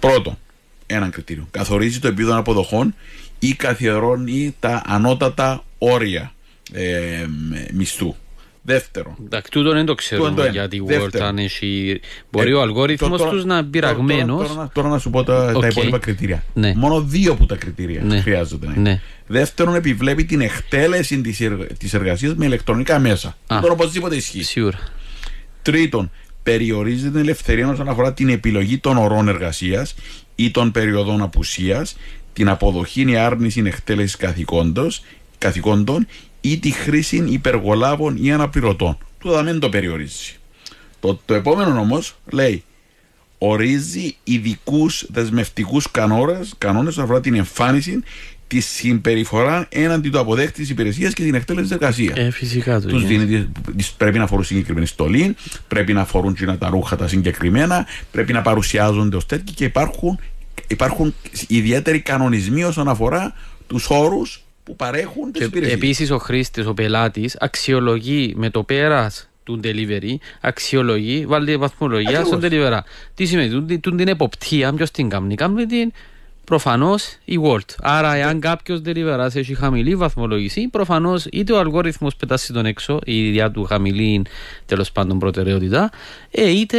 Πρώτον, 0.00 0.38
ένα 0.86 1.08
κριτήριο. 1.08 1.48
Καθορίζει 1.50 1.98
το 1.98 2.08
επίπεδο 2.08 2.38
αποδοχών 2.38 2.94
ή 3.38 3.54
καθιερώνει 3.54 4.54
τα 4.60 4.82
ανώτατα 4.86 5.64
όρια 5.78 6.32
ε, 6.72 7.26
μισθού. 7.72 8.14
Δεύτερο. 8.72 9.16
Εντάξει, 9.24 9.50
τούτο 9.50 9.68
δεν 9.68 9.78
το 9.78 9.80
Τούτο 9.80 9.94
ξέρουμε 9.94 10.30
το 10.34 10.42
ένα. 10.42 10.50
γιατί 10.50 10.76
η 10.76 10.82
Wolt 10.84 10.88
Δεύτερο. 10.88 11.24
αν 11.24 11.38
έχει... 11.38 12.00
Μπορεί 12.30 12.50
Ε, 12.50 12.54
ο 12.54 12.60
αλγόριθμος 12.60 13.18
τώρα- 13.18 13.30
τους 13.30 13.44
να 13.44 13.54
είναι 13.58 13.66
πειραγμένος. 13.66 14.36
Τώρα, 14.42 14.54
τώρα, 14.54 14.70
τώρα 14.74 14.88
να 14.88 14.98
σου 14.98 15.10
πω 15.10 15.24
τα, 15.24 15.52
Οκ. 15.54 15.60
τα 15.60 15.66
υπόλοιπα 15.66 15.98
κριτήρια. 15.98 16.42
Ναι. 16.54 16.72
Μόνο 16.76 17.00
δύο 17.02 17.32
από 17.32 17.46
τα 17.46 17.56
κριτήρια 17.56 18.02
Ναι. 18.02 18.20
χρειάζονται. 18.20 18.66
Ναι. 18.66 18.74
Ναι. 18.76 19.00
Δεύτερον, 19.26 19.74
επιβλέπει 19.74 20.24
την 20.24 20.40
εκτέλεση 20.40 21.20
της 21.20 21.42
της 21.78 21.94
εργασίας 21.94 22.34
με 22.34 22.44
ηλεκτρονικά 22.44 22.98
μέσα. 22.98 23.28
Α. 23.46 23.58
Τώρα 23.60 23.72
οπωσδήποτε 23.72 24.16
ισχύει. 24.16 24.42
Σίγουρα. 24.42 24.78
Τρίτον, 25.62 26.10
περιορίζει 26.42 27.10
την 27.10 27.18
ελευθερία 27.20 27.68
όσον 27.68 27.88
αφορά 27.88 28.12
την 28.14 28.28
επιλογή 28.28 28.78
των 28.78 28.96
ωρών 28.96 29.28
εργασίας 29.28 29.94
ή 30.34 30.50
των 30.50 30.70
περιοδών 30.70 31.22
απουσίας, 31.22 31.96
την 32.32 32.48
αποδοχή 32.48 33.10
ή 33.10 33.16
άρνηση 33.16 33.62
εκτέλεσης 33.66 34.16
καθηκόντων 35.38 36.06
ή 36.40 36.58
τη 36.58 36.70
χρήση 36.70 37.24
υπεργολάβων 37.28 38.16
ή 38.24 38.32
αναπληρωτών. 38.32 38.98
Τούτα 39.18 39.42
δεν 39.42 39.58
το 39.58 39.68
περιορίζει. 39.68 40.32
Το, 41.00 41.20
το 41.24 41.34
επόμενο 41.34 41.80
όμως 41.80 42.14
λέει 42.30 42.62
ορίζει 43.38 44.16
ειδικούς 44.24 45.04
δεσμευτικούς 45.10 45.90
κανόνες 45.90 46.54
όσον 46.88 47.04
αφορά 47.04 47.20
την 47.20 47.34
εμφάνιση 47.34 48.02
τη 48.46 48.60
συμπεριφορά 48.60 49.66
έναντι 49.70 50.10
του 50.10 50.18
αποδέχτη 50.18 50.60
της 50.60 50.70
υπηρεσίας 50.70 51.12
και 51.14 51.22
την 51.22 51.34
εκτέλεση 51.34 51.64
της 51.66 51.74
εργασίας. 51.76 52.18
Ε, 52.18 52.30
φυσικά 52.30 52.80
το 52.80 52.88
Τους 52.88 53.02
είναι. 53.02 53.24
δίνει, 53.24 53.48
τις- 53.76 53.90
πρέπει 53.90 54.18
να 54.18 54.26
φορούν 54.26 54.44
συγκεκριμένη 54.44 54.86
στολή, 54.86 55.36
πρέπει 55.68 55.92
να 55.92 56.04
φορούν 56.04 56.34
κοινά 56.34 56.58
τα 56.58 56.68
ρούχα 56.68 56.96
τα 56.96 57.08
συγκεκριμένα, 57.08 57.86
πρέπει 58.10 58.32
να 58.32 58.42
παρουσιάζονται 58.42 59.16
ως 59.16 59.26
τέτοιοι 59.26 59.52
και 59.52 59.64
υπάρχουν, 59.64 60.18
υπάρχουν 60.66 61.14
ιδιαίτεροι 61.48 62.00
κανονισμοί 62.00 62.64
όσον 62.64 62.88
αφορά 62.88 63.34
τους 63.66 63.86
όρους 63.90 64.42
που 64.68 64.76
παρέχουν 64.76 65.32
τις 65.32 65.40
Και 65.40 65.46
υπηρεσίες. 65.46 65.76
επίσης 65.76 66.10
ο 66.10 66.18
χρήστης, 66.18 66.66
ο 66.66 66.74
πελάτης 66.74 67.36
αξιολογεί 67.40 68.32
με 68.36 68.50
το 68.50 68.62
πέρας 68.62 69.28
του 69.44 69.60
delivery, 69.64 70.14
αξιολογεί, 70.40 71.24
βάλει 71.26 71.56
βαθμολογία 71.56 72.18
Ακριβώς. 72.18 72.28
στον 72.28 72.40
delivery. 72.42 72.78
Τι 73.14 73.24
σημαίνει, 73.26 73.50
τούτη- 73.50 73.78
τούτη 73.78 73.96
την 73.96 74.08
εποπτεία, 74.08 74.72
ποιος 74.72 74.90
την 74.90 75.08
κάνει, 75.08 75.34
κάνει 75.34 75.66
την 75.66 75.92
προφανώς 76.48 77.16
η 77.24 77.38
Word. 77.42 77.74
Άρα 77.82 78.14
εάν 78.14 78.40
κάποιος 78.40 78.80
delivery 78.84 79.34
έχει 79.34 79.54
χαμηλή 79.54 79.96
βαθμολογήση, 79.96 80.68
προφανώς 80.70 81.24
είτε 81.32 81.52
ο 81.52 81.58
αλγόριθμος 81.58 82.16
πετάσει 82.16 82.52
τον 82.52 82.66
έξω, 82.66 82.98
η 83.04 83.26
ίδια 83.28 83.50
του 83.50 83.64
χαμηλή 83.64 84.22
τέλος 84.66 84.92
πάντων 84.92 85.18
προτεραιότητα, 85.18 85.90
ε, 86.30 86.50
είτε 86.50 86.78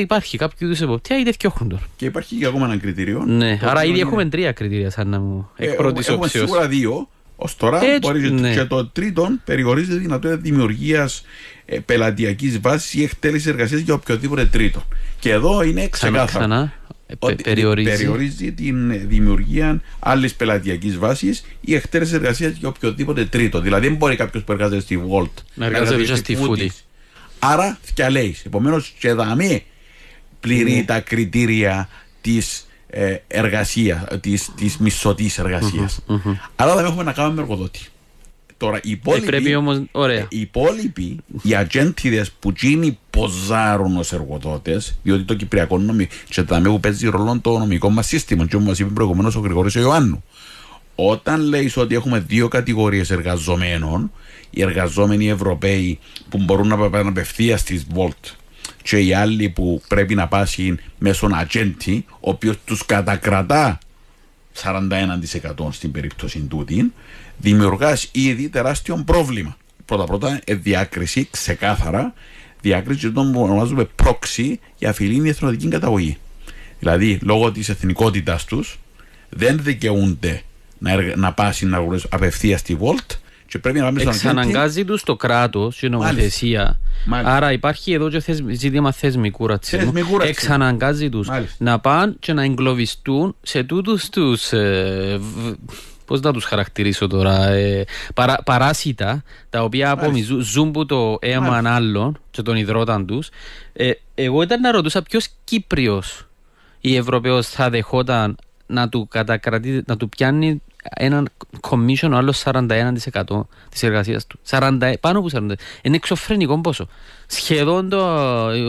υπάρχει 0.00 0.38
κάποιο 0.38 0.66
είδους 0.66 0.80
εποπτεία, 0.80 1.18
είτε 1.18 1.32
φτιάχνουν 1.32 1.68
τον. 1.68 1.80
Και 1.96 2.04
υπάρχει 2.04 2.34
και 2.36 2.46
ακόμα 2.46 2.64
ένα 2.66 2.76
κριτήριο. 2.76 3.24
Ναι, 3.26 3.56
το 3.58 3.66
άρα 3.68 3.70
οποίο 3.78 3.82
ήδη 3.90 3.98
είναι- 3.98 4.08
έχουμε 4.08 4.24
τρία 4.28 4.52
κριτήρια 4.52 4.90
σαν 4.90 5.08
να 5.08 5.20
μου 5.20 5.50
Ε, 5.56 5.64
εκ 5.66 5.74
πρώτης 5.76 6.08
έχουμε 6.08 6.24
όψεως. 6.24 6.44
σίγουρα 6.48 6.68
δύο. 6.68 7.08
Ω 7.36 7.44
τώρα 7.56 7.84
Έτσι, 7.84 7.98
μπορεί 7.98 8.22
και- 8.22 8.28
ναι. 8.30 8.52
και 8.52 8.64
το 8.64 8.86
τρίτον 8.86 9.40
περιορίζεται 9.44 9.94
η 9.94 9.98
δυνατότητα 9.98 10.40
δημιουργίας 10.40 11.22
ε, 11.64 11.78
πελατειακής 11.78 12.60
βάσης 12.60 12.94
ή 12.94 13.02
εκτέλεσης 13.02 13.46
εργασίας 13.46 13.80
για 13.80 13.94
οποιοδήποτε 13.94 14.44
τρίτο. 14.46 14.82
Και 15.18 15.30
εδώ 15.32 15.62
είναι 15.62 15.88
Ξανά, 15.88 16.24
ξεκάθαρο. 16.24 16.70
Ξανά. 17.18 17.32
Ε, 17.32 17.32
πε- 17.32 17.32
ότι 17.32 17.42
περιορίζει. 17.42 17.90
περιορίζει 17.90 18.52
την 18.52 19.08
δημιουργία 19.08 19.80
άλλης 19.98 20.34
πελατειακής 20.34 20.98
βάσης 20.98 21.44
ή 21.60 21.74
εκτέλεση 21.74 22.14
εργασίας 22.14 22.52
για 22.56 22.68
οποιοδήποτε 22.68 23.24
τρίτο. 23.24 23.60
Δηλαδή, 23.60 23.86
δεν 23.88 23.96
μπορεί 23.96 24.16
κάποιος 24.16 24.42
που 24.44 24.52
εργάζεται 24.52 24.80
στη 24.80 25.02
Volt 25.10 25.42
Να 25.54 25.66
εργάζεται 25.66 26.02
και 26.04 26.14
στη 26.14 26.36
Footy. 26.40 26.66
Άρα, 27.38 27.78
φτιαλέεις. 27.82 28.44
Επομένως, 28.44 28.94
και 28.98 29.12
δαμή 29.12 29.64
πληρεί 30.40 30.74
Ναι. 30.74 30.84
τα 30.84 31.00
κριτήρια 31.00 31.88
της 32.20 32.66
ε, 32.86 33.16
εργασίας, 33.28 34.04
της, 34.20 34.50
της 34.56 34.76
μισθωτής 34.78 35.38
εργασίας. 35.38 36.00
Άρα 36.56 36.74
δεν 36.76 36.84
έχουμε 36.84 37.02
να 37.02 37.12
κάνουμε 37.12 37.34
με 37.34 37.40
εργοδότη. 37.42 37.80
Τώρα, 38.60 38.80
οι 38.82 38.90
υπόλοιποι, 38.90 39.26
Ε, 39.26 39.30
πρέπει 39.30 39.54
όμως, 39.54 39.82
ωραία. 39.92 40.26
οι 40.28 40.40
υπόλοιποι, 40.40 41.16
οι 41.42 41.54
ατζέντιδες 41.54 42.30
που 42.30 42.52
γίνει 42.56 42.98
ποζάρουν 43.10 43.96
ως 43.96 44.12
εργοδότες, 44.12 44.98
διότι 45.02 45.22
το 45.22 45.34
κυπριακό 45.34 45.78
νομικό, 45.78 46.14
και 46.28 46.42
τα 46.42 46.60
που 46.64 46.80
παίζει 46.80 47.08
ρόλο 47.08 47.38
το 47.42 47.58
νομικό 47.58 47.90
μας 47.90 48.06
σύστημα, 48.06 48.46
και 48.46 48.56
όπως 48.56 48.78
είπε 48.78 48.90
προηγουμένως 48.90 49.36
ο 49.36 49.40
Γρηγόρης 49.40 49.76
ο 49.76 49.80
Ιωάννου. 49.80 50.24
Όταν 50.94 51.40
λέεις 51.40 51.76
ότι 51.76 51.94
έχουμε 51.94 52.18
δύο 52.18 52.48
κατηγορίες 52.48 53.10
εργαζομένων, 53.10 54.12
οι 54.50 54.62
εργαζόμενοι 54.62 55.28
Ευρωπαίοι 55.28 55.98
που 56.28 56.38
μπορούν 56.38 56.68
να 56.68 56.76
πάνε 56.76 57.08
απευθεία 57.08 57.56
στη 57.56 57.82
Volt 57.94 58.34
και 58.82 58.98
οι 58.98 59.14
άλλοι 59.14 59.48
που 59.48 59.82
πρέπει 59.88 60.14
να 60.14 60.28
πάσουν 60.28 60.80
μέσω 60.98 61.28
ατζέντη, 61.32 62.04
ο 62.10 62.30
οποίος 62.30 62.56
τους 62.64 62.86
κατακρατά 62.86 63.78
41% 64.62 65.68
στην 65.70 65.92
περίπτωση 65.92 66.38
τούτη, 66.40 66.92
δημιουργάς 67.40 68.08
ήδη 68.12 68.48
τεράστιο 68.48 69.02
πρόβλημα. 69.06 69.56
Πρώτα-πρώτα, 69.84 70.40
ε, 70.44 70.54
διάκριση 70.54 71.28
ξεκάθαρα, 71.30 72.14
διάκριση 72.60 73.10
των 73.12 73.32
που 73.32 73.42
ονομάζουμε 73.42 73.84
πρόξη 73.84 74.60
για 74.78 74.92
φιλήνη 74.92 75.28
εθνοτική 75.28 75.68
καταγωγή. 75.68 76.16
Δηλαδή, 76.78 77.18
λόγω 77.22 77.52
της 77.52 77.68
εθνικότητάς 77.68 78.44
τους, 78.44 78.78
δεν 79.28 79.58
δικαιούνται 79.62 80.42
να, 80.78 80.90
εργα... 80.92 81.16
να 81.16 81.32
πάσουν 81.32 81.68
να 81.68 81.76
αγοράσουν 81.76 82.08
απευθεία 82.12 82.58
στη 82.58 82.78
Volt 82.80 83.16
και 83.46 83.58
πρέπει 83.58 83.78
να 83.78 83.84
πάμε 83.84 84.00
στον 84.00 84.12
ατζέντη. 84.12 84.38
Εξαναγκάζει 84.38 84.84
τους 84.84 85.02
το 85.02 85.16
κράτος, 85.16 85.82
η 85.82 85.88
νομοθεσία. 85.88 86.80
Μάλιστα. 87.06 87.34
Άρα 87.36 87.52
υπάρχει 87.52 87.92
εδώ 87.92 88.10
και 88.10 88.20
θεσμ- 88.20 88.50
ζήτημα 88.50 88.92
θεσμικού 88.92 89.46
ρατσισμού. 89.46 89.78
Θεσμικού 89.80 90.18
ρατσισμού. 90.18 90.28
Εξαναγκάζει 90.28 91.08
τους 91.08 91.28
Μάλιστα. 91.28 91.64
να 91.64 91.78
πάνε 91.78 92.14
και 92.18 92.32
να 92.32 92.42
εγκλωβιστούν 92.42 93.36
σε 93.42 93.62
τούτους 93.62 94.08
τους. 94.08 94.52
Ε, 94.52 95.18
β- 95.20 95.54
Πώς 96.10 96.20
να 96.20 96.32
τους 96.32 96.44
χαρακτηρίσω 96.44 97.06
τώρα, 97.06 97.46
ε, 97.48 97.84
παρά, 98.14 98.38
παράσιτα 98.44 99.22
τα 99.50 99.62
οποία 99.62 99.90
απομυζούν, 99.90 100.40
ζουν 100.40 100.70
που 100.70 100.86
το 100.86 101.18
αίμα 101.20 101.48
Μάλιστα. 101.48 101.74
άλλων 101.74 102.18
και 102.30 102.42
των 102.42 102.56
υδρόταν 102.56 103.06
τους. 103.06 103.28
Ε, 103.72 103.90
εγώ 104.14 104.42
ήταν 104.42 104.60
να 104.60 104.70
ρωτούσα 104.70 105.02
ποιος 105.02 105.28
Κύπριος 105.44 106.26
ή 106.80 106.96
Ευρωπαίος 106.96 107.48
θα 107.48 107.70
δεχόταν 107.70 108.36
να 108.66 108.88
του 108.88 109.08
κατακρατεί, 109.10 109.82
να 109.86 109.96
του 109.96 110.08
πιάνει 110.08 110.62
έναν 110.96 111.28
commission 111.60 112.10
ο 112.12 112.16
άλλος 112.16 112.38
41% 112.44 113.46
της 113.70 113.82
εργασίας 113.82 114.26
του. 114.26 114.38
40, 114.48 114.94
πάνω 115.00 115.18
από 115.18 115.28
40. 115.28 115.56
Είναι 115.82 115.96
εξωφρενικό 115.96 116.60
πόσο. 116.60 116.88
Σχεδόν 117.26 117.88
το, 117.88 117.98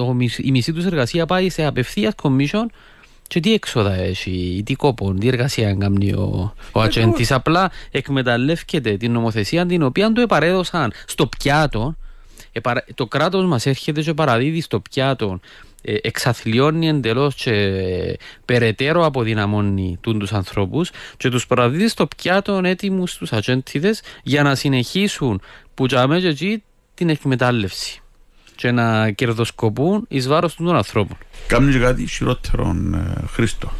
ο 0.07 0.13
μισ- 0.13 0.39
η 0.45 0.51
μισή 0.51 0.73
τους 0.73 0.85
εργασία 0.85 1.25
πάει 1.25 1.49
σε 1.49 1.65
απευθείας 1.65 2.13
commission 2.23 2.65
και 3.31 3.39
τι 3.39 3.53
έξοδα 3.53 3.93
έχει, 3.93 4.61
τι 4.65 4.73
κόπο, 4.73 5.13
τι 5.13 5.27
εργασία 5.27 5.73
κάνει 5.73 6.11
ο, 6.13 6.53
ο 6.71 6.81
ατζέντης. 6.81 7.31
Απλά 7.31 7.71
εκμεταλλεύεται 7.91 8.97
την 8.97 9.11
νομοθεσία 9.11 9.65
την 9.65 9.83
οποία 9.83 10.11
του 10.11 10.21
επαρέδωσαν 10.21 10.91
στο 11.05 11.27
πιάτο. 11.27 11.95
Επαρα- 12.51 12.85
Το 12.95 13.05
κράτος 13.07 13.45
μας 13.45 13.65
έρχεται 13.65 14.01
και 14.01 14.13
παραδίδει 14.13 14.61
στο 14.61 14.79
πιάτο 14.79 15.39
ε, 15.81 15.95
εξαθλιώνει 16.01 16.87
εντελώς 16.87 17.35
και 17.35 17.51
ε, 17.51 18.13
περαιτέρω 18.45 19.05
αποδυναμώνει 19.05 19.97
τούν 20.01 20.19
τους 20.19 20.33
ανθρώπους 20.33 20.91
και 21.17 21.29
τους 21.29 21.47
παραδίδει 21.47 21.87
στο 21.87 22.07
πιάτο 22.17 22.61
έτοιμους 22.63 23.17
τους 23.17 23.31
ατζέντιδες 23.33 24.01
για 24.23 24.43
να 24.43 24.55
συνεχίσουν 24.55 25.41
που 25.73 25.85
τζάμε 25.87 26.19
και 26.19 26.27
εκεί 26.27 26.63
την 26.93 27.09
εκμετάλλευση 27.09 28.01
και 28.61 28.71
να 28.71 29.11
κερδοσκοπούν 29.11 30.05
εις 30.07 30.27
βάρος 30.27 30.55
των 30.55 30.75
ανθρώπων. 30.75 31.17
Κάνουν 31.47 31.71
και 31.71 31.79
κάτι 31.79 32.05
χειρότερο, 32.07 32.75
ε, 32.93 33.25
Χρήστο. 33.33 33.71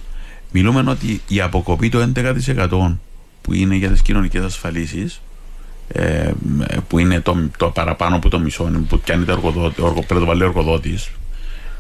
Μιλούμε 0.52 0.84
ότι 0.90 1.22
η 1.28 1.42
αποκοπή 1.42 1.90
το 1.90 2.12
11% 2.16 2.98
που 3.42 3.54
είναι 3.54 3.76
για 3.76 3.90
τις 3.90 4.02
κοινωνικές 4.02 4.44
ασφαλίσεις 4.44 5.22
ε, 5.88 6.32
που 6.88 7.00
είναι 7.00 7.20
το, 7.22 7.50
το 7.58 7.70
παραπάνω 7.70 8.16
από 8.16 8.30
το 8.30 8.40
μισό 8.40 8.64
που 8.90 9.00
πιάνει 9.00 9.26
το 9.26 9.32
εργοδότη, 9.32 9.82
ο 9.82 9.86
εργο- 9.86 9.94
πρέπει 10.06 10.14
να 10.14 10.20
το 10.20 10.26
βάλει 10.26 10.42
ο 10.42 10.46
εργοδότης 10.46 11.10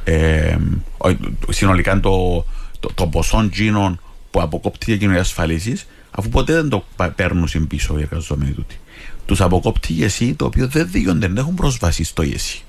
ε, 0.03 0.55
ο- 0.97 1.51
συνολικά 1.51 1.99
το, 1.99 2.45
το, 2.79 2.89
το 2.95 3.07
ποσό 3.07 3.49
τζίνων 3.51 3.99
που 4.31 4.41
αποκόπτει 4.41 4.85
για 4.87 4.97
κοινωνικές 4.97 5.25
ασφαλίσεις 5.27 5.87
αφού 6.11 6.29
ποτέ 6.29 6.53
δεν 6.53 6.69
το 6.69 6.83
πα- 6.95 7.09
παίρνουν 7.09 7.47
συν 7.47 7.67
πίσω 7.67 7.99
οι 7.99 8.01
εργαζόμενοι 8.01 8.51
τούτοι 8.51 8.79
τους 9.25 9.41
αποκόπτει 9.41 9.93
η 9.93 10.03
ΕΣΥ 10.03 10.33
το 10.33 10.45
οποίο 10.45 10.67
δεν 10.67 10.87
διόνται, 10.91 11.27
δεν 11.27 11.37
έχουν 11.37 11.53
πρόσβαση 11.55 12.03
στο 12.03 12.21
ΕΣΥ 12.21 12.61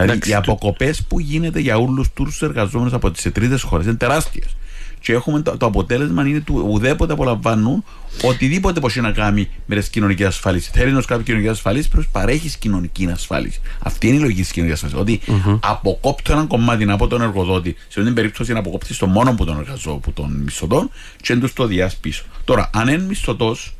Δηλαδή 0.00 0.10
Εντάξει, 0.12 0.30
οι 0.30 0.32
το- 0.32 0.38
αποκοπές 0.38 1.02
που 1.02 1.20
γίνεται 1.20 1.60
για 1.60 1.76
όλους 1.78 2.12
τους 2.12 2.42
εργαζόμενους 2.42 2.92
από 2.92 3.10
τις 3.10 3.22
τρίτε 3.32 3.58
χώρες 3.58 3.86
είναι 3.86 3.94
τεράστιες. 3.94 4.56
Και 5.00 5.12
έχουμε 5.12 5.40
το, 5.40 5.56
το 5.56 5.66
αποτέλεσμα 5.66 6.26
είναι 6.26 6.40
του 6.40 6.66
ουδέποτε 6.70 7.12
απολαμβάνουν 7.12 7.84
οτιδήποτε 8.22 8.80
μπορεί 8.80 9.00
να 9.00 9.12
κάνει 9.12 9.48
με 9.66 9.76
τι 9.76 9.90
κοινωνικέ 9.90 10.24
ασφαλίσει. 10.26 10.70
Θέλει 10.74 10.92
να 10.92 11.00
σου 11.00 11.06
κάνει 11.06 11.22
κοινωνικής 11.22 11.52
ασφαλίση, 11.52 11.88
πρέπει 11.88 12.08
να 12.12 12.20
παρέχεις 12.20 12.56
κοινωνική 12.56 13.08
ασφάλιση. 13.12 13.60
Αυτή 13.78 14.06
είναι 14.06 14.16
η 14.16 14.20
λογική 14.20 14.40
της 14.40 14.50
κοινωνικής 14.50 14.82
ασφάλισης. 14.84 15.20
Ότι 15.26 15.32
αποκόπτω 15.60 16.32
έναν 16.32 16.46
κομμάτι 16.46 16.90
από 16.90 17.06
τον 17.06 17.22
εργοδότη, 17.22 17.70
σε 17.78 17.84
αυτή 17.88 18.02
την 18.04 18.14
περίπτωση 18.14 18.52
να 18.52 18.58
αποκόπτει 18.58 18.96
το 18.96 19.06
μόνο 19.06 19.34
που 19.34 19.44
τον 19.44 19.58
εργαζό, 19.58 19.94
που 19.94 20.12
τον 20.12 20.32
μισθωτών, 20.44 20.90
και 21.16 21.24
δεν 21.26 21.40
τους 21.40 21.52
το 21.52 21.66
διάς 21.66 21.96
πίσω. 21.96 22.24
Τώρα, 22.44 22.70
αν 22.74 22.88
είναι 22.88 23.02
μισθωτός, 23.02 23.74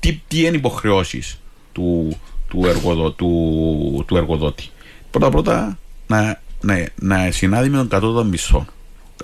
τι, 0.00 0.20
τι 0.28 0.40
είναι 0.46 0.56
υποχρεώσεις 0.56 1.38
του, 1.72 2.16
του, 2.48 2.62
εργοδο, 2.66 3.10
του, 3.10 4.04
του 4.06 4.16
εργοδότη; 4.16 4.68
Πρώτα 5.12 5.30
πρώτα 5.30 5.78
να, 6.06 6.40
να, 6.60 6.88
να 7.00 7.30
συνάδει 7.30 7.68
με 7.68 7.76
τον 7.76 7.88
κατώτατο 7.88 8.24
μισθό. 8.24 8.66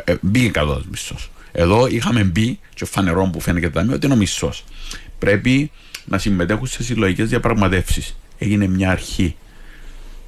Ε, 0.04 0.14
μπήκε 0.20 0.48
κατώτατος 0.48 0.86
μισθός. 0.90 1.30
Εδώ 1.52 1.86
είχαμε 1.86 2.24
μπει, 2.24 2.58
και 2.74 2.84
φανερό 2.84 3.30
που 3.32 3.40
φαίνεται 3.40 3.66
και 3.66 3.72
το 3.72 3.78
ταμείο, 3.78 3.94
ότι 3.94 4.06
είναι 4.06 4.14
ο 4.14 4.18
μισθός. 4.18 4.64
Πρέπει 5.18 5.70
να 6.04 6.18
συμμετέχουν 6.18 6.66
σε 6.66 6.82
συλλογικές 6.82 7.28
διαπραγματεύσεις. 7.28 8.16
Έγινε 8.38 8.66
μια 8.66 8.90
αρχή 8.90 9.36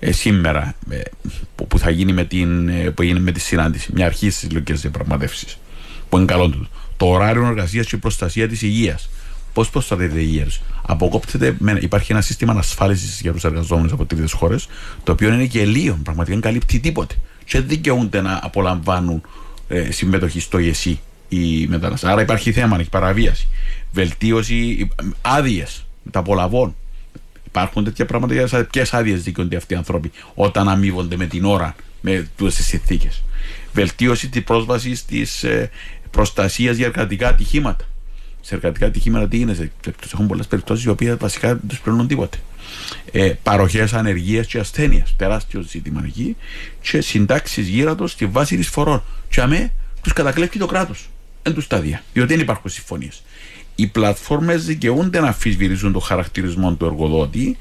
ε, 0.00 0.12
σήμερα 0.12 0.74
ε, 0.90 1.00
που, 1.54 1.66
που 1.66 1.78
θα 1.78 1.90
γίνει 1.90 2.12
με, 2.12 2.24
την, 2.24 2.68
ε, 2.68 2.90
που 2.90 3.02
έγινε 3.02 3.20
με 3.20 3.32
τη 3.32 3.40
συνάντηση. 3.40 3.90
Μια 3.94 4.06
αρχή 4.06 4.30
στις 4.30 4.48
συλλογικές 4.48 4.80
διαπραγματεύσεις. 4.80 5.58
Που 6.08 6.16
είναι 6.16 6.26
καλό 6.26 6.48
του. 6.48 6.68
Το 6.96 7.06
ωράριο 7.06 7.46
εργασίας 7.46 7.86
και 7.86 7.96
η 7.96 7.98
προστασία 7.98 8.48
της 8.48 8.62
υγείας. 8.62 9.10
Πώς 9.52 9.70
προστατεύεται 9.70 10.20
η 10.20 10.24
υγεία 10.26 10.44
τους. 10.44 10.60
Αποκόπτεται, 10.86 11.56
με, 11.58 11.78
υπάρχει 11.80 12.12
ένα 12.12 12.20
σύστημα 12.20 12.52
ασφάλιση 12.52 13.18
για 13.22 13.32
τους 13.32 13.44
εργαζόμενους 13.44 13.92
από 13.92 14.04
τρίτες 14.04 14.32
χώρες, 14.32 14.68
το 15.04 15.12
οποίο 15.12 15.32
είναι 15.32 15.42
γελίο, 15.42 15.98
πραγματικά 16.02 16.32
δεν 16.32 16.42
καλύπτει 16.42 16.80
τίποτε. 16.80 17.14
Και 17.44 17.58
δεν 17.58 17.68
δικαιούνται 17.68 18.20
να 18.20 18.40
απολαμβάνουν 18.42 19.22
ε, 19.68 19.90
συμμετοχή 19.90 20.40
στο 20.40 20.58
ΕΣΥ 20.58 21.00
οι 21.28 21.66
μετανάστες. 21.66 22.10
Άρα 22.10 22.22
υπάρχει 22.22 22.52
θέμα, 22.52 22.76
έχει 22.80 22.88
παραβίαση. 22.88 23.48
Βελτίωση, 23.92 24.88
άδειες 25.20 25.86
μεταπολαβών. 26.02 26.76
Υπάρχουν 27.46 27.84
τέτοια 27.84 28.06
πράγματα 28.06 28.34
για 28.34 28.66
ποιες 28.70 28.94
άδειες 28.94 29.22
δικαιούνται 29.22 29.56
αυτοί 29.56 29.74
οι 29.74 29.76
άνθρωποι 29.76 30.10
όταν 30.34 30.68
αμείβονται 30.68 31.16
με 31.16 31.26
την 31.26 31.44
ώρα 31.44 31.74
με 32.00 32.28
τις 32.36 32.64
συνθήκες. 32.66 33.22
Βελτίωση 33.72 34.28
της 34.28 34.44
πρόσβασης 34.44 35.04
της 35.04 35.42
ε, 35.42 35.70
προστασίας 36.10 36.76
για 36.76 36.86
εργατικά 36.86 37.28
ατυχήματα. 37.28 37.84
Σε 38.40 38.54
εργατικά 38.54 38.86
ατυχήματα 38.86 39.28
τι 39.28 39.36
γίνεται, 39.36 39.70
έχουν 40.12 40.26
πολλές 40.26 40.46
περιπτώσεις 40.46 40.84
οι 40.84 40.88
οποίες 40.88 41.16
βασικά 41.16 41.48
δεν 41.48 41.60
τους 41.68 41.80
πληρώνουν 41.80 42.06
τίποτε. 42.06 42.38
Ε, 43.12 43.32
Παροχές 43.42 43.92
ανεργίας 43.92 44.46
και 44.46 44.58
ασθένειας. 44.58 45.14
Τεράστιο 45.16 45.60
ζήτημα 45.60 46.02
εκεί. 46.06 46.36
Και 46.80 47.00
συντάξεις 47.00 47.68
γύρατο 47.68 48.06
στη 48.06 48.26
βάση 48.26 48.56
εισφορών. 48.56 49.02
Και 49.28 49.40
αμέ 49.40 49.72
τους 50.02 50.12
κατακλέφει 50.12 50.58
το 50.58 50.66
κράτος. 50.66 51.08
Εν 51.42 51.54
του 51.54 51.60
στάδια. 51.60 52.02
Διότι 52.12 52.32
δεν 52.32 52.42
υπάρχουν 52.42 52.70
συμφωνίες. 52.70 53.22
Οι 53.74 53.86
πλατφόρμες 53.86 54.64
δικαιούνται 54.64 55.20
να 55.20 55.26
αμφισβητήσουν 55.26 55.92
το 55.92 55.98
χαρακτηρισμό 55.98 56.72
του 56.72 56.84
εργοδότη 56.84 57.56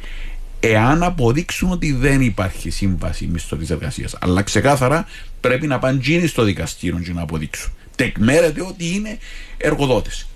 εάν 0.59 1.03
αποδείξουν 1.03 1.71
ότι 1.71 1.93
δεν 1.93 2.21
υπάρχει 2.21 2.69
σύμβαση 2.69 3.27
μισθωτή 3.27 3.65
εργασίας. 3.69 4.15
Αλλά 4.19 4.41
ξεκάθαρα 4.41 5.05
πρέπει 5.41 5.67
να 5.67 5.79
πάνε 5.79 5.99
τζίνοι 5.99 6.27
στο 6.27 6.43
δικαστήριο 6.43 6.99
και 6.99 7.13
να 7.13 7.21
αποδείξουν. 7.21 7.71
Τεκμέρεται 7.95 8.61
ότι 8.61 8.93
είναι 8.95 9.17
εργοδότες. 9.57 10.28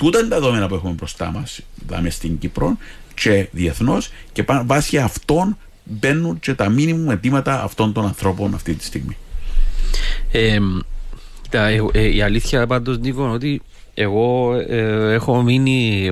Τούτα 0.00 0.18
είναι 0.18 0.28
τα 0.28 0.40
δεδομένα 0.40 0.68
που 0.68 0.74
έχουμε 0.74 0.92
μπροστά 0.92 1.30
μας, 1.30 1.60
δάμε 1.86 2.10
στην 2.10 2.38
Κύπρο 2.38 2.76
και 3.14 3.48
διεθνώς 3.52 4.10
και 4.32 4.42
πα- 4.42 4.62
βάσει 4.66 4.98
αυτών 4.98 5.56
μπαίνουν 5.84 6.38
και 6.40 6.54
τα 6.54 6.68
μήνυμα 6.68 7.12
αιτήματα 7.12 7.62
αυτών 7.62 7.92
των 7.92 8.04
ανθρώπων 8.06 8.54
αυτή 8.54 8.74
τη 8.74 8.84
στιγμή. 8.84 9.16
Ε, 10.32 10.58
κοίτα, 11.42 11.66
εγώ- 11.66 11.90
ε, 11.94 12.14
η 12.14 12.22
αλήθεια 12.22 12.66
πάντως 12.66 12.98
Νίκο 12.98 13.22
είναι 13.24 13.32
ότι 13.32 13.62
εγώ 13.94 14.54
ε, 14.68 15.12
έχω 15.12 15.42
μείνει 15.42 16.10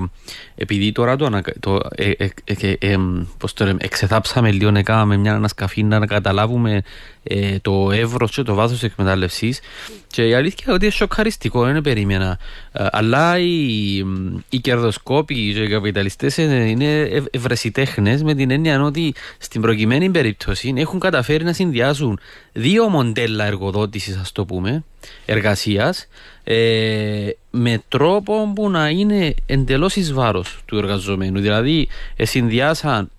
επειδή 0.61 0.93
τώρα 0.93 1.17
το, 1.17 1.25
ανα, 1.25 1.43
το 1.61 1.81
ε, 1.95 2.11
ε, 2.11 2.29
ε, 2.45 2.55
ε, 2.61 2.77
ε, 2.79 2.97
πώς 3.39 3.53
το 3.53 3.65
λέμε, 3.65 3.79
εξεθάψαμε 3.83 4.51
λίγο 4.53 4.71
να 4.71 4.83
κάναμε 4.83 5.17
μια 5.17 5.35
ανασκαφή 5.35 5.83
να 5.83 6.07
καταλάβουμε 6.07 6.83
ε, 7.23 7.59
το 7.59 7.91
εύρος 7.91 8.35
και 8.35 8.43
το 8.43 8.55
βάθος 8.55 8.73
της 8.79 8.83
εκμετάλλευσης. 8.83 9.61
Και 10.07 10.27
η 10.27 10.35
αλήθεια 10.35 10.65
είναι 10.65 10.75
ότι 10.75 10.85
είναι 10.85 10.95
σοκαριστικό, 10.95 11.65
δεν 11.65 11.81
περίμενα. 11.81 12.39
Ε, 12.73 12.87
αλλά 12.91 13.39
οι, 13.39 13.97
οι 14.49 14.59
κερδοσκόποι 14.61 15.53
και 15.53 15.63
οι 15.63 15.69
καπιταλιστές 15.69 16.37
είναι 16.37 16.71
είναι 16.71 17.01
ευ, 17.01 17.25
ευρεσιτέχνες 17.31 18.23
με 18.23 18.35
την 18.35 18.51
έννοια 18.51 18.83
ότι 18.83 19.15
στην 19.39 19.61
προκειμένη 19.61 20.11
περίπτωση 20.11 20.73
έχουν 20.77 21.01
καταφέρει 21.01 21.45
να 21.45 21.53
συνδυάσουν 21.53 22.19
δύο 22.53 22.89
μοντέλα 22.89 23.45
εργοδότησης 23.45 24.17
ας 24.17 24.33
το 24.33 24.45
πούμε 24.45 24.85
εργασίας 25.27 26.07
ε, 26.51 27.31
με 27.51 27.83
τρόπο 27.89 28.53
που 28.55 28.71
να 28.71 28.89
είναι 28.89 29.35
εντελώς 29.47 29.97
εις 29.97 30.13
βάρος 30.13 30.59
του 30.65 30.79
εργαζομένου 30.79 31.41
δηλαδή 31.41 31.89
ε, 32.17 32.25
συνδυάσαν 32.25 33.11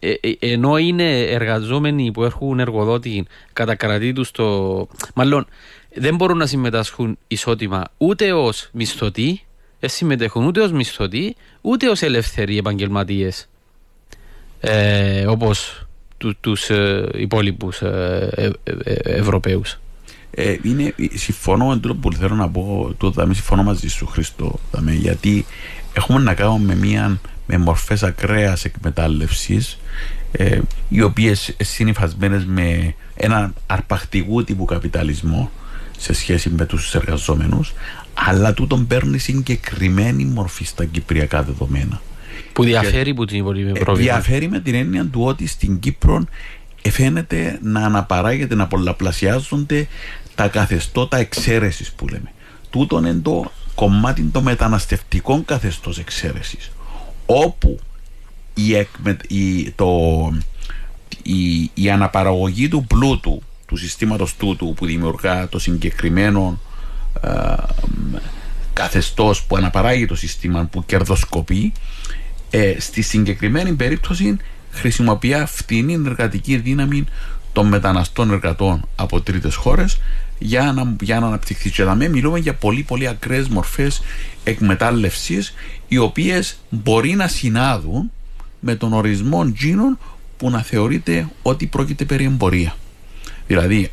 ε, 0.00 0.10
ε, 0.20 0.32
ενώ 0.38 0.76
είναι 0.76 1.20
εργαζόμενοι 1.20 2.10
που 2.10 2.24
έχουν 2.24 2.60
εργοδότη 2.60 3.26
κατακρατεί 3.52 4.12
τους 4.12 4.30
το... 4.30 4.88
Μάλλον 5.14 5.46
δεν 5.94 6.16
μπορούν 6.16 6.36
να 6.36 6.46
συμμετάσχουν 6.46 7.18
ισότιμα 7.28 7.84
ούτε 7.98 8.32
ως 8.32 8.68
μισθωτοί, 8.72 9.44
δεν 9.80 9.90
συμμετέχουν 9.90 10.46
ούτε 10.46 10.60
ως 10.60 10.72
μισθωτοί, 10.72 11.36
ούτε 11.60 11.88
ως 11.88 12.02
ελεύθεροι 12.02 12.58
επαγγελματίες. 12.58 13.48
Ε, 14.60 15.26
όπως 15.26 15.86
του, 16.18 16.36
τους 16.40 16.70
ε, 16.70 17.08
υπόλοιπους 17.14 17.82
ε, 17.82 18.30
ε, 18.34 18.72
ε, 18.84 18.94
Ευρωπαίους. 19.02 19.78
Ε, 20.30 20.56
είναι, 20.62 20.94
συμφωνώ 21.14 21.66
με 21.66 21.76
το 21.76 21.94
που 21.94 22.12
θέλω 22.12 22.34
να 22.34 22.48
πω, 22.48 22.94
το 22.98 23.10
δάμε, 23.10 23.34
συμφωνώ 23.34 23.62
μαζί 23.62 23.88
σου 23.88 24.06
Χριστό, 24.06 24.58
δάμε, 24.70 24.92
γιατί 24.92 25.46
έχουμε 25.92 26.18
να 26.18 26.34
κάνουμε 26.34 26.74
με, 26.74 26.86
μια, 26.86 27.20
με 27.46 27.58
μορφές 27.58 28.02
ακραίας 28.02 28.64
εκμετάλλευσης 28.64 29.78
ε, 30.32 30.60
οι 30.88 31.02
οποίες 31.02 31.56
συνειφασμένες 31.60 32.44
με 32.44 32.94
έναν 33.14 33.54
αρπακτικού 33.66 34.44
τύπου 34.44 34.64
καπιταλισμό 34.64 35.50
σε 35.98 36.12
σχέση 36.12 36.50
με 36.50 36.66
τους 36.66 36.94
εργαζόμενους 36.94 37.72
αλλά 38.26 38.54
τούτον 38.54 38.86
παίρνει 38.86 39.18
συγκεκριμένη 39.18 40.24
μορφή 40.24 40.64
στα 40.64 40.84
κυπριακά 40.84 41.42
δεδομένα. 41.42 42.00
Που 42.52 42.64
διαφέρει 42.64 43.14
που 43.14 43.24
την 43.24 43.38
υπόλοιπη 43.38 43.68
Ε, 43.68 43.72
πρόβλημα. 43.72 44.12
διαφέρει 44.12 44.48
με 44.48 44.60
την 44.60 44.74
έννοια 44.74 45.06
του 45.06 45.22
ότι 45.22 45.46
στην 45.46 45.78
Κύπρο 45.78 46.24
ε, 46.82 46.90
φαίνεται 46.90 47.58
να 47.62 47.80
αναπαράγεται, 47.80 48.54
να 48.54 48.66
πολλαπλασιάζονται 48.66 49.88
τα 50.38 50.48
καθεστώτα 50.48 51.16
εξαίρεσης 51.16 51.92
που 51.92 52.08
λέμε. 52.08 52.32
Τούτον 52.70 53.04
είναι 53.04 53.20
το 53.22 53.52
κομμάτι 53.74 54.22
των 54.22 54.42
μεταναστευτικών 54.42 55.44
καθεστώς 55.44 55.98
εξαίρεσης. 55.98 56.70
Όπου 57.26 57.78
η, 58.54 58.74
εκμε- 58.76 59.30
η- 59.30 59.70
το, 59.70 59.88
η, 61.22 61.70
η 61.74 61.90
αναπαραγωγή 61.90 62.68
του 62.68 62.84
πλούτου 62.84 63.42
του 63.66 63.76
συστήματος 63.76 64.36
τούτου 64.36 64.74
που 64.76 64.86
δημιουργά 64.86 65.48
το 65.48 65.58
συγκεκριμένο 65.58 66.60
ε, 67.22 67.28
μ, 67.30 68.14
καθεστώς 68.72 69.42
που 69.42 69.56
αναπαράγει 69.56 70.06
το 70.06 70.14
σύστημα 70.14 70.64
που 70.64 70.84
κερδοσκοπεί 70.84 71.72
ε, 72.50 72.74
στη 72.80 73.02
συγκεκριμένη 73.02 73.72
περίπτωση 73.72 74.36
χρησιμοποιεί 74.70 75.44
φτηνή 75.46 75.92
εργατική 76.06 76.56
δύναμη 76.56 77.04
των 77.52 77.66
μεταναστών 77.66 78.30
εργατών 78.30 78.88
από 78.96 79.20
τρίτες 79.20 79.54
χώρες 79.54 80.00
για 80.38 80.72
να, 80.72 80.96
για 81.00 81.20
να 81.20 81.26
αναπτυχθεί. 81.26 81.70
Και 81.70 81.82
δαμέ 81.82 82.08
μιλούμε 82.08 82.38
για 82.38 82.54
πολύ 82.54 82.82
πολύ 82.82 83.08
ακραίες 83.08 83.48
μορφές 83.48 84.02
εκμετάλλευσης 84.44 85.54
οι 85.88 85.98
οποίες 85.98 86.58
μπορεί 86.70 87.14
να 87.14 87.28
συνάδουν 87.28 88.10
με 88.60 88.74
τον 88.74 88.92
ορισμό 88.92 89.52
τζίνων 89.52 89.98
που 90.36 90.50
να 90.50 90.62
θεωρείται 90.62 91.28
ότι 91.42 91.66
πρόκειται 91.66 92.04
περί 92.04 92.24
εμπορία. 92.24 92.76
Δηλαδή, 93.46 93.90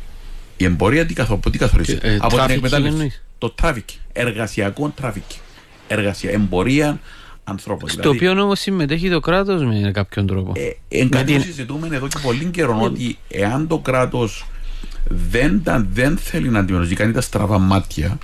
η 0.56 0.64
εμπορία 0.64 1.06
τι, 1.06 1.14
καθο, 1.14 1.40
τι 1.50 1.58
καθορίζει; 1.58 1.98
Ε, 2.02 2.16
από 2.20 2.28
την 2.28 2.38
trafficking 2.38 2.50
εκμετάλλευση. 2.50 2.96
εννοείς; 2.96 3.22
Το 3.38 3.54
trafficking. 3.62 3.98
Εργασιακό 4.12 4.94
trafficking. 5.02 5.40
Εργασία, 5.88 6.30
εμπορία 6.30 7.00
ανθρώπων. 7.48 7.88
Στο 7.88 8.08
οποίο 8.10 8.30
όμως 8.42 8.60
συμμετέχει 8.60 9.10
το 9.10 9.20
κράτος 9.20 9.64
με 9.64 9.90
κάποιον 9.92 10.26
τρόπο. 10.26 10.52
Εν 10.88 11.02
Με 11.02 11.08
κάτι 11.08 11.24
την- 11.24 11.36
που 11.36 11.42
συζητούμε 11.42 11.88
εδώ 11.92 12.08
και 12.08 12.18
πολύ 12.22 12.44
καιρό 12.44 12.78
ότι 12.82 13.18
εάν 13.28 13.66
το 13.66 13.78
κράτος 13.78 14.46
δεν, 15.08 15.62
τα- 15.64 15.86
δεν 15.92 16.16
θέλει 16.16 16.48
να 16.48 16.58
αντιμετωπίσει, 16.58 16.94
κάνει 16.96 17.12
τα 17.12 17.20
στραβά 17.20 17.58
μάτια 17.58 18.18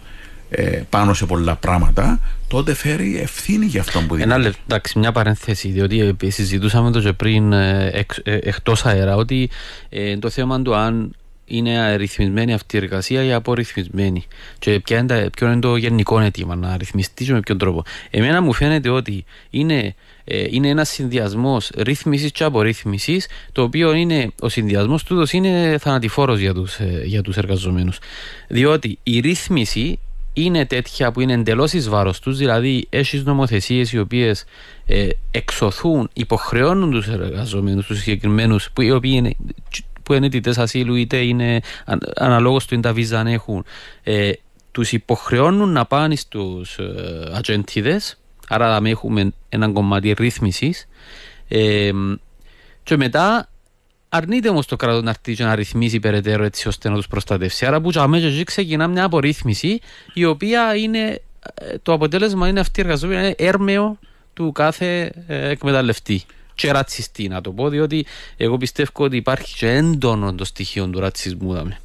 ε, 0.50 0.82
πάνω 0.90 1.14
σε 1.14 1.26
πολλά 1.26 1.54
πράγματα, 1.56 2.20
τότε 2.48 2.74
φέρει 2.74 3.18
ευθύνη 3.20 3.66
για 3.66 3.80
αυτό 3.80 4.00
που 4.00 4.14
Ένα 4.14 4.38
λεπτό, 4.38 4.58
εντάξει, 4.66 4.98
μια 4.98 5.12
παρένθεση, 5.12 5.68
διότι 5.68 6.00
ε, 6.22 6.30
συζητούσαμε 6.30 6.90
το 6.90 7.00
και 7.00 7.12
πριν 7.12 7.52
ε, 7.52 7.90
εξ, 7.92 8.18
ε, 8.24 8.38
εκτός 8.42 8.84
αέρα 8.86 9.16
ότι 9.16 9.50
ε, 9.88 10.16
το 10.18 10.30
θέμα 10.30 10.62
του 10.62 10.74
αν 10.74 11.12
είναι 11.56 11.78
αριθμισμένη 11.78 12.52
αυτή 12.52 12.76
η 12.76 12.78
εργασία 12.78 13.24
ή 13.24 13.32
απορριθμισμένη; 13.32 14.24
Και 14.58 14.80
ποια 14.80 14.98
είναι 14.98 15.06
τα- 15.06 15.30
ποιο 15.36 15.50
είναι 15.50 15.60
το 15.60 15.76
γενικό 15.76 16.20
αίτημα 16.20 16.54
να 16.56 16.76
ρυθμιστεί 16.76 17.24
και 17.24 17.32
με 17.32 17.40
ποιον 17.40 17.58
τρόπο; 17.58 17.82
Εμένα 18.10 18.40
μου 18.42 18.52
φαίνεται 18.52 18.88
ότι 18.88 19.24
είναι, 19.50 19.94
ε, 20.24 20.44
είναι 20.50 20.68
ένας 20.68 20.88
συνδυασμός 20.88 21.70
ρύθμισης 21.76 22.32
και 22.32 22.44
απορρίθμισης, 22.44 23.26
το 23.52 23.62
οποίο 23.62 23.92
είναι, 23.92 24.30
ο 24.40 24.48
συνδυασμός 24.48 25.02
τούτος 25.02 25.32
είναι 25.32 25.76
θανατηφόρος 25.80 26.38
για 26.38 26.54
τους 26.54 26.74
ε, 26.74 27.02
για 27.04 27.22
τους 27.22 27.36
εργαζομένους. 27.36 27.98
Διότι 28.48 28.98
η 29.02 29.20
ρύθμιση 29.20 29.98
είναι 30.34 30.66
τέτοια 30.66 31.12
που 31.12 31.20
είναι 31.20 31.32
εντελώς 31.32 31.72
εις 31.72 31.88
βάρος 31.88 32.20
τους, 32.20 32.36
δηλαδή 32.36 32.86
έχεις 32.90 33.24
νομοθεσίες 33.24 33.92
οι 33.92 33.98
οποίες 33.98 34.44
ε, 34.86 35.08
εξωθούν, 35.30 36.08
υποχρεώνουν 36.12 36.90
τους 36.90 37.08
εργαζόμενου, 37.08 37.82
τους 37.82 37.98
συγκεκριμένους, 37.98 38.70
που, 38.72 38.82
οι 38.82 38.90
οποίοι 38.90 39.12
είναι, 39.14 39.34
που 40.02 40.12
είναι 40.12 40.26
αιτητέ 40.26 40.54
ασύλου, 40.56 40.94
είτε 40.94 41.16
είναι 41.16 41.60
αναλόγως 42.16 42.66
του 42.66 42.74
είναι 42.74 42.82
τα 42.82 42.92
βίζα 42.92 43.20
αν 43.20 43.26
έχουν, 43.26 43.64
ε, 44.02 44.32
τους 44.70 44.92
υποχρεώνουν 44.92 45.72
να 45.72 45.86
πάνε 45.86 46.16
στους 46.16 46.78
ε, 46.78 47.32
ατζεντίδε, 47.34 48.00
άρα 48.48 48.80
θα 48.80 48.88
έχουμε 48.88 49.32
έναν 49.48 49.72
κομμάτι 49.72 50.12
ρύθμισης. 50.12 50.88
Ε, 51.48 51.90
και 52.82 52.96
μετά 52.96 53.48
αρνείται 54.08 54.48
όμως 54.48 54.66
το 54.66 54.76
κράτος 54.76 55.02
να 55.02 55.10
έρθει 55.10 55.34
και 55.34 55.44
να 55.44 55.54
ρυθμίσει 55.54 56.00
περαιτέρω 56.00 56.44
έτσι 56.44 56.68
ώστε 56.68 56.88
να 56.88 56.94
τους 56.94 57.06
προστατεύσει. 57.06 57.66
Άρα 57.66 57.80
που 57.80 57.90
τζαμέ 57.90 58.18
εκεί 58.18 58.44
ξεκινά 58.44 58.86
μια 58.86 59.04
απορρίθμιση 59.04 59.80
η 60.12 60.24
οποία 60.24 60.76
είναι 60.76 61.20
ε, 61.54 61.78
το 61.82 61.92
αποτέλεσμα 61.92 62.48
είναι 62.48 62.60
αυτή 62.60 62.80
η 62.80 62.82
εργαζόμενη 62.82 63.20
είναι 63.20 63.34
έρμεο 63.38 63.98
του 64.34 64.52
κάθε 64.52 65.12
ε, 65.26 65.48
εκμεταλλευτή. 65.48 66.22
Και 66.62 66.72
ρατσιστή 66.72 67.28
να 67.28 67.40
το 67.40 67.50
πω, 67.50 67.68
διότι 67.68 68.06
εγώ 68.36 68.56
πιστεύω 68.56 68.90
ότι 68.94 69.16
υπάρχει 69.16 69.54
και 69.54 69.68
έντονο 69.68 70.34
το 70.34 70.44
στοιχείο 70.44 70.86
του 70.86 71.00
ρατσισμού. 71.00 71.52
Δάμε. 71.52 71.78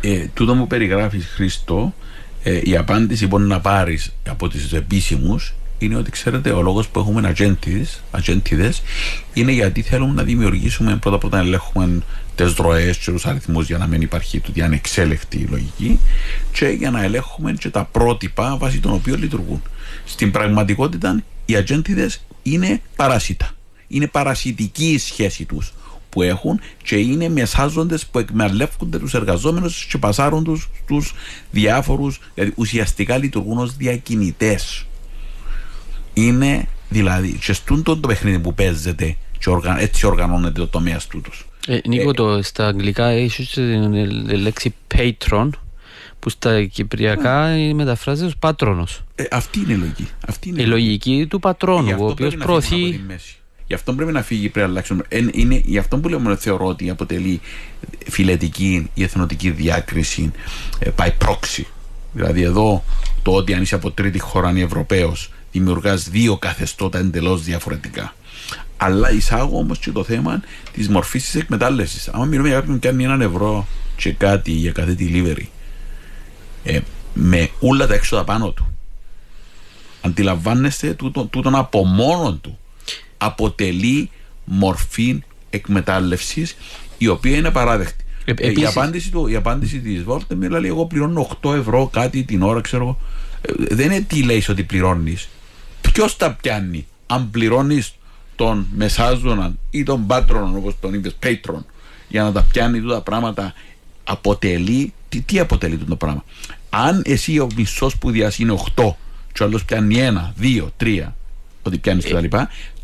ε, 0.00 0.26
τούτο 0.34 0.54
που 0.54 0.66
περιγράφεις 0.66 1.26
Χρήστο 1.26 1.94
ε, 2.42 2.60
η 2.64 2.76
απάντηση 2.76 3.22
που 3.22 3.28
μπορεί 3.28 3.48
να 3.48 3.60
πάρεις 3.60 4.12
από 4.28 4.48
τις 4.48 4.72
επίσημους 4.72 5.54
είναι 5.78 5.96
ότι 5.96 6.10
ξέρετε 6.10 6.50
ο 6.50 6.62
λόγος 6.62 6.88
που 6.88 6.98
έχουμε 6.98 7.28
ατζέντιδες, 7.28 8.00
ατζέντιδες 8.10 8.82
είναι 9.34 9.52
γιατί 9.52 9.82
θέλουμε 9.82 10.14
να 10.14 10.22
δημιουργήσουμε 10.22 10.96
πρώτα 10.96 11.18
πρώτα 11.18 11.36
να 11.36 11.42
ελέγχουμε 11.42 12.02
τις 12.34 12.54
ροές 12.54 12.96
και 12.96 13.10
τους 13.10 13.26
αριθμούς 13.26 13.66
για 13.66 13.78
να 13.78 13.86
μην 13.86 14.00
υπάρχει 14.00 14.40
τούτη 14.40 14.62
ανεξέλεκτη 14.62 15.46
λογική 15.50 16.00
και 16.52 16.66
για 16.66 16.90
να 16.90 17.02
ελέγχουμε 17.02 17.52
και 17.52 17.70
τα 17.70 17.84
πρότυπα 17.84 18.56
βάσει 18.56 18.80
των 18.80 18.92
οποίων 18.92 19.20
λειτουργούν. 19.20 19.62
Στην 20.04 20.30
πραγματικότητα 20.30 21.22
οι 21.44 21.56
ατζέντιδες 21.56 22.20
είναι 22.42 22.80
παράσιτα. 22.96 23.52
Είναι 23.88 24.06
παρασιτική 24.06 24.92
η 24.92 24.98
σχέση 24.98 25.44
τους 25.44 25.72
που 26.10 26.22
έχουν 26.22 26.60
και 26.82 26.96
είναι 26.96 27.28
μεσάζοντες 27.28 28.06
που 28.06 28.18
εκμεταλλεύονται 28.18 28.98
τους 28.98 29.14
εργαζόμενους 29.14 29.84
και 29.84 29.98
πασάρουν 29.98 30.44
τους 30.44 30.68
στους 30.84 31.14
διάφορους, 31.50 32.20
δηλαδή 32.34 32.52
ουσιαστικά 32.56 33.16
λειτουργούν 33.16 33.58
ως 33.58 33.76
διακινητές. 33.76 34.86
Είναι 36.14 36.68
δηλαδή 36.88 37.38
και 37.44 37.52
στούν 37.52 37.82
το 37.82 37.96
παιχνίδι 37.96 38.38
που 38.38 38.54
παίζεται 38.54 39.16
και 39.38 39.50
οργα, 39.50 39.80
έτσι 39.80 40.06
οργανώνεται 40.06 40.60
το 40.60 40.68
τομέας 40.68 41.06
τούτος. 41.06 41.46
Ε, 41.66 41.78
Νίκο, 41.86 42.12
το, 42.12 42.42
στα 42.42 42.66
αγγλικά 42.66 43.06
έχεις 43.06 43.50
την 43.50 43.94
ε, 43.94 44.36
λέξη 44.36 44.74
patron 44.94 45.48
που 46.18 46.28
στα 46.28 46.64
κυπριακά 46.64 47.46
ε, 47.46 47.72
μεταφράζεται 47.72 48.26
ως 48.26 48.36
πάτρονος. 48.36 49.02
Ε, 49.14 49.24
αυτή 49.30 49.60
είναι 49.60 49.72
η 49.72 49.76
λογική. 49.76 50.08
Αυτή 50.26 50.48
είναι 50.48 50.62
Η 50.62 50.66
λογική 50.66 51.26
του 51.30 51.38
πατρόνου, 51.38 51.86
Γι' 51.86 51.92
ο 51.92 51.94
αυτό 51.94 52.04
οποίος 52.04 52.34
πρέπει 52.34 52.52
να 52.52 52.60
φύγουμε 52.60 52.66
από 52.66 52.86
προωθεί 52.86 52.98
τη 52.98 53.04
μέση. 53.06 53.36
Γι' 53.68 53.74
αυτό 53.74 53.92
πρέπει 53.92 54.12
να 54.12 54.22
φύγει, 54.22 54.48
πρέπει 54.48 54.66
να 54.66 54.72
αλλάξουμε. 54.72 55.02
Εν- 55.08 55.30
Είναι, 55.32 55.62
γι' 55.64 55.78
αυτό 55.78 55.98
που 55.98 56.08
λέμε, 56.08 56.36
θεωρώ 56.36 56.66
ότι 56.66 56.90
αποτελεί 56.90 57.40
φιλετική 58.08 58.90
ή 58.94 59.02
εθνοτική 59.02 59.50
διάκριση 59.50 60.32
ε, 60.78 60.90
by 60.96 61.08
proxy. 61.24 61.62
Δηλαδή 62.12 62.42
εδώ 62.42 62.84
το 63.22 63.32
ότι 63.32 63.54
αν 63.54 63.62
είσαι 63.62 63.74
από 63.74 63.90
τρίτη 63.90 64.18
χώρα 64.18 64.52
ή 64.56 64.60
Ευρωπαίος 64.60 65.30
δημιουργάς 65.52 66.08
δύο 66.08 66.36
καθεστώτα 66.36 66.98
εντελώς 66.98 67.42
διαφορετικά. 67.42 68.14
Αλλά 68.76 69.12
εισάγω 69.12 69.58
όμως 69.58 69.78
και 69.78 69.90
το 69.90 70.04
θέμα 70.04 70.42
της 70.72 70.88
μορφής 70.88 71.24
της 71.24 71.34
εκμετάλλευσης. 71.34 72.08
Αν 72.08 72.28
μιλούμε 72.28 72.48
για 72.48 72.56
κάποιον 72.58 72.74
που 72.78 72.86
κάνει 72.86 73.04
έναν 73.04 73.20
ευρώ 73.20 73.66
και 73.96 74.12
κάτι 74.12 74.50
για 74.50 74.72
κάθε 74.72 74.96
delivery, 74.98 75.46
ε, 76.64 76.80
με 77.14 77.48
όλα 77.60 77.86
τα 77.86 77.94
έξοδα 77.94 78.24
πάνω 78.24 78.50
του, 78.50 78.74
αντιλαμβάνεστε 80.00 80.94
τούτο, 80.94 81.24
τούτον 81.24 81.54
από 81.54 81.84
μόνον 81.84 82.40
του 82.40 82.58
αποτελεί 83.18 84.10
μορφή 84.44 85.22
εκμετάλλευσης 85.50 86.56
η 86.98 87.08
οποία 87.08 87.36
είναι 87.36 87.50
παράδεκτη. 87.50 88.04
Ε, 88.24 88.30
Ε, 88.30 88.34
η, 88.46 88.50
επίσης- 88.50 88.68
απάντηση 88.68 89.10
του, 89.10 89.26
η 89.26 89.34
απάντηση 89.36 89.80
της 89.80 90.04
Volt 90.06 90.20
με 90.36 90.48
λέει 90.48 90.66
εγώ 90.70 90.86
πληρώνω 90.86 91.20
8 91.42 91.54
ευρώ 91.54 91.86
κάτι 91.92 92.22
την 92.24 92.42
ώρα 92.42 92.60
ξέρω 92.60 92.82
εγώ. 92.82 92.98
Ε, 93.40 93.74
δεν 93.74 93.90
είναι 93.90 94.00
τι 94.00 94.22
λέει 94.22 94.44
ότι 94.48 94.62
πληρώνεις 94.62 95.28
Ποιος 95.80 96.16
τα 96.16 96.32
πιάνει; 96.32 96.86
Αν 97.06 97.30
πληρώνεις 97.30 97.94
τον 98.36 98.66
μεσάζονα 98.76 99.52
ή 99.70 99.82
τον 99.82 100.06
πάτρον 100.06 100.56
όπως 100.56 100.74
τον 100.80 100.94
είπες 100.94 101.16
patron 101.22 101.62
για 102.08 102.22
να 102.22 102.32
τα 102.32 102.42
πιάνει 102.42 102.80
τούτα 102.80 103.00
πράγματα 103.00 103.52
αποτελεί 104.04 104.92
τι, 105.08 105.20
τι 105.20 105.38
αποτελεί 105.38 105.76
το 105.76 105.96
πράγμα; 105.96 106.24
Αν 106.70 107.02
εσύ 107.06 107.38
ο 107.38 107.48
μισός 107.56 107.92
σπουδιά 107.92 108.32
είναι 108.38 108.52
8 108.76 108.94
και 109.32 109.42
ο 109.42 109.46
άλλος 109.46 109.64
πιάνει 109.64 109.96
1, 109.98 110.32
2, 110.40 110.68
3 110.76 111.14
ότι 111.62 111.78
πιάνεις 111.78 112.04
Ε. 112.04 112.08
κτλ. 112.08 112.36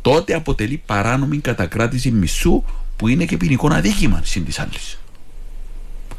Τότε 0.05 0.35
αποτελεί 0.35 0.83
παράνομη 0.87 1.39
κατακράτηση 1.39 2.11
μισού 2.11 2.63
που 2.97 3.09
είναι 3.09 3.25
και 3.25 3.37
ποινικό 3.37 3.69
αδίκημα 3.73 4.21
συν 4.25 4.45
της 4.45 4.59
άλλης. 4.59 4.99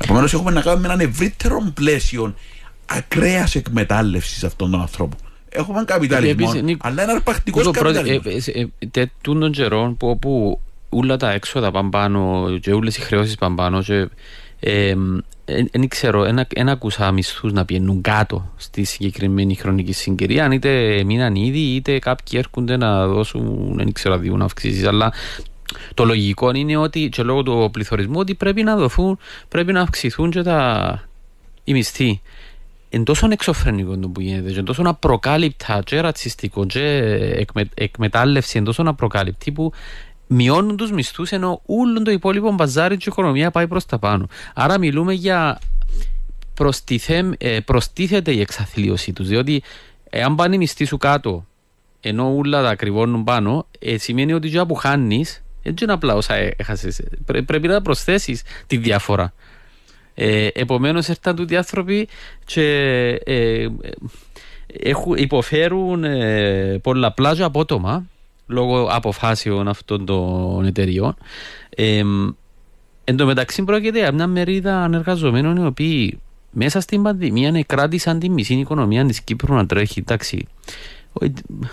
Επομένως, 0.04 0.34
έχουμε 0.34 0.52
να 0.52 0.62
κάνουμε 0.62 0.88
με 0.88 0.94
έναν 0.94 1.08
ευρύτερο 1.10 1.72
πλαίσιο 1.74 2.34
ακραίας 2.86 3.56
εκμετάλλευσης 3.56 4.44
αυτών 4.44 4.72
των 4.72 4.82
ανθρώπων. 4.82 5.20
Έχουμε 5.50 5.74
έναν 5.74 5.86
καπιταλισμό, 5.86 6.32
Επίσης, 6.46 6.62
Νίκο- 6.62 6.88
αλλά 6.88 7.02
ένα 7.04 7.12
αρπακτικός 7.12 7.66
Νίκο, 7.66 7.80
πρώτη, 7.80 7.96
καπιταλισμός. 7.98 8.48
ε, 8.48 8.52
ε, 8.52 8.68
ε, 8.80 8.86
τε- 8.92 9.12
τούτων 9.22 9.52
καιρών 9.52 9.98
που 9.98 10.10
όπου 10.10 10.60
όλα 10.90 11.18
τα 11.18 11.32
έξοδα 11.32 11.72
πάνε 11.72 11.90
πάνω 11.90 12.48
και 12.62 12.74
όλες 12.74 12.98
οι 12.98 13.02
χρεώσεις 13.02 13.36
πάνε 13.36 13.56
πάνω 13.56 13.82
και 13.84 14.08
δεν 15.46 15.88
ξέρω, 15.88 16.24
δεν 16.48 16.70
άκουσα 16.70 17.12
μισθούς 17.12 17.54
να 17.54 17.66
πιένουν 17.66 18.02
κάτω 18.02 18.52
στη 18.56 18.84
συγκεκριμένη 18.84 19.56
χρονική 19.56 19.92
συγκυρία 19.92 20.46
αν 20.46 20.52
είτε 20.52 21.04
μείναν 21.04 21.36
ήδη 21.36 21.60
είτε 21.60 22.00
κάποιοι 22.00 22.40
έρχονται 22.44 22.78
να 22.78 23.08
δώσουν, 23.08 23.74
δεν 23.76 23.92
ξέρω, 23.92 24.18
να 24.18 24.46
αυξήσεις 24.46 24.86
αλλά 24.86 25.14
το 25.94 26.06
λογικό 26.06 26.52
είναι 26.52 26.78
ότι 26.78 27.10
και 27.10 27.24
λόγω 27.24 27.44
του 27.44 27.70
πληθωρισμού 27.72 28.20
ότι 28.20 28.36
πρέπει 28.36 28.64
να 28.64 28.76
δοθούν, 28.76 29.18
πρέπει 29.48 29.72
να 29.72 29.82
αυξηθούν 29.82 30.30
και 30.30 30.42
τα, 30.42 31.02
οι 31.64 31.74
μισθοί. 31.74 32.22
Εν 32.90 33.04
τόσο 33.04 33.28
εξωφρενικό 33.32 33.98
το 33.98 34.08
που 34.08 34.22
γίνεται, 34.22 34.60
εν 34.60 34.66
τόσο 34.66 34.82
απροκάλυπτα 34.86 35.82
και 35.86 36.00
ρατσιστικό 36.02 36.66
και 36.66 36.82
εκμε, 37.36 37.70
εκμετάλλευση, 37.74 38.58
εν 38.58 38.64
τόσο 38.64 38.84
απροκάλυπτη 38.86 39.52
που 39.52 39.72
μειώνουν 40.28 40.78
τους 40.78 40.92
μισθούς 40.92 41.32
ενώ 41.32 41.62
όλο 41.66 42.02
το 42.02 42.12
υπόλοιπο 42.12 42.52
μπαζάρι 42.52 42.98
και 42.98 43.04
η 43.06 43.12
οικονομία 43.12 43.52
πάει 43.52 43.68
προς 43.68 43.86
τα 43.86 44.00
πάνω. 44.00 44.28
Άρα 44.54 44.78
μιλούμε 44.80 45.14
για 45.14 45.60
ε, 47.38 47.60
προστίθεται 47.60 48.32
η 48.32 48.40
εξαθλίωσή 48.40 49.14
τους, 49.14 49.28
διότι 49.28 49.64
εάν 50.10 50.36
πάνε 50.36 50.56
οι 50.56 50.58
μισθοί 50.58 50.86
σου 50.86 50.98
κάτω 50.98 51.46
ενώ 52.08 52.36
όλα 52.36 52.64
τα 52.64 52.76
κρυβώνουν 52.76 53.24
πάνω, 53.24 53.68
ε, 53.80 53.98
σημαίνει 53.98 54.34
ότι 54.34 54.48
για 54.48 54.66
που 54.66 54.76
χάνεις, 54.76 55.44
έτσι 55.64 55.84
είναι 55.84 55.94
απλά 55.94 56.16
όσα 56.16 56.36
έχασες. 56.36 57.02
πρέπει 57.46 57.68
να 57.68 57.82
προσθέσεις 57.82 58.42
τη 58.68 58.78
διαφορά. 58.78 59.34
Ε, 60.14 60.48
Επομένως, 60.54 61.08
ήρθαν 61.08 61.36
τούτοι 61.36 61.56
άνθρωποι 61.56 62.08
και 62.46 62.64
ε, 63.26 63.68
έχουν, 64.68 65.16
υποφέρουν 65.18 66.04
ε, 66.04 66.80
πολλαπλά 66.84 67.36
απότομα 67.40 68.06
λόγω 68.48 68.88
αποφάσεων 68.92 69.68
αυτών 69.68 70.06
των 70.06 70.66
εταιριών. 70.66 71.16
Ε, 71.70 72.04
εν 73.04 73.18
τω 73.18 73.26
μεταξύ 73.26 73.64
πρόκειται 73.64 74.00
για 74.00 74.12
μια 74.12 74.28
μερίδα 74.28 74.84
ανεργαζομένων 74.84 75.56
οι 75.56 75.66
οποίοι 75.66 76.20
μέσα 76.52 76.80
στην 76.80 77.04
πανδημία 77.04 77.64
κράτησαν 77.64 78.20
τη 78.20 78.30
μισή 78.30 78.54
οικονομία 78.54 79.06
της 79.06 79.22
Κύπρου 79.22 79.54
να 79.54 79.66
τρέχει. 79.66 80.00
Εντάξει, 80.00 80.48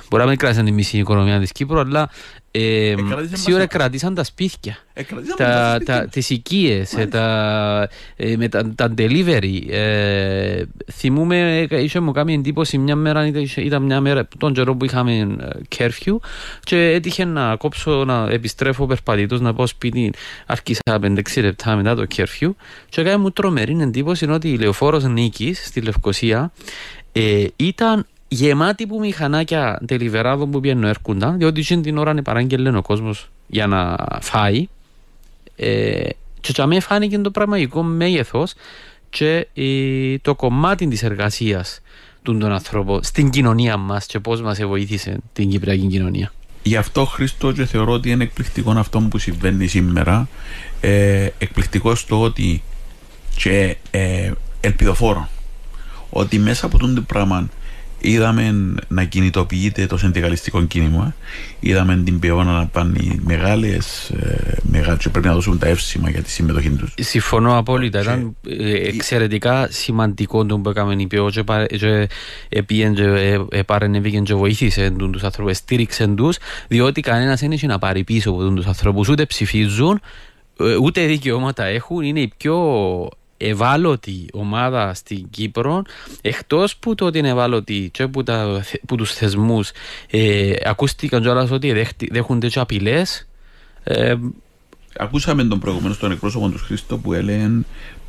μπορεί 0.09 0.22
να 0.22 0.26
μην 0.26 0.36
κράτησαν 0.36 0.64
τη 0.64 0.72
μισή 0.72 0.99
οικονομία 0.99 1.40
της 1.40 1.53
Κύπρου, 1.53 1.78
αλλά 1.78 2.11
ε, 2.55 2.95
σίγουρα 3.32 3.66
κρατήσαν 3.66 4.14
τα 4.14 4.24
σπίτια, 4.24 4.76
ε, 4.93 5.03
τα, 5.36 5.78
τα, 5.84 6.07
τις 6.07 6.30
οικίες, 6.30 6.97
ε, 6.97 7.07
τα, 7.07 7.88
ε, 8.16 8.36
με 8.36 8.49
τα, 8.49 8.74
τα 8.74 8.95
delivery. 8.99 9.68
Ε, 9.68 10.62
θυμούμε, 10.93 11.66
είχε 11.70 12.01
μου 12.01 12.12
κάνει 12.12 12.34
εντύπωση 12.34 12.78
μια 12.78 12.97
μέρα, 12.97 13.26
ήταν 13.57 13.82
μια 13.82 14.01
μέρα 14.01 14.28
τον 14.38 14.53
καιρό 14.53 14.76
που 14.76 14.84
είχαμε 14.84 15.36
curfew 15.76 16.16
και 16.61 16.76
έτυχε 16.76 17.24
να 17.24 17.57
κόψω, 17.57 18.05
να 18.05 18.26
επιστρέφω 18.30 18.86
περπατήτως, 18.86 19.40
να 19.40 19.55
πάω 19.55 19.66
σπίτι, 19.66 20.12
άρχισα 20.47 20.82
5-6 20.86 21.20
λεπτά 21.36 21.76
μετά 21.76 21.95
το 21.95 22.07
curfew 22.16 22.51
και 22.88 23.01
έκανε 23.01 23.16
μου 23.16 23.30
τρομερή 23.30 23.76
εντύπωση 23.80 24.30
ότι 24.30 24.49
η 24.49 24.59
λεωφόρος 24.59 25.05
Νίκης 25.05 25.66
στη 25.66 25.80
Λευκοσία 25.80 26.53
ε, 27.12 27.45
ήταν 27.57 28.07
γεμάτη 28.33 28.87
που 28.87 28.99
μηχανάκια 28.99 29.80
τελιβεράδων 29.87 30.51
που 30.51 30.61
πιένουν 30.61 30.85
έρχονταν, 30.85 31.39
διότι 31.39 31.80
την 31.80 31.99
ώρα 31.99 32.11
είναι 32.11 32.22
παράγγελε 32.22 32.76
ο 32.76 32.83
κόσμος 32.83 33.30
για 33.47 33.66
να 33.66 33.97
φάει. 34.20 34.66
Ε, 35.57 36.09
και 36.41 36.53
τσαμέ 36.53 36.80
φάνηκε 36.80 37.18
το 37.18 37.30
πραγματικό 37.30 37.83
μέγεθος 37.83 38.55
και 39.11 39.49
ε, 39.55 40.18
το 40.18 40.35
κομμάτι 40.35 40.89
της 40.89 41.03
εργασίας 41.03 41.80
του 42.22 42.39
τον 42.39 42.53
ανθρώπων 42.53 43.03
στην 43.03 43.30
κοινωνία 43.30 43.76
μας 43.76 44.07
και 44.07 44.18
πώς 44.20 44.43
μας 44.43 44.62
βοήθησε 44.64 45.18
την 45.33 45.49
Κυπριακή 45.49 45.87
κοινωνία. 45.87 46.33
Γι' 46.62 46.76
αυτό 46.76 47.05
Χρήστο 47.05 47.53
και 47.53 47.64
θεωρώ 47.64 47.93
ότι 47.93 48.11
είναι 48.11 48.24
εκπληκτικό 48.24 48.70
αυτό 48.70 49.01
που 49.01 49.18
συμβαίνει 49.18 49.66
σήμερα. 49.66 50.28
Ε, 50.80 51.28
εκπληκτικό 51.39 51.95
στο 51.95 52.20
ότι 52.20 52.62
και 53.37 53.76
ε, 53.91 54.33
ελπιδοφόρο 54.61 55.28
ότι 56.11 56.39
μέσα 56.39 56.66
από 56.66 56.78
τον 56.78 56.95
το 56.95 57.01
πράγμα 57.01 57.49
είδαμε 58.03 58.74
να 58.88 59.05
κινητοποιείται 59.05 59.86
το 59.86 59.96
συνδικαλιστικό 59.96 60.62
κίνημα. 60.62 61.14
Είδαμε 61.61 61.96
την 62.05 62.18
ποιότητα 62.18 62.53
να 62.53 62.66
πάνε 62.66 63.18
μεγάλες. 63.24 64.12
Μεγάλες, 64.62 64.98
και 64.98 65.09
πρέπει 65.09 65.26
να 65.26 65.34
δώσουμε 65.34 65.57
τα 65.57 65.68
εύσημα 65.68 66.11
για 66.11 66.22
τη 66.22 66.30
συμμετοχή 66.30 66.70
τους. 66.70 66.94
Συμφωνώ 67.00 67.59
απόλυτα. 67.59 67.98
Και... 67.98 68.05
Ήταν 68.05 68.36
ε, 68.48 68.88
εξαιρετικά 68.88 69.68
σημαντικό 69.70 70.46
το 70.46 70.59
που 70.59 70.70
έκαμε 70.70 70.94
η 70.98 71.07
ποιότητα 71.07 71.66
και 71.66 72.09
επαρενεύηκε 73.50 74.18
και 74.18 74.34
βοήθησε 74.34 74.90
τους 74.90 75.22
ανθρώπους, 75.22 75.57
στήριξε 75.57 76.07
τους, 76.07 76.36
διότι 76.68 77.00
κανένας 77.00 77.40
δεν 77.40 77.53
έχει 77.53 77.66
να 77.66 77.78
πάρει 77.78 78.05
πίσω 78.05 78.30
από 78.30 78.53
τους 78.53 78.66
ανθρώπους, 78.66 79.09
ούτε 79.09 79.26
ψηφίζουν, 79.26 80.00
ε, 80.61 80.76
ούτε 80.76 81.07
δικαιώματα 81.07 81.64
έχουν. 81.64 82.03
Είναι 82.03 82.20
οι 82.20 82.32
πιο 82.36 82.57
ευάλωτη 83.43 84.26
ομάδα 84.32 84.95
στην 84.95 85.30
Κύπρο 85.30 85.82
εκτός 86.20 86.76
που 86.76 86.95
το 86.95 87.05
ότι 87.05 87.18
είναι 87.18 87.28
ευάλωτη 87.28 87.90
και 87.93 88.07
που, 88.07 88.22
τα, 88.22 88.64
που 88.86 88.97
τους 88.97 89.12
θεσμούς 89.12 89.70
ε, 90.11 90.53
ακούστηκαν 90.64 91.22
κιόλας 91.22 91.51
ότι 91.51 91.86
δέχονται 92.11 92.49
και 92.49 92.59
απειλές 92.59 93.28
ε, 93.84 94.14
Ακούσαμε 94.99 95.45
τον 95.45 95.59
προηγούμενο 95.59 95.95
στον 95.95 96.12
εκπρόσωπο 96.12 96.49
του 96.49 96.59
Χρήστο 96.59 96.99
που 96.99 97.12
έλεγε 97.12 97.51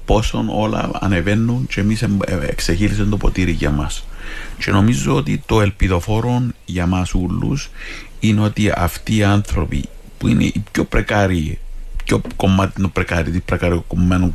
πόσο 0.05 0.45
όλα 0.47 0.89
ανεβαίνουν 0.93 1.67
και 1.67 1.79
εμείς 1.79 2.07
εξεγείρησαν 2.49 3.09
το 3.09 3.17
ποτήρι 3.17 3.51
για 3.51 3.71
μας. 3.71 4.03
Και 4.59 4.71
νομίζω 4.71 5.15
ότι 5.15 5.43
το 5.45 5.61
ελπιδοφόρο 5.61 6.47
για 6.65 6.87
μας 6.87 7.13
ούλους 7.13 7.69
είναι 8.19 8.41
ότι 8.41 8.71
αυτοί 8.75 9.15
οι 9.15 9.23
άνθρωποι 9.23 9.83
που 10.17 10.27
είναι 10.27 10.43
οι 10.43 10.63
πιο 10.71 10.83
πρεκάριοι 10.83 11.59
πιο 12.03 12.21
κομμάτι 12.35 12.81
των 12.81 12.91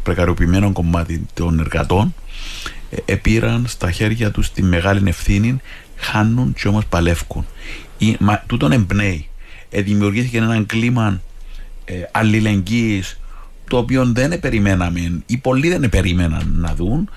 πρεκαριοποιημένων 0.03 0.73
κομμάτι 0.73 1.27
των 1.35 1.61
εργατών 1.61 2.15
ε, 2.91 2.97
επήραν 3.05 3.65
στα 3.67 3.91
χέρια 3.91 4.31
τους 4.31 4.53
τη 4.53 4.63
μεγάλη 4.63 5.09
ευθύνη 5.09 5.61
χάνουν 5.97 6.53
και 6.53 6.69
όμως 6.69 6.87
παλεύκουν. 6.87 7.47
Η, 7.99 8.17
μα, 8.21 8.43
τούτον 8.47 8.73
εμπνέει. 8.73 9.29
Ε, 9.71 9.83
δημιουργήθηκε 9.83 10.37
ένα 10.37 10.63
κλίμα 10.67 11.21
ε, 11.85 11.95
αλληλεγγύης 12.13 13.19
το 13.69 13.77
οποίο 13.77 14.07
δεν 14.07 14.41
περιμέναμε 14.41 15.23
ή 15.27 15.37
πολλοί 15.37 15.69
δεν 15.69 15.89
περίμεναν 15.89 16.55
να 16.57 16.75
δουν 16.75 17.11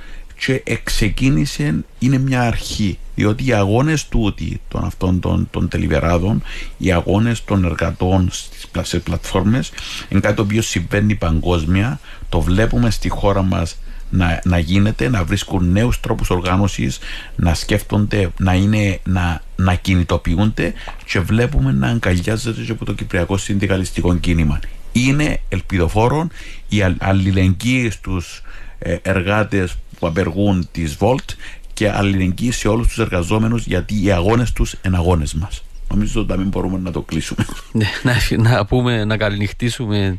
και 0.46 0.62
εξεκίνησε 0.66 1.84
είναι 2.00 2.18
μια 2.18 2.42
αρχή 2.42 2.98
διότι 3.16 3.46
οι 3.46 3.54
αγώνες 3.54 4.08
τούτοι 4.08 4.62
των 4.68 4.84
αυτών 4.84 5.20
των, 5.20 5.48
των 5.52 5.68
τελειβεράδων 5.68 6.44
οι 6.78 6.92
αγώνες 6.92 7.44
των 7.44 7.66
εργατών 7.66 8.30
στις 8.32 9.02
πλατφόρμες 9.04 9.72
είναι 10.10 10.20
κάτι 10.20 10.36
το 10.36 10.42
οποίο 10.42 10.62
συμβαίνει 10.62 11.16
παγκόσμια 11.16 12.00
το 12.30 12.42
βλέπουμε 12.42 12.90
στη 12.90 13.10
χώρα 13.10 13.42
μας 13.42 13.78
να, 14.10 14.42
να 14.44 14.58
γίνεται, 14.58 15.10
να 15.10 15.24
βρίσκουν 15.24 15.72
νέους 15.72 16.00
τρόπους 16.00 16.30
οργάνωσης, 16.30 17.00
να 17.36 17.54
σκέφτονται, 17.54 18.32
να, 18.38 18.54
είναι, 18.54 19.00
να, 19.04 19.42
να 19.56 19.76
κινητοποιούνται 19.76 20.74
και 21.06 21.20
βλέπουμε 21.20 21.72
να 21.72 21.88
αγκαλιάζεται 21.88 22.62
και 22.62 22.72
από 22.72 22.86
το 22.86 22.94
Κυπριακό 22.94 23.38
Συνδικαλιστικό 23.38 24.16
Κίνημα. 24.16 24.60
Είναι 24.92 25.40
ελπιδοφόρον 25.50 26.32
η 26.70 26.82
αλληλεγγύη 27.00 27.90
στους 27.90 28.42
ε, 28.80 28.96
εργάτες 29.02 29.78
που 30.02 30.08
απεργούν 30.08 30.68
τη 30.72 30.84
Volt 31.00 31.36
και 31.74 31.90
αλληλεγγύη 31.90 32.52
σε 32.52 32.68
όλους 32.68 32.88
τους 32.88 33.00
εργαζόμενους 33.00 33.66
γιατί 33.66 34.04
οι 34.04 34.12
αγώνες 34.12 34.54
τους 34.54 34.76
είναι 34.86 34.98
αγώνες 34.98 35.34
μας. 35.34 35.64
Νομίζω 35.92 36.22
ότι 36.22 36.36
δεν 36.36 36.48
μπορούμε 36.48 36.80
να 36.80 36.92
το 36.92 37.02
κλείσουμε. 37.02 37.46
Ναι, 37.72 37.88
να, 38.04 38.50
να, 38.50 38.66
πούμε, 38.66 39.06
να 39.06 39.18
καληνυχτήσουμε 39.18 40.18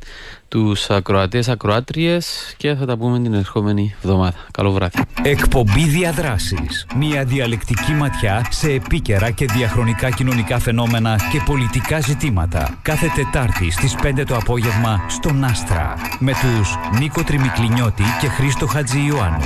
τους 0.48 0.90
ακροατές, 0.90 1.48
ακροάτριες 1.48 2.54
και 2.56 2.74
θα 2.74 2.86
τα 2.86 2.96
πούμε 2.96 3.20
την 3.20 3.34
ερχόμενη 3.34 3.94
εβδομάδα. 4.02 4.34
Καλό 4.50 4.72
βράδυ. 4.72 4.98
Εκπομπή 5.22 5.84
Διαδράσεις. 5.84 6.86
Μια 6.96 7.24
διαλεκτική 7.24 7.92
ματιά 7.92 8.46
σε 8.50 8.70
επίκαιρα 8.72 9.30
και 9.30 9.46
διαχρονικά 9.46 10.10
κοινωνικά 10.10 10.58
φαινόμενα 10.58 11.16
και 11.32 11.40
πολιτικά 11.46 12.00
ζητήματα. 12.00 12.78
Κάθε 12.82 13.06
Τετάρτη 13.14 13.70
στις 13.70 13.94
5 14.02 14.24
το 14.26 14.36
απόγευμα 14.36 15.04
στον 15.08 15.44
Άστρα. 15.44 15.94
Με 16.18 16.32
τους 16.32 16.98
Νίκο 16.98 17.22
Τριμικλινιώτη 17.22 18.04
και 18.20 18.28
Χρήστο 18.28 18.66
Χατζη 18.66 19.06
Ιωάννου. 19.06 19.44